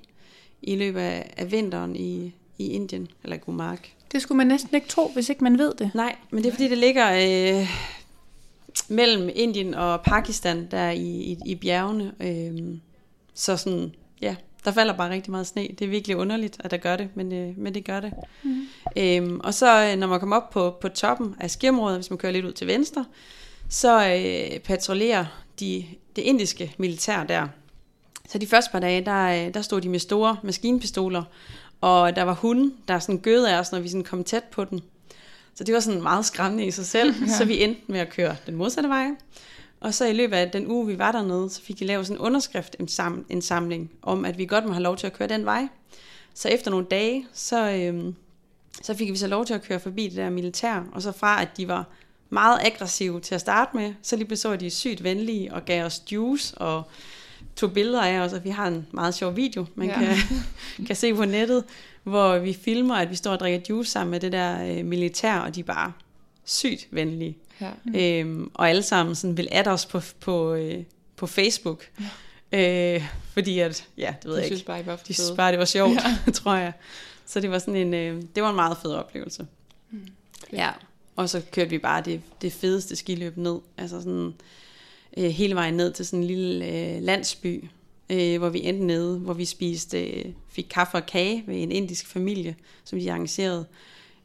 i 0.61 0.75
løbet 0.75 0.99
af, 0.99 1.33
af 1.37 1.51
vinteren 1.51 1.95
i, 1.95 2.33
i 2.57 2.67
Indien, 2.67 3.07
eller 3.23 3.37
Gumark. 3.37 3.93
Det 4.11 4.21
skulle 4.21 4.37
man 4.37 4.47
næsten 4.47 4.75
ikke 4.75 4.87
tro, 4.87 5.11
hvis 5.13 5.29
ikke 5.29 5.43
man 5.43 5.57
ved 5.57 5.73
det. 5.73 5.91
Nej, 5.93 6.15
men 6.31 6.43
det 6.43 6.49
er 6.49 6.53
fordi, 6.53 6.69
det 6.69 6.77
ligger 6.77 7.11
øh, 7.11 7.69
mellem 8.87 9.29
Indien 9.35 9.73
og 9.73 10.01
Pakistan, 10.01 10.67
der 10.71 10.89
i, 10.89 11.07
i, 11.07 11.37
i 11.45 11.55
bjergene. 11.55 12.11
Øh, 12.19 12.77
så 13.33 13.57
sådan, 13.57 13.95
ja, 14.21 14.35
der 14.65 14.71
falder 14.71 14.97
bare 14.97 15.09
rigtig 15.09 15.31
meget 15.31 15.47
sne. 15.47 15.67
Det 15.79 15.81
er 15.81 15.89
virkelig 15.89 16.17
underligt, 16.17 16.57
at 16.59 16.71
der 16.71 16.77
gør 16.77 16.95
det, 16.95 17.09
men, 17.15 17.33
øh, 17.33 17.57
men 17.57 17.73
det 17.73 17.85
gør 17.85 17.99
det. 17.99 18.13
Mm. 18.43 18.67
Øhm, 18.97 19.39
og 19.43 19.53
så 19.53 19.85
øh, 19.91 19.99
når 19.99 20.07
man 20.07 20.19
kommer 20.19 20.35
op 20.35 20.49
på, 20.49 20.77
på 20.81 20.89
toppen 20.89 21.35
af 21.39 21.51
skiområdet, 21.51 21.97
hvis 21.97 22.09
man 22.09 22.17
kører 22.17 22.33
lidt 22.33 22.45
ud 22.45 22.51
til 22.51 22.67
venstre, 22.67 23.05
så 23.69 24.07
øh, 24.07 24.59
patruljerer 24.59 25.25
de, 25.59 25.85
det 26.15 26.21
indiske 26.21 26.75
militær 26.77 27.23
der. 27.23 27.47
Så 28.29 28.37
de 28.37 28.47
første 28.47 28.71
par 28.71 28.79
dage, 28.79 29.05
der, 29.05 29.47
øh, 29.47 29.53
der 29.53 29.61
stod 29.61 29.81
de 29.81 29.89
med 29.89 29.99
store 29.99 30.37
maskinpistoler, 30.43 31.23
og 31.81 32.15
der 32.15 32.23
var 32.23 32.33
hunde, 32.33 32.73
der 32.87 32.99
sådan 32.99 33.19
gød 33.19 33.45
af 33.45 33.59
os, 33.59 33.71
når 33.71 33.79
vi 33.79 33.89
sådan 33.89 34.03
kom 34.03 34.23
tæt 34.23 34.43
på 34.43 34.65
den. 34.65 34.81
Så 35.55 35.63
det 35.63 35.73
var 35.73 35.79
sådan 35.79 36.01
meget 36.01 36.25
skræmmende 36.25 36.65
i 36.65 36.71
sig 36.71 36.85
selv, 36.85 37.13
ja. 37.21 37.37
så 37.37 37.45
vi 37.45 37.63
endte 37.63 37.81
med 37.87 37.99
at 37.99 38.09
køre 38.09 38.35
den 38.45 38.55
modsatte 38.55 38.89
vej. 38.89 39.07
Og 39.79 39.93
så 39.93 40.05
i 40.05 40.13
løbet 40.13 40.35
af 40.35 40.51
den 40.51 40.67
uge, 40.67 40.87
vi 40.87 40.97
var 40.97 41.11
dernede, 41.11 41.49
så 41.49 41.61
fik 41.61 41.79
de 41.79 41.85
lavet 41.85 42.07
sådan 42.07 42.17
en 42.17 42.25
underskrift 42.25 42.75
en 43.29 43.41
samling 43.41 43.91
om, 44.01 44.25
at 44.25 44.37
vi 44.37 44.45
godt 44.45 44.65
må 44.65 44.71
have 44.71 44.83
lov 44.83 44.97
til 44.97 45.07
at 45.07 45.13
køre 45.13 45.27
den 45.27 45.45
vej. 45.45 45.67
Så 46.33 46.49
efter 46.49 46.71
nogle 46.71 46.85
dage, 46.85 47.27
så, 47.33 47.71
øhm, 47.71 48.15
så 48.81 48.93
fik 48.93 49.11
vi 49.11 49.17
så 49.17 49.27
lov 49.27 49.45
til 49.45 49.53
at 49.53 49.63
køre 49.63 49.79
forbi 49.79 50.07
det 50.07 50.17
der 50.17 50.29
militær, 50.29 50.83
og 50.91 51.01
så 51.01 51.11
fra 51.11 51.41
at 51.41 51.57
de 51.57 51.67
var 51.67 51.85
meget 52.29 52.59
aggressive 52.65 53.19
til 53.19 53.35
at 53.35 53.41
starte 53.41 53.77
med, 53.77 53.93
så 54.01 54.15
lige 54.15 54.37
så 54.37 54.55
de 54.55 54.69
sygt 54.69 55.03
venlige 55.03 55.53
og 55.53 55.65
gav 55.65 55.85
os 55.85 56.03
juice 56.11 56.57
og 56.57 56.83
tog 57.55 57.73
billeder 57.73 58.01
af 58.01 58.19
os, 58.19 58.33
og 58.33 58.43
vi 58.43 58.49
har 58.49 58.67
en 58.67 58.87
meget 58.91 59.15
sjov 59.15 59.35
video, 59.35 59.65
man 59.75 59.87
ja. 59.87 59.99
kan, 59.99 60.17
kan 60.87 60.95
se 60.95 61.13
på 61.13 61.25
nettet, 61.25 61.63
hvor 62.03 62.37
vi 62.37 62.53
filmer, 62.53 62.95
at 62.95 63.09
vi 63.09 63.15
står 63.15 63.31
og 63.31 63.39
drikker 63.39 63.59
juice 63.69 63.91
sammen 63.91 64.11
med 64.11 64.19
det 64.19 64.31
der 64.31 64.65
øh, 64.65 64.85
militær, 64.85 65.37
og 65.37 65.55
de 65.55 65.59
er 65.59 65.63
bare 65.63 65.91
sygt 66.45 66.87
venlige. 66.91 67.37
Ja. 67.61 67.71
Øhm, 67.95 68.51
og 68.53 68.69
alle 68.69 68.83
sammen 68.83 69.15
sådan 69.15 69.37
vil 69.37 69.47
adde 69.51 69.69
os 69.69 69.85
på, 69.85 70.01
på, 70.19 70.53
øh, 70.53 70.83
på 71.15 71.27
Facebook. 71.27 71.89
Ja. 72.51 72.95
Øh, 72.95 73.03
fordi 73.33 73.59
at, 73.59 73.87
ja, 73.97 74.15
det 74.21 74.29
ved 74.29 74.35
de 74.35 74.39
jeg 74.39 74.45
synes 74.45 74.59
ikke. 74.59 74.67
Bare, 74.67 74.81
I 74.81 74.85
var 74.85 74.95
de 74.95 75.13
synes 75.13 75.31
bare, 75.37 75.51
det 75.51 75.59
var 75.59 75.65
sjovt, 75.65 75.93
ja. 76.27 76.31
tror 76.41 76.55
jeg. 76.55 76.73
Så 77.25 77.39
det 77.39 77.51
var 77.51 77.59
sådan 77.59 77.75
en, 77.75 77.93
øh, 77.93 78.21
det 78.35 78.43
var 78.43 78.49
en 78.49 78.55
meget 78.55 78.77
fed 78.81 78.93
oplevelse. 78.93 79.47
Mm. 79.91 80.07
Ja, 80.53 80.69
og 81.15 81.29
så 81.29 81.41
kørte 81.51 81.69
vi 81.69 81.77
bare 81.77 82.01
det, 82.01 82.21
det 82.41 82.53
fedeste 82.53 82.95
skiløb 82.95 83.37
ned. 83.37 83.59
Altså 83.77 84.01
sådan 84.01 84.33
øh, 85.17 85.29
hele 85.29 85.55
vejen 85.55 85.73
ned 85.73 85.93
til 85.93 86.05
sådan 86.05 86.19
en 86.19 86.27
lille 86.27 86.65
øh, 86.65 87.01
landsby, 87.01 87.63
øh, 88.09 88.37
hvor 88.37 88.49
vi 88.49 88.63
endte 88.63 88.85
nede, 88.85 89.19
hvor 89.19 89.33
vi 89.33 89.45
spiste, 89.45 90.03
øh, 90.03 90.25
fik 90.49 90.67
kaffe 90.69 90.97
og 90.97 91.05
kage 91.05 91.43
ved 91.47 91.63
en 91.63 91.71
indisk 91.71 92.07
familie, 92.07 92.55
som 92.83 92.99
de 92.99 93.11
arrangerede. 93.11 93.65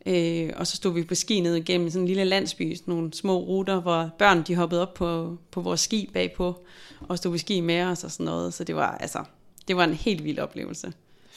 Øh, 0.07 0.51
og 0.57 0.67
så 0.67 0.77
stod 0.77 0.95
vi 0.95 1.03
på 1.03 1.15
ski 1.15 1.41
ned 1.41 1.55
igennem 1.55 1.91
sådan 1.91 2.03
en 2.03 2.09
lille 2.09 2.25
landsby, 2.25 2.75
sådan 2.75 2.95
nogle 2.95 3.13
små 3.15 3.39
ruter, 3.39 3.81
hvor 3.81 4.11
børn 4.19 4.43
de 4.43 4.57
hoppede 4.57 4.83
op 4.83 4.95
på, 4.95 5.39
på 5.51 5.61
vores 5.61 5.81
ski 5.81 6.11
bagpå, 6.13 6.65
og 7.01 7.19
stod 7.19 7.31
på 7.31 7.39
ski 7.39 7.61
med 7.61 7.83
os 7.83 8.05
og 8.05 8.11
sådan 8.11 8.27
noget. 8.27 8.55
Så 8.55 8.65
det 8.65 8.77
var, 8.77 8.91
altså, 8.91 9.25
det 9.69 9.77
var 9.77 9.85
en 9.85 9.95
helt 9.95 10.25
vild 10.25 10.39
oplevelse. 10.39 10.93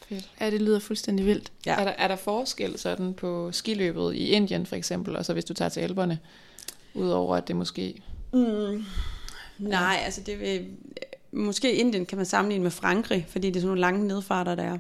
Fedt. 0.10 0.30
Ja, 0.42 0.52
det 0.52 0.62
lyder 0.62 0.80
fuldstændig 0.80 1.26
vildt. 1.26 1.52
Ja. 1.66 1.76
Er, 1.76 1.84
der, 1.84 1.92
er 1.92 2.08
der 2.08 2.16
forskel 2.16 2.80
sådan 2.80 3.14
på 3.14 3.52
skiløbet 3.52 4.16
i 4.16 4.28
Indien 4.28 4.66
for 4.66 4.76
eksempel, 4.76 5.16
og 5.16 5.26
så 5.26 5.34
hvis 5.34 5.46
du 5.46 5.54
tager 5.54 5.70
til 5.70 5.80
Alperne, 5.80 6.20
udover 6.94 7.36
at 7.36 7.48
det 7.48 7.56
måske... 7.56 8.02
Mm. 8.34 8.84
Nej, 9.60 10.02
altså 10.06 10.22
det 10.22 10.40
vil, 10.40 10.68
måske 11.32 11.74
Indien 11.74 12.06
kan 12.06 12.18
man 12.18 12.26
sammenligne 12.26 12.64
med 12.64 12.72
Frankrig, 12.72 13.26
fordi 13.30 13.48
det 13.48 13.56
er 13.56 13.60
sådan 13.60 13.68
nogle 13.68 13.82
lange 13.82 14.08
nedfarter, 14.08 14.56
der 14.56 14.64
er. 14.64 14.78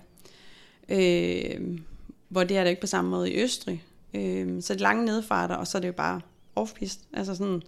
Øh, 0.89 1.79
hvor 2.29 2.43
det 2.43 2.57
er 2.57 2.63
det 2.63 2.69
ikke 2.69 2.81
på 2.81 2.87
samme 2.87 3.11
måde 3.11 3.31
i 3.31 3.41
Østrig. 3.43 3.83
Øh, 4.13 4.61
så 4.61 4.73
det 4.73 4.79
er 4.79 4.83
lange 4.83 5.05
nedfarter, 5.05 5.55
og 5.55 5.67
så 5.67 5.77
er 5.77 5.79
det 5.79 5.87
jo 5.87 5.93
bare 5.93 6.21
off-pist. 6.55 6.99
Altså 7.13 7.35
sådan, 7.35 7.61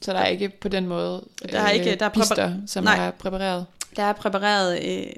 så 0.00 0.12
der 0.12 0.18
er 0.18 0.26
ikke 0.26 0.48
på 0.48 0.68
den 0.68 0.86
måde 0.86 1.24
der 1.52 1.60
er 1.60 1.70
ikke, 1.70 1.94
der 1.94 2.06
er 2.06 2.10
pister, 2.10 2.54
som 2.66 2.84
nej, 2.84 3.06
er 3.06 3.10
præpareret? 3.10 3.66
Der 3.96 4.02
er 4.02 4.12
præpareret 4.12 4.84
øh, 4.84 5.12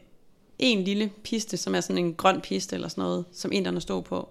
en 0.58 0.84
lille 0.84 1.10
piste, 1.24 1.56
som 1.56 1.74
er 1.74 1.80
sådan 1.80 2.04
en 2.04 2.14
grøn 2.14 2.40
piste 2.40 2.76
eller 2.76 2.88
sådan 2.88 3.02
noget, 3.02 3.24
som 3.32 3.52
inderne 3.52 3.80
står 3.80 4.00
på. 4.00 4.28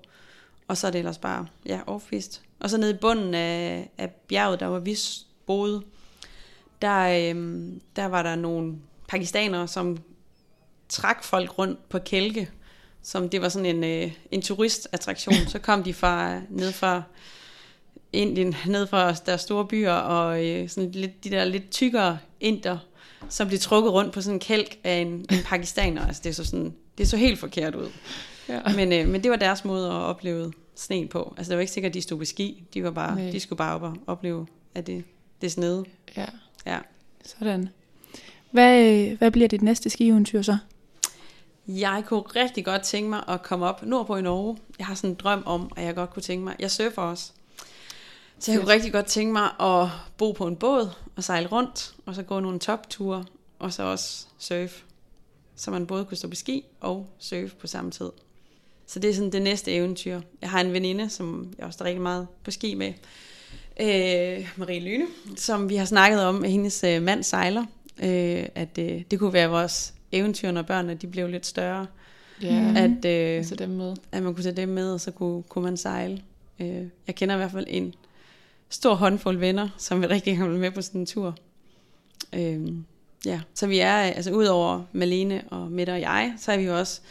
Og 0.67 0.77
så 0.77 0.87
er 0.87 0.91
det 0.91 0.99
ellers 0.99 1.17
bare, 1.17 1.47
ja, 1.65 1.79
off-pist. 1.87 2.41
Og 2.59 2.69
så 2.69 2.77
nede 2.77 2.91
i 2.91 2.97
bunden 2.97 3.33
af, 3.33 3.89
af 3.97 4.11
bjerget, 4.27 4.59
der 4.59 4.65
var 4.65 4.79
vi 4.79 4.97
boede, 5.45 5.81
der, 6.83 7.33
øh, 7.33 7.63
der 7.95 8.05
var 8.05 8.23
der 8.23 8.35
nogle 8.35 8.75
pakistanere, 9.07 9.67
som 9.67 9.97
trak 10.89 11.23
folk 11.23 11.57
rundt 11.57 11.89
på 11.89 11.99
kælke, 11.99 12.49
som 13.01 13.29
det 13.29 13.41
var 13.41 13.49
sådan 13.49 13.75
en, 13.75 13.83
øh, 13.83 14.11
en 14.31 14.41
turistattraktion. 14.41 15.35
Så 15.47 15.59
kom 15.59 15.83
de 15.83 15.93
fra 15.93 16.41
ned 16.49 16.71
fra 16.71 17.03
Indien, 18.13 18.55
ned 18.67 18.87
fra 18.87 19.13
deres 19.13 19.41
store 19.41 19.67
byer, 19.67 19.93
og 19.93 20.45
øh, 20.45 20.69
sådan 20.69 20.91
lidt, 20.91 21.23
de 21.23 21.29
der 21.29 21.45
lidt 21.45 21.71
tykkere 21.71 22.17
inder, 22.39 22.77
som 23.29 23.47
blev 23.47 23.59
trukket 23.59 23.93
rundt 23.93 24.13
på 24.13 24.21
sådan 24.21 24.35
en 24.35 24.39
kælk 24.39 24.77
af 24.83 24.95
en, 24.95 25.07
en 25.07 25.43
pakistaner. 25.45 26.07
Altså 26.07 26.21
det 26.23 26.29
er 26.29 26.33
så 26.33 26.45
sådan, 26.45 26.73
det 26.97 27.07
så 27.07 27.17
helt 27.17 27.39
forkert 27.39 27.75
ud. 27.75 27.89
Ja. 28.49 28.61
Men, 28.75 28.93
øh, 28.93 29.07
men 29.07 29.23
det 29.23 29.31
var 29.31 29.37
deres 29.37 29.65
måde 29.65 29.87
at 29.87 29.93
opleve 29.93 30.53
sne 30.75 31.07
på. 31.07 31.33
Altså 31.37 31.49
det 31.49 31.57
var 31.57 31.61
ikke 31.61 31.73
sikkert, 31.73 31.89
at 31.89 31.93
de 31.93 32.01
stod 32.01 32.17
på 32.17 32.25
ski. 32.25 32.63
De, 32.73 32.83
var 32.83 32.91
bare, 32.91 33.31
de 33.31 33.39
skulle 33.39 33.57
bare 33.57 33.75
op 33.75 33.81
og 33.83 33.97
opleve, 34.07 34.47
at 34.75 34.87
det, 34.87 35.03
det 35.41 35.51
snede. 35.51 35.85
Ja. 36.17 36.25
Ja. 36.65 36.79
Sådan. 37.25 37.69
Hvad, 38.51 39.05
hvad 39.17 39.31
bliver 39.31 39.47
dit 39.47 39.61
næste 39.61 39.89
skieventyr 39.89 40.41
så? 40.41 40.57
Jeg 41.67 42.03
kunne 42.05 42.21
rigtig 42.21 42.65
godt 42.65 42.81
tænke 42.81 43.09
mig 43.09 43.23
at 43.27 43.43
komme 43.43 43.65
op 43.65 43.85
nordpå 43.85 44.15
i 44.15 44.21
Norge. 44.21 44.57
Jeg 44.79 44.85
har 44.85 44.95
sådan 44.95 45.09
en 45.09 45.15
drøm 45.15 45.43
om, 45.45 45.71
at 45.75 45.85
jeg 45.85 45.95
godt 45.95 46.09
kunne 46.09 46.23
tænke 46.23 46.43
mig. 46.43 46.55
Jeg 46.59 46.71
surfer 46.71 47.01
også. 47.01 47.31
Så 48.39 48.51
jeg 48.51 48.61
kunne 48.61 48.73
rigtig 48.73 48.91
godt 48.91 49.05
tænke 49.05 49.33
mig 49.33 49.49
at 49.59 49.87
bo 50.17 50.31
på 50.31 50.47
en 50.47 50.55
båd 50.55 50.89
og 51.15 51.23
sejle 51.23 51.47
rundt, 51.47 51.95
og 52.05 52.15
så 52.15 52.23
gå 52.23 52.39
nogle 52.39 52.59
topture, 52.59 53.25
og 53.59 53.73
så 53.73 53.83
også 53.83 54.25
surfe. 54.37 54.83
Så 55.55 55.71
man 55.71 55.87
både 55.87 56.05
kunne 56.05 56.17
stå 56.17 56.27
på 56.27 56.35
ski 56.35 56.65
og 56.79 57.07
surfe 57.19 57.55
på 57.55 57.67
samme 57.67 57.91
tid. 57.91 58.09
Så 58.87 58.99
det 58.99 59.09
er 59.09 59.13
sådan 59.13 59.31
det 59.31 59.41
næste 59.41 59.71
eventyr. 59.71 60.21
Jeg 60.41 60.49
har 60.49 60.61
en 60.61 60.73
veninde, 60.73 61.09
som 61.09 61.53
jeg 61.57 61.65
også 61.65 61.83
er 61.83 61.87
rigtig 61.87 62.01
meget 62.01 62.27
på 62.43 62.51
ski 62.51 62.75
med, 62.75 62.93
øh, 63.79 64.49
Marie 64.57 64.79
Lyne, 64.79 65.05
som 65.35 65.69
vi 65.69 65.75
har 65.75 65.85
snakket 65.85 66.23
om, 66.23 66.43
at 66.43 66.51
hendes 66.51 66.83
øh, 66.83 67.01
mand 67.01 67.23
sejler, 67.23 67.65
øh, 68.03 68.45
at 68.55 68.77
øh, 68.79 69.01
det 69.11 69.19
kunne 69.19 69.33
være 69.33 69.49
vores 69.49 69.93
eventyr, 70.11 70.51
når 70.51 70.61
børnene 70.61 70.93
de 70.93 71.07
blev 71.07 71.27
lidt 71.27 71.45
større. 71.45 71.87
Ja, 72.41 72.73
at, 72.75 73.05
øh, 73.05 73.45
så 73.45 73.55
dem 73.55 73.69
med. 73.69 73.95
at 74.11 74.23
man 74.23 74.33
kunne 74.33 74.43
tage 74.43 74.55
dem 74.55 74.69
med, 74.69 74.93
og 74.93 75.01
så 75.01 75.11
kunne, 75.11 75.43
kunne 75.43 75.63
man 75.63 75.77
sejle. 75.77 76.21
Øh, 76.59 76.83
jeg 77.07 77.15
kender 77.15 77.35
i 77.35 77.37
hvert 77.37 77.51
fald 77.51 77.65
en 77.69 77.93
stor 78.69 78.93
håndfuld 78.93 79.37
venner, 79.37 79.69
som 79.77 80.01
vil 80.01 80.09
rigtig 80.09 80.37
gerne 80.37 80.59
med 80.59 80.71
på 80.71 80.81
sådan 80.81 81.01
en 81.01 81.05
tur. 81.05 81.35
Øh, 82.33 82.67
ja, 83.25 83.41
så 83.53 83.67
vi 83.67 83.79
er, 83.79 83.93
altså 83.93 84.31
udover 84.31 84.83
Malene 84.91 85.43
og 85.49 85.71
Mette 85.71 85.91
og 85.91 86.01
jeg, 86.01 86.33
så 86.37 86.51
er 86.51 86.57
vi 86.57 86.63
jo 86.63 86.79
også 86.79 87.01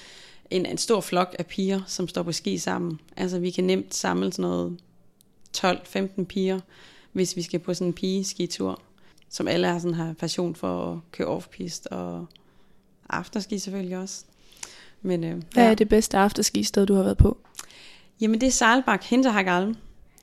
en, 0.51 0.67
en 0.67 0.79
stor 0.79 1.01
flok 1.01 1.37
af 1.39 1.47
piger, 1.47 1.81
som 1.87 2.09
står 2.09 2.23
på 2.23 2.33
ski 2.33 2.59
sammen. 2.59 3.01
Altså 3.17 3.39
vi 3.39 3.51
kan 3.51 3.65
nemt 3.65 3.95
samle 3.95 4.33
sådan 4.33 4.43
noget 4.43 4.79
12-15 5.59 6.25
piger, 6.25 6.61
hvis 7.13 7.37
vi 7.37 7.43
skal 7.43 7.61
på 7.61 7.75
sådan 7.75 7.87
en 7.87 7.93
pige-skitur, 7.93 8.81
som 9.29 9.49
alle 9.49 9.67
har 9.67 9.79
sådan 9.79 9.95
har 9.95 10.13
passion 10.13 10.55
for 10.55 10.93
at 10.93 10.99
køre 11.13 11.29
off-pist 11.29 11.87
og 11.91 12.27
afterski 13.11 13.59
selvfølgelig 13.59 13.99
også. 13.99 14.25
Men, 15.03 15.25
øh, 15.25 15.43
Hvad 15.53 15.65
ja. 15.65 15.71
er 15.71 15.75
det 15.75 15.89
bedste 15.89 16.19
afterski-sted, 16.19 16.87
du 16.87 16.95
har 16.95 17.03
været 17.03 17.19
på? 17.19 17.39
Jamen 18.21 18.41
det 18.41 18.47
er 18.47 18.51
Saalbach, 18.51 19.11
Hinterhagalm. 19.11 19.77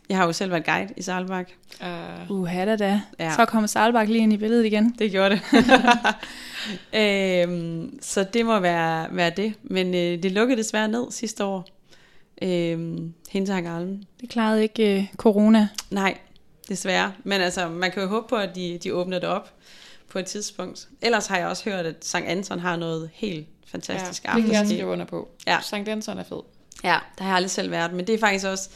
Jeg 0.10 0.18
har 0.18 0.26
jo 0.26 0.34
selv 0.34 0.52
været 0.52 0.66
guide 0.66 0.94
i 0.98 1.02
Saalbach. 1.02 1.54
Uh, 2.30 2.32
uh 2.32 2.54
da 2.54 2.76
da. 2.76 3.02
Ja. 3.20 3.36
Så 3.36 3.46
kommer 3.46 3.68
Saalbach 3.68 4.10
lige 4.12 4.24
ind 4.24 4.34
i 4.34 4.38
billedet 4.38 4.66
igen. 4.66 4.96
Det 5.00 5.12
gjorde 5.12 5.30
det. 5.30 5.42
øhm, 7.02 8.00
så 8.02 8.24
det 8.34 8.46
må 8.46 8.60
være, 8.60 9.08
være 9.12 9.30
det. 9.30 9.54
Men 9.64 9.88
øh, 9.88 10.24
det 10.24 10.32
lukkede 10.32 10.58
desværre 10.58 10.88
ned 10.88 11.12
sidste 11.12 11.44
år. 11.44 11.68
Øhm, 12.42 13.14
Hinterhagalm. 13.30 14.04
Det 14.22 14.30
klarede 14.30 14.64
ikke 14.64 14.98
øh, 14.98 15.06
corona. 15.18 15.68
Nej, 15.90 16.18
desværre. 16.70 17.14
Men 17.24 17.42
altså, 17.42 17.70
man 17.70 17.92
kan 17.92 18.04
jo 18.04 18.10
håbe 18.10 18.28
på, 18.28 18.36
at 18.36 18.56
de, 18.56 18.80
de 18.84 18.94
åbner 18.94 19.20
det 19.20 19.30
op 19.30 19.54
på 20.10 20.20
et 20.20 20.26
tidspunkt. 20.26 20.88
Ellers 21.02 21.28
har 21.28 21.38
jeg 21.38 21.48
også 21.48 21.70
hørt, 21.70 21.86
at 21.86 22.06
St. 22.06 22.16
Anton 22.16 22.60
har 22.60 22.76
noget 22.76 23.10
helt 23.14 23.48
fantastisk 23.68 24.26
ja, 24.26 24.34
det 24.36 24.44
kan 24.44 24.54
jeg 24.54 24.68
skrive 24.68 24.86
under 24.86 25.06
på. 25.06 25.30
Ja. 25.48 25.60
St. 25.62 25.74
Anton 25.74 26.18
er 26.18 26.24
fed. 26.24 26.42
Ja, 26.84 26.98
der 27.18 27.24
har 27.24 27.30
jeg 27.30 27.36
aldrig 27.36 27.52
selv 27.52 27.72
været, 27.72 27.94
men 27.94 28.08
det 28.08 28.16
er 28.16 28.20
faktisk 28.20 28.46
også 28.46 28.70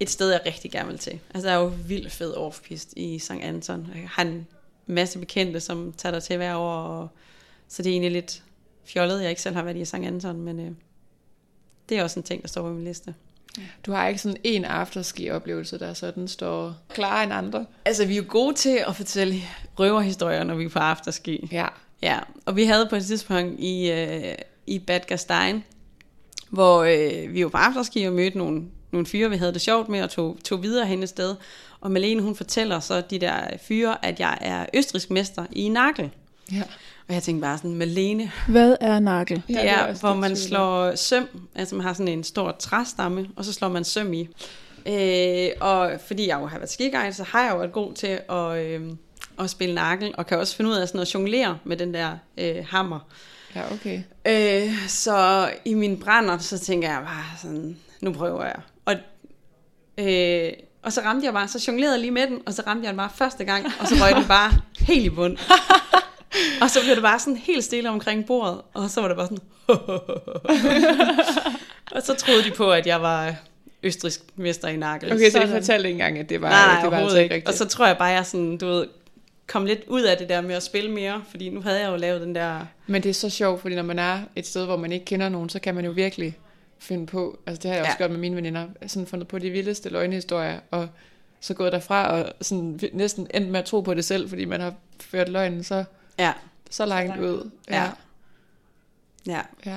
et 0.00 0.10
sted, 0.10 0.30
jeg 0.30 0.40
rigtig 0.46 0.70
gerne 0.70 0.88
vil 0.88 0.98
til. 0.98 1.20
Altså, 1.34 1.48
der 1.48 1.54
er 1.54 1.58
jo 1.58 1.72
vildt 1.86 2.12
fed 2.12 2.34
off-pist 2.34 2.92
i 2.96 3.18
St. 3.18 3.30
Anton. 3.30 3.88
Jeg 3.94 4.08
har 4.08 4.22
en 4.22 4.46
masse 4.86 5.18
bekendte, 5.18 5.60
som 5.60 5.92
tager 5.92 6.12
der 6.12 6.20
til 6.20 6.36
hver 6.36 6.56
år, 6.56 6.82
og 6.82 7.08
så 7.68 7.82
det 7.82 7.90
er 7.90 7.92
egentlig 7.92 8.12
lidt 8.12 8.42
fjollet, 8.84 9.20
jeg 9.20 9.30
ikke 9.30 9.42
selv 9.42 9.54
har 9.54 9.62
været 9.62 9.76
i 9.76 9.84
St. 9.84 9.94
Anton, 9.94 10.40
men 10.40 10.60
øh, 10.60 10.70
det 11.92 12.00
er 12.00 12.04
også 12.04 12.20
en 12.20 12.24
ting, 12.24 12.42
der 12.42 12.48
står 12.48 12.62
på 12.62 12.68
min 12.68 12.84
liste. 12.84 13.14
Du 13.86 13.92
har 13.92 14.08
ikke 14.08 14.20
sådan 14.20 14.36
en 14.44 14.64
afterski-oplevelse, 14.64 15.78
der 15.78 15.94
sådan 15.94 16.28
står 16.28 16.74
klar 16.88 17.22
end 17.22 17.32
andre? 17.32 17.66
Altså, 17.84 18.06
vi 18.06 18.12
er 18.12 18.16
jo 18.16 18.24
gode 18.28 18.54
til 18.54 18.84
at 18.88 18.96
fortælle 18.96 19.34
røverhistorier, 19.78 20.44
når 20.44 20.54
vi 20.54 20.64
er 20.64 20.68
på 20.68 20.78
afterski. 20.78 21.48
Ja. 21.52 21.66
Ja, 22.02 22.18
og 22.46 22.56
vi 22.56 22.64
havde 22.64 22.86
på 22.90 22.96
et 22.96 23.04
tidspunkt 23.04 23.60
i, 23.60 23.90
øh, 23.90 24.34
i 24.66 24.78
Bad 24.78 25.00
Gastein, 25.00 25.64
hvor 26.50 26.82
øh, 26.82 27.34
vi 27.34 27.42
var 27.42 27.48
på 27.48 27.56
afterski 27.56 28.04
og 28.04 28.12
mødte 28.12 28.38
nogle, 28.38 28.62
nogle 28.90 29.06
fyre, 29.06 29.30
vi 29.30 29.36
havde 29.36 29.52
det 29.52 29.60
sjovt 29.60 29.88
med, 29.88 30.02
og 30.02 30.10
tog, 30.10 30.38
tog 30.44 30.62
videre 30.62 30.86
hen 30.86 31.02
et 31.02 31.08
sted. 31.08 31.36
Og 31.80 31.90
Malene, 31.90 32.22
hun 32.22 32.36
fortæller 32.36 32.80
så 32.80 33.00
de 33.00 33.18
der 33.18 33.56
fyre, 33.62 34.04
at 34.04 34.20
jeg 34.20 34.38
er 34.40 34.66
østrisk 34.74 35.10
mester 35.10 35.46
i 35.52 35.68
nakkel. 35.68 36.10
Ja. 36.52 36.62
Og 37.08 37.14
jeg 37.14 37.22
tænkte 37.22 37.40
bare 37.42 37.56
sådan, 37.58 37.74
Malene, 37.74 38.30
Hvad 38.48 38.76
er 38.80 38.98
nakkel? 38.98 39.42
det 39.48 39.54
Ja, 39.54 39.74
er, 39.80 39.86
det 39.92 40.00
hvor 40.00 40.14
man 40.14 40.30
tvivler. 40.30 40.48
slår 40.48 40.94
søm, 40.96 41.28
altså 41.54 41.74
man 41.74 41.86
har 41.86 41.92
sådan 41.92 42.08
en 42.08 42.24
stor 42.24 42.56
træstamme, 42.58 43.28
og 43.36 43.44
så 43.44 43.52
slår 43.52 43.68
man 43.68 43.84
søm 43.84 44.12
i. 44.12 44.28
Øh, 44.86 45.48
og 45.60 45.90
fordi 46.06 46.28
jeg 46.28 46.40
jo 46.40 46.46
har 46.46 46.58
været 46.58 46.70
skiguide, 46.70 47.12
så 47.12 47.24
har 47.24 47.42
jeg 47.42 47.52
jo 47.52 47.56
været 47.58 47.72
god 47.72 47.92
til 47.94 48.20
at, 48.30 48.58
øh, 48.58 48.80
at 49.38 49.50
spille 49.50 49.74
nakkel, 49.74 50.14
og 50.18 50.26
kan 50.26 50.38
også 50.38 50.56
finde 50.56 50.70
ud 50.70 50.74
af 50.76 50.88
sådan 50.88 51.00
at 51.00 51.14
jonglere 51.14 51.58
med 51.64 51.76
den 51.76 51.94
der 51.94 52.16
øh, 52.38 52.56
hammer. 52.70 52.98
Ja, 53.56 53.62
okay. 53.72 54.02
Øh, 54.26 54.88
så 54.88 55.50
i 55.64 55.74
min 55.74 56.00
brænder, 56.00 56.38
så 56.38 56.58
tænker 56.58 56.88
jeg 56.90 57.02
bare 57.04 57.24
sådan, 57.42 57.76
nu 58.00 58.12
prøver 58.12 58.44
jeg. 58.44 58.56
Og, 58.84 58.94
øh, 59.98 60.52
og 60.82 60.92
så 60.92 61.00
ramte 61.00 61.26
jeg 61.26 61.32
bare, 61.32 61.48
så 61.48 61.64
jonglerede 61.68 61.94
jeg 61.94 62.00
lige 62.00 62.10
med 62.10 62.26
den, 62.26 62.38
og 62.46 62.54
så 62.54 62.62
ramte 62.66 62.82
jeg 62.84 62.88
den 62.88 62.96
bare 62.96 63.10
første 63.14 63.44
gang, 63.44 63.66
og 63.80 63.88
så 63.88 63.94
røg 63.94 64.14
den 64.14 64.28
bare 64.28 64.52
helt 64.88 65.04
i 65.04 65.10
bund. 65.10 65.36
Og 66.62 66.70
så 66.70 66.78
blev 66.84 66.94
det 66.94 67.02
bare 67.02 67.18
sådan 67.18 67.36
helt 67.36 67.64
stille 67.64 67.90
omkring 67.90 68.26
bordet, 68.26 68.60
og 68.74 68.90
så 68.90 69.00
var 69.00 69.08
det 69.08 69.16
bare 69.16 69.26
sådan, 69.26 69.38
og 71.96 72.02
så 72.02 72.14
troede 72.14 72.44
de 72.44 72.50
på, 72.50 72.72
at 72.72 72.86
jeg 72.86 73.02
var 73.02 73.34
østrisk 73.82 74.20
mester 74.36 74.68
i 74.68 74.76
nakkel. 74.76 75.12
Okay, 75.12 75.20
så 75.20 75.24
de 75.38 75.46
Sådan. 75.46 75.48
fortalte 75.48 75.88
ikke 75.88 75.94
engang, 75.94 76.18
at 76.18 76.28
det 76.28 76.42
var, 76.42 76.48
Nej, 76.48 76.66
nej, 76.74 76.82
det 76.82 76.90
var 76.90 76.96
altså 76.98 77.18
ikke. 77.18 77.34
rigtigt. 77.34 77.48
Og 77.48 77.54
så 77.58 77.68
tror 77.68 77.86
jeg 77.86 77.98
bare, 77.98 78.08
jeg 78.08 78.26
sådan, 78.26 78.58
du 78.58 78.66
ved, 78.66 78.86
kom 79.46 79.66
lidt 79.66 79.80
ud 79.86 80.02
af 80.02 80.16
det 80.16 80.28
der 80.28 80.40
med 80.40 80.54
at 80.54 80.62
spille 80.62 80.90
mere, 80.90 81.22
fordi 81.30 81.50
nu 81.50 81.60
havde 81.60 81.80
jeg 81.80 81.90
jo 81.90 81.96
lavet 81.96 82.20
den 82.20 82.34
der... 82.34 82.60
Men 82.86 83.02
det 83.02 83.10
er 83.10 83.14
så 83.14 83.30
sjovt, 83.30 83.60
fordi 83.60 83.74
når 83.74 83.82
man 83.82 83.98
er 83.98 84.18
et 84.36 84.46
sted, 84.46 84.64
hvor 84.64 84.76
man 84.76 84.92
ikke 84.92 85.04
kender 85.04 85.28
nogen, 85.28 85.48
så 85.48 85.58
kan 85.58 85.74
man 85.74 85.84
jo 85.84 85.90
virkelig 85.90 86.38
finde 86.78 87.06
på, 87.06 87.38
altså 87.46 87.60
det 87.62 87.68
har 87.70 87.76
jeg 87.76 87.84
også 87.84 87.92
Ja. 87.92 87.96
gjort 88.04 88.10
med 88.10 88.18
mine 88.18 88.36
veninder, 88.36 88.66
sådan 88.86 89.06
fundet 89.06 89.28
på 89.28 89.38
de 89.38 89.50
vildeste 89.50 89.88
løgnehistorier, 89.88 90.58
og 90.70 90.88
så 91.40 91.54
gået 91.54 91.72
derfra 91.72 92.08
og 92.10 92.32
sådan 92.40 92.80
næsten 92.92 93.26
endt 93.34 93.48
med 93.48 93.60
at 93.60 93.66
tro 93.66 93.80
på 93.80 93.94
det 93.94 94.04
selv, 94.04 94.28
fordi 94.28 94.44
man 94.44 94.60
har 94.60 94.74
ført 95.00 95.28
løgnen 95.28 95.64
så, 95.64 95.84
Ja, 96.18 96.32
så 96.70 96.86
langt 96.86 97.08
langt 97.08 97.22
ud. 97.22 97.50
Ja. 97.70 97.90
ja. 99.26 99.40
ja. 99.66 99.76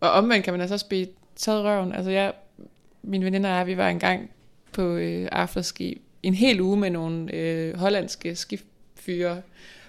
Og 0.00 0.10
omvendt 0.10 0.44
kan 0.44 0.54
man 0.54 0.60
altså 0.60 0.74
også 0.74 0.86
blive 0.86 1.06
taget 1.36 1.64
røven. 1.64 1.92
Altså 1.92 2.10
jeg, 2.10 2.32
mine 3.02 3.24
veninder 3.24 3.50
og 3.50 3.56
jeg, 3.56 3.66
vi 3.66 3.76
var 3.76 3.88
engang 3.88 4.30
på 4.72 4.82
øh, 4.82 5.28
afterski 5.32 6.00
en 6.22 6.34
hel 6.34 6.60
uge 6.60 6.76
med 6.76 6.90
nogle 6.90 7.34
øh, 7.34 7.76
hollandske 7.76 8.36
skifyre, 8.36 9.42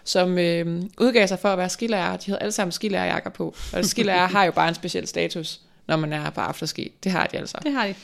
som 0.03 0.37
øh, 0.37 0.83
udgav 0.97 1.27
sig 1.27 1.39
for 1.39 1.49
at 1.49 1.57
være 1.57 1.69
skilærer. 1.69 2.17
De 2.17 2.31
havde 2.31 2.41
alle 2.41 2.51
sammen 2.51 2.71
skilærerjakker 2.71 3.29
på. 3.29 3.55
Og 3.73 3.85
skilærer 3.85 4.27
har 4.27 4.43
jo 4.43 4.51
bare 4.51 4.69
en 4.69 4.75
speciel 4.75 5.07
status, 5.07 5.61
når 5.87 5.95
man 5.95 6.13
er 6.13 6.29
på 6.29 6.41
afterski. 6.41 6.91
Det 7.03 7.11
har 7.11 7.27
de 7.27 7.37
altså. 7.37 7.57
Det 7.63 7.71
har 7.71 7.87
de. 7.87 7.95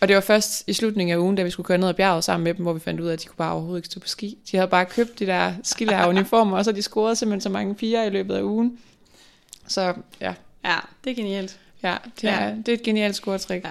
Og 0.00 0.08
det 0.08 0.14
var 0.16 0.20
først 0.22 0.64
i 0.66 0.72
slutningen 0.72 1.14
af 1.14 1.18
ugen, 1.18 1.36
da 1.36 1.42
vi 1.42 1.50
skulle 1.50 1.64
køre 1.66 1.78
ned 1.78 1.88
ad 1.88 1.94
bjerget 1.94 2.24
sammen 2.24 2.44
med 2.44 2.54
dem, 2.54 2.62
hvor 2.62 2.72
vi 2.72 2.80
fandt 2.80 3.00
ud 3.00 3.08
af, 3.08 3.12
at 3.12 3.22
de 3.22 3.26
kunne 3.26 3.36
bare 3.36 3.52
overhovedet 3.52 3.78
ikke 3.78 3.86
stå 3.86 4.00
på 4.00 4.08
ski. 4.08 4.38
De 4.50 4.56
havde 4.56 4.68
bare 4.68 4.86
købt 4.86 5.18
de 5.18 5.26
der 5.26 5.52
skilæreruniformer, 5.62 6.56
og 6.58 6.64
så 6.64 6.72
de 6.72 6.82
scoret 6.82 7.18
simpelthen 7.18 7.40
så 7.40 7.48
mange 7.48 7.74
piger 7.74 8.02
i 8.04 8.10
løbet 8.10 8.34
af 8.34 8.42
ugen. 8.42 8.78
Så 9.66 9.94
ja, 10.20 10.32
Ja, 10.64 10.76
det 11.04 11.10
er 11.10 11.14
genialt. 11.14 11.58
ja, 11.82 11.96
det, 12.20 12.30
er, 12.30 12.44
Ja. 12.44 12.50
det 12.54 12.68
er 12.68 12.72
et 12.72 12.82
genialt 12.82 13.14
scoretrik. 13.16 13.64
Ja. 13.64 13.70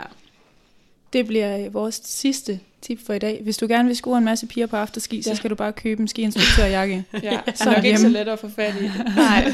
Det 1.13 1.27
bliver 1.27 1.65
øh, 1.65 1.73
vores 1.73 2.01
sidste 2.03 2.59
tip 2.81 3.05
for 3.05 3.13
i 3.13 3.19
dag. 3.19 3.39
Hvis 3.43 3.57
du 3.57 3.67
gerne 3.67 3.87
vil 3.87 3.95
score 3.95 4.17
en 4.17 4.23
masse 4.25 4.47
piger 4.47 4.67
på 4.67 4.75
afterski, 4.75 5.21
så 5.21 5.29
Ja. 5.29 5.35
skal 5.35 5.49
du 5.49 5.55
bare 5.55 5.73
købe 5.73 6.01
en 6.01 6.07
skiinstruktørjakke. 6.07 7.03
Ja, 7.23 7.39
Så 7.55 7.63
så 7.63 7.71
nok 7.71 7.83
ikke 7.83 7.97
så 7.97 8.03
hjemme. 8.03 8.19
let 8.19 8.27
at 8.31 8.39
få 8.39 8.49
fat 8.55 8.73
i. 8.81 8.89
Nej. 9.15 9.51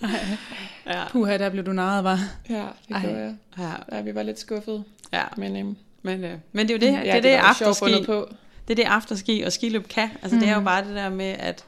Ja. 0.86 1.04
Puha, 1.10 1.38
der 1.38 1.48
blev 1.50 1.64
du 1.66 1.72
narret, 1.72 2.04
var. 2.04 2.18
Ja, 2.50 2.54
det 2.88 2.94
Ej. 2.96 3.00
gjorde 3.00 3.18
jeg. 3.18 3.34
Ja. 3.58 3.96
Ja, 3.96 4.02
vi 4.02 4.14
var 4.14 4.22
lidt 4.22 4.38
skuffede. 4.38 4.84
ja. 5.12 5.22
Men, 5.36 5.56
øhm, 5.56 5.76
Men, 6.02 6.24
øh, 6.24 6.34
men 6.52 6.68
det 6.68 6.74
er 6.84 6.88
jo 6.88 6.92
det, 6.92 6.98
ja, 6.98 7.02
det, 7.02 7.14
er 7.16 7.20
det, 7.20 7.32
jo 7.48 7.54
sjovt 7.54 7.70
afterski, 7.82 8.04
på. 8.06 8.28
det 8.68 8.78
er 8.78 8.84
det 8.84 8.90
afterski 8.90 9.42
og 9.42 9.52
skiløb 9.52 9.88
kan. 9.88 10.08
Altså 10.22 10.34
mm. 10.36 10.40
det 10.40 10.48
er 10.48 10.52
jo 10.52 10.58
Mhm. 10.58 10.64
bare 10.64 10.84
det 10.84 10.94
der 10.94 11.08
med, 11.10 11.34
at 11.38 11.64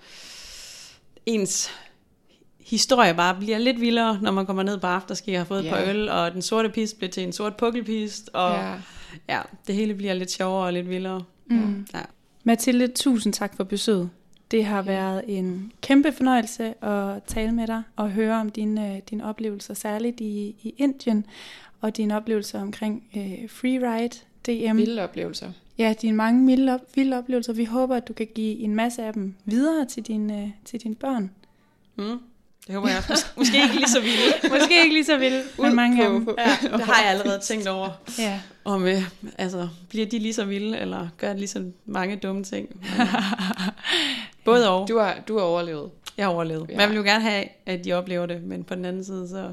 ens 1.27 1.71
historie 2.61 3.15
bare 3.15 3.35
bliver 3.35 3.59
lidt 3.59 3.81
vildere, 3.81 4.19
når 4.23 4.31
man 4.33 4.47
kommer 4.47 4.63
ned 4.63 4.79
på 4.79 4.87
afterski 4.87 5.35
og 5.35 5.41
har 5.41 5.45
fået 5.45 5.61
et 5.61 5.65
Ja. 5.65 5.71
par 5.75 5.83
øl, 5.91 6.09
og 6.09 6.33
den 6.33 6.43
sorte 6.43 6.69
pist 6.69 6.97
bliver 6.99 7.11
til 7.11 7.23
en 7.23 7.33
sort 7.33 7.57
pukkelpist, 7.57 8.31
og 8.33 8.51
ja. 8.55 8.69
Ja. 8.69 8.75
ja, 9.29 9.41
det 9.67 9.75
hele 9.75 9.95
bliver 9.95 10.15
lidt 10.15 10.31
sjovere 10.31 10.67
og 10.67 10.73
lidt 10.73 10.89
vildere. 10.91 11.23
Mm. 11.47 11.87
Ja. 11.95 12.01
Mathilde, 12.45 12.87
tusind 12.89 13.33
tak 13.33 13.57
for 13.57 13.65
besøget. 13.65 14.11
Det 14.51 14.65
har 14.65 14.83
været 14.83 15.25
en 15.29 15.73
kæmpe 15.83 16.13
fornøjelse 16.13 16.85
at 16.85 17.23
tale 17.27 17.53
med 17.53 17.67
dig 17.67 17.83
og 17.97 18.11
høre 18.11 18.41
om 18.41 18.51
dine, 18.51 18.95
øh, 18.95 19.01
dine 19.11 19.25
oplevelser, 19.25 19.75
særligt 19.75 20.21
i, 20.21 20.55
i 20.63 20.75
Indien, 20.79 21.27
og 21.81 21.97
dine 21.97 22.17
oplevelser 22.17 22.61
omkring 22.61 23.05
øh, 23.17 23.51
freeride, 23.51 24.19
DM. 24.47 24.77
Vilde 24.77 25.03
oplevelser. 25.03 25.53
Ja, 25.79 25.95
dine 26.03 26.17
mange 26.17 26.41
milde 26.45 26.75
op, 26.75 26.81
vilde 26.95 27.19
oplevelser. 27.19 27.53
Vi 27.53 27.65
håber, 27.65 27.97
at 27.97 28.09
du 28.09 28.13
kan 28.13 28.29
give 28.35 28.59
en 28.59 28.75
masse 28.75 29.03
af 29.03 29.13
dem 29.13 29.35
videre 29.45 29.85
til, 29.87 30.03
din, 30.03 30.31
øh, 30.31 30.49
til 30.65 30.81
dine 30.83 30.95
børn. 30.95 31.31
Mm. 31.97 32.19
Det 32.67 32.75
håber 32.75 32.89
jeg. 32.89 32.99
Mås- 32.99 33.33
Måske 33.37 33.63
ikke 33.63 33.75
lige 33.77 33.89
så 33.89 34.01
vildt. 34.01 34.43
Måske 34.61 34.83
ikke 34.83 34.95
lige 34.95 35.05
så 35.05 35.19
vilde, 35.19 35.43
men 35.59 35.75
mange 35.77 36.05
af 36.05 36.11
dem. 36.13 36.25
på, 36.25 36.35
Ja, 36.39 36.69
det 36.77 36.85
har 36.85 37.03
jeg 37.03 37.11
allerede 37.11 37.41
tænkt 37.41 37.67
over. 37.67 37.89
Ja. 38.19 38.41
Om, 38.65 38.87
øh, 38.87 39.03
altså, 39.39 39.69
bliver 39.89 40.07
de 40.07 40.19
lige 40.19 40.35
så 40.35 40.45
vilde, 40.45 40.79
eller 40.79 41.09
gør 41.19 41.33
de 41.33 41.39
lige 41.39 41.49
så 41.49 41.65
mange 41.87 42.17
dumme 42.17 42.45
ting? 42.45 42.69
Men, 42.99 43.07
Både 44.49 44.71
og. 44.71 44.89
Du 44.89 44.99
har, 44.99 45.17
du 45.29 45.39
har 45.39 45.45
overlevet. 45.45 45.91
Jeg 46.17 46.27
har 46.27 46.33
overlevet. 46.33 46.71
Ja. 46.71 46.77
Man 46.77 46.89
vil 46.89 46.97
jo 46.97 47.03
gerne 47.03 47.25
have, 47.25 47.45
at 47.67 47.85
de 47.85 47.93
oplever 47.93 48.27
det, 48.27 48.43
men 48.43 48.65
på 48.65 48.75
den 48.75 48.85
anden 48.85 49.05
side, 49.05 49.29
så 49.29 49.53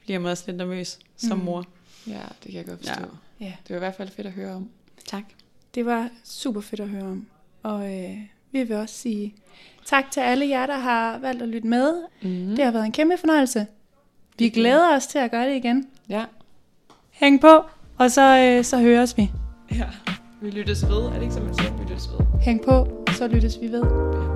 bliver 0.00 0.18
man 0.18 0.30
også 0.30 0.44
lidt 0.46 0.56
nervøs 0.56 0.98
som 1.16 1.38
Mm. 1.38 1.44
mor. 1.44 1.64
Ja, 2.06 2.12
det 2.12 2.52
kan 2.52 2.54
jeg 2.54 2.66
godt 2.66 2.78
forstå. 2.78 3.04
Ja. 3.40 3.44
ja, 3.46 3.52
Det 3.68 3.70
var 3.70 3.76
i 3.76 3.78
hvert 3.78 3.94
fald 3.94 4.08
fedt 4.10 4.26
at 4.26 4.32
høre 4.32 4.54
om. 4.54 4.68
Tak. 5.06 5.22
det 5.74 5.86
var 5.86 6.08
super 6.24 6.60
fedt 6.60 6.80
at 6.80 6.88
høre 6.88 7.02
om. 7.02 7.26
Og 7.62 7.94
øh, 7.94 8.16
vi 8.52 8.62
vil 8.62 8.76
også 8.76 8.94
sige 8.94 9.34
tak 9.84 10.10
til 10.10 10.20
alle 10.20 10.48
jer, 10.48 10.66
der 10.66 10.78
har 10.78 11.18
valgt 11.18 11.42
at 11.42 11.48
lytte 11.48 11.68
med. 11.68 12.02
Mm. 12.22 12.56
Det 12.56 12.64
har 12.64 12.72
været 12.72 12.84
en 12.84 12.92
kæmpe 12.92 13.16
fornøjelse. 13.18 13.66
Vi 14.38 14.48
glæder 14.48 14.96
os 14.96 15.06
til 15.06 15.18
at 15.18 15.30
gøre 15.30 15.48
det 15.48 15.56
igen. 15.56 15.86
Ja. 16.08 16.24
Hæng 17.10 17.40
på, 17.40 17.62
og 17.98 18.10
så, 18.10 18.38
øh, 18.38 18.64
så 18.64 18.78
høres 18.78 19.16
vi. 19.16 19.30
ja. 19.72 19.86
Vi 20.40 20.50
lyttes 20.50 20.88
ved. 20.88 20.96
Er 21.02 21.12
det 21.12 21.22
ikke, 21.22 21.34
som 21.34 21.42
man 21.44 21.54
siger, 21.54 21.72
vi 21.76 21.82
lyttes 21.84 22.08
ved? 22.10 22.40
Hæng 22.42 22.64
på, 22.64 23.04
så 23.12 23.28
lyttes 23.28 23.60
vi 23.60 23.68
ved. 23.72 23.82
Ja. 23.82 24.35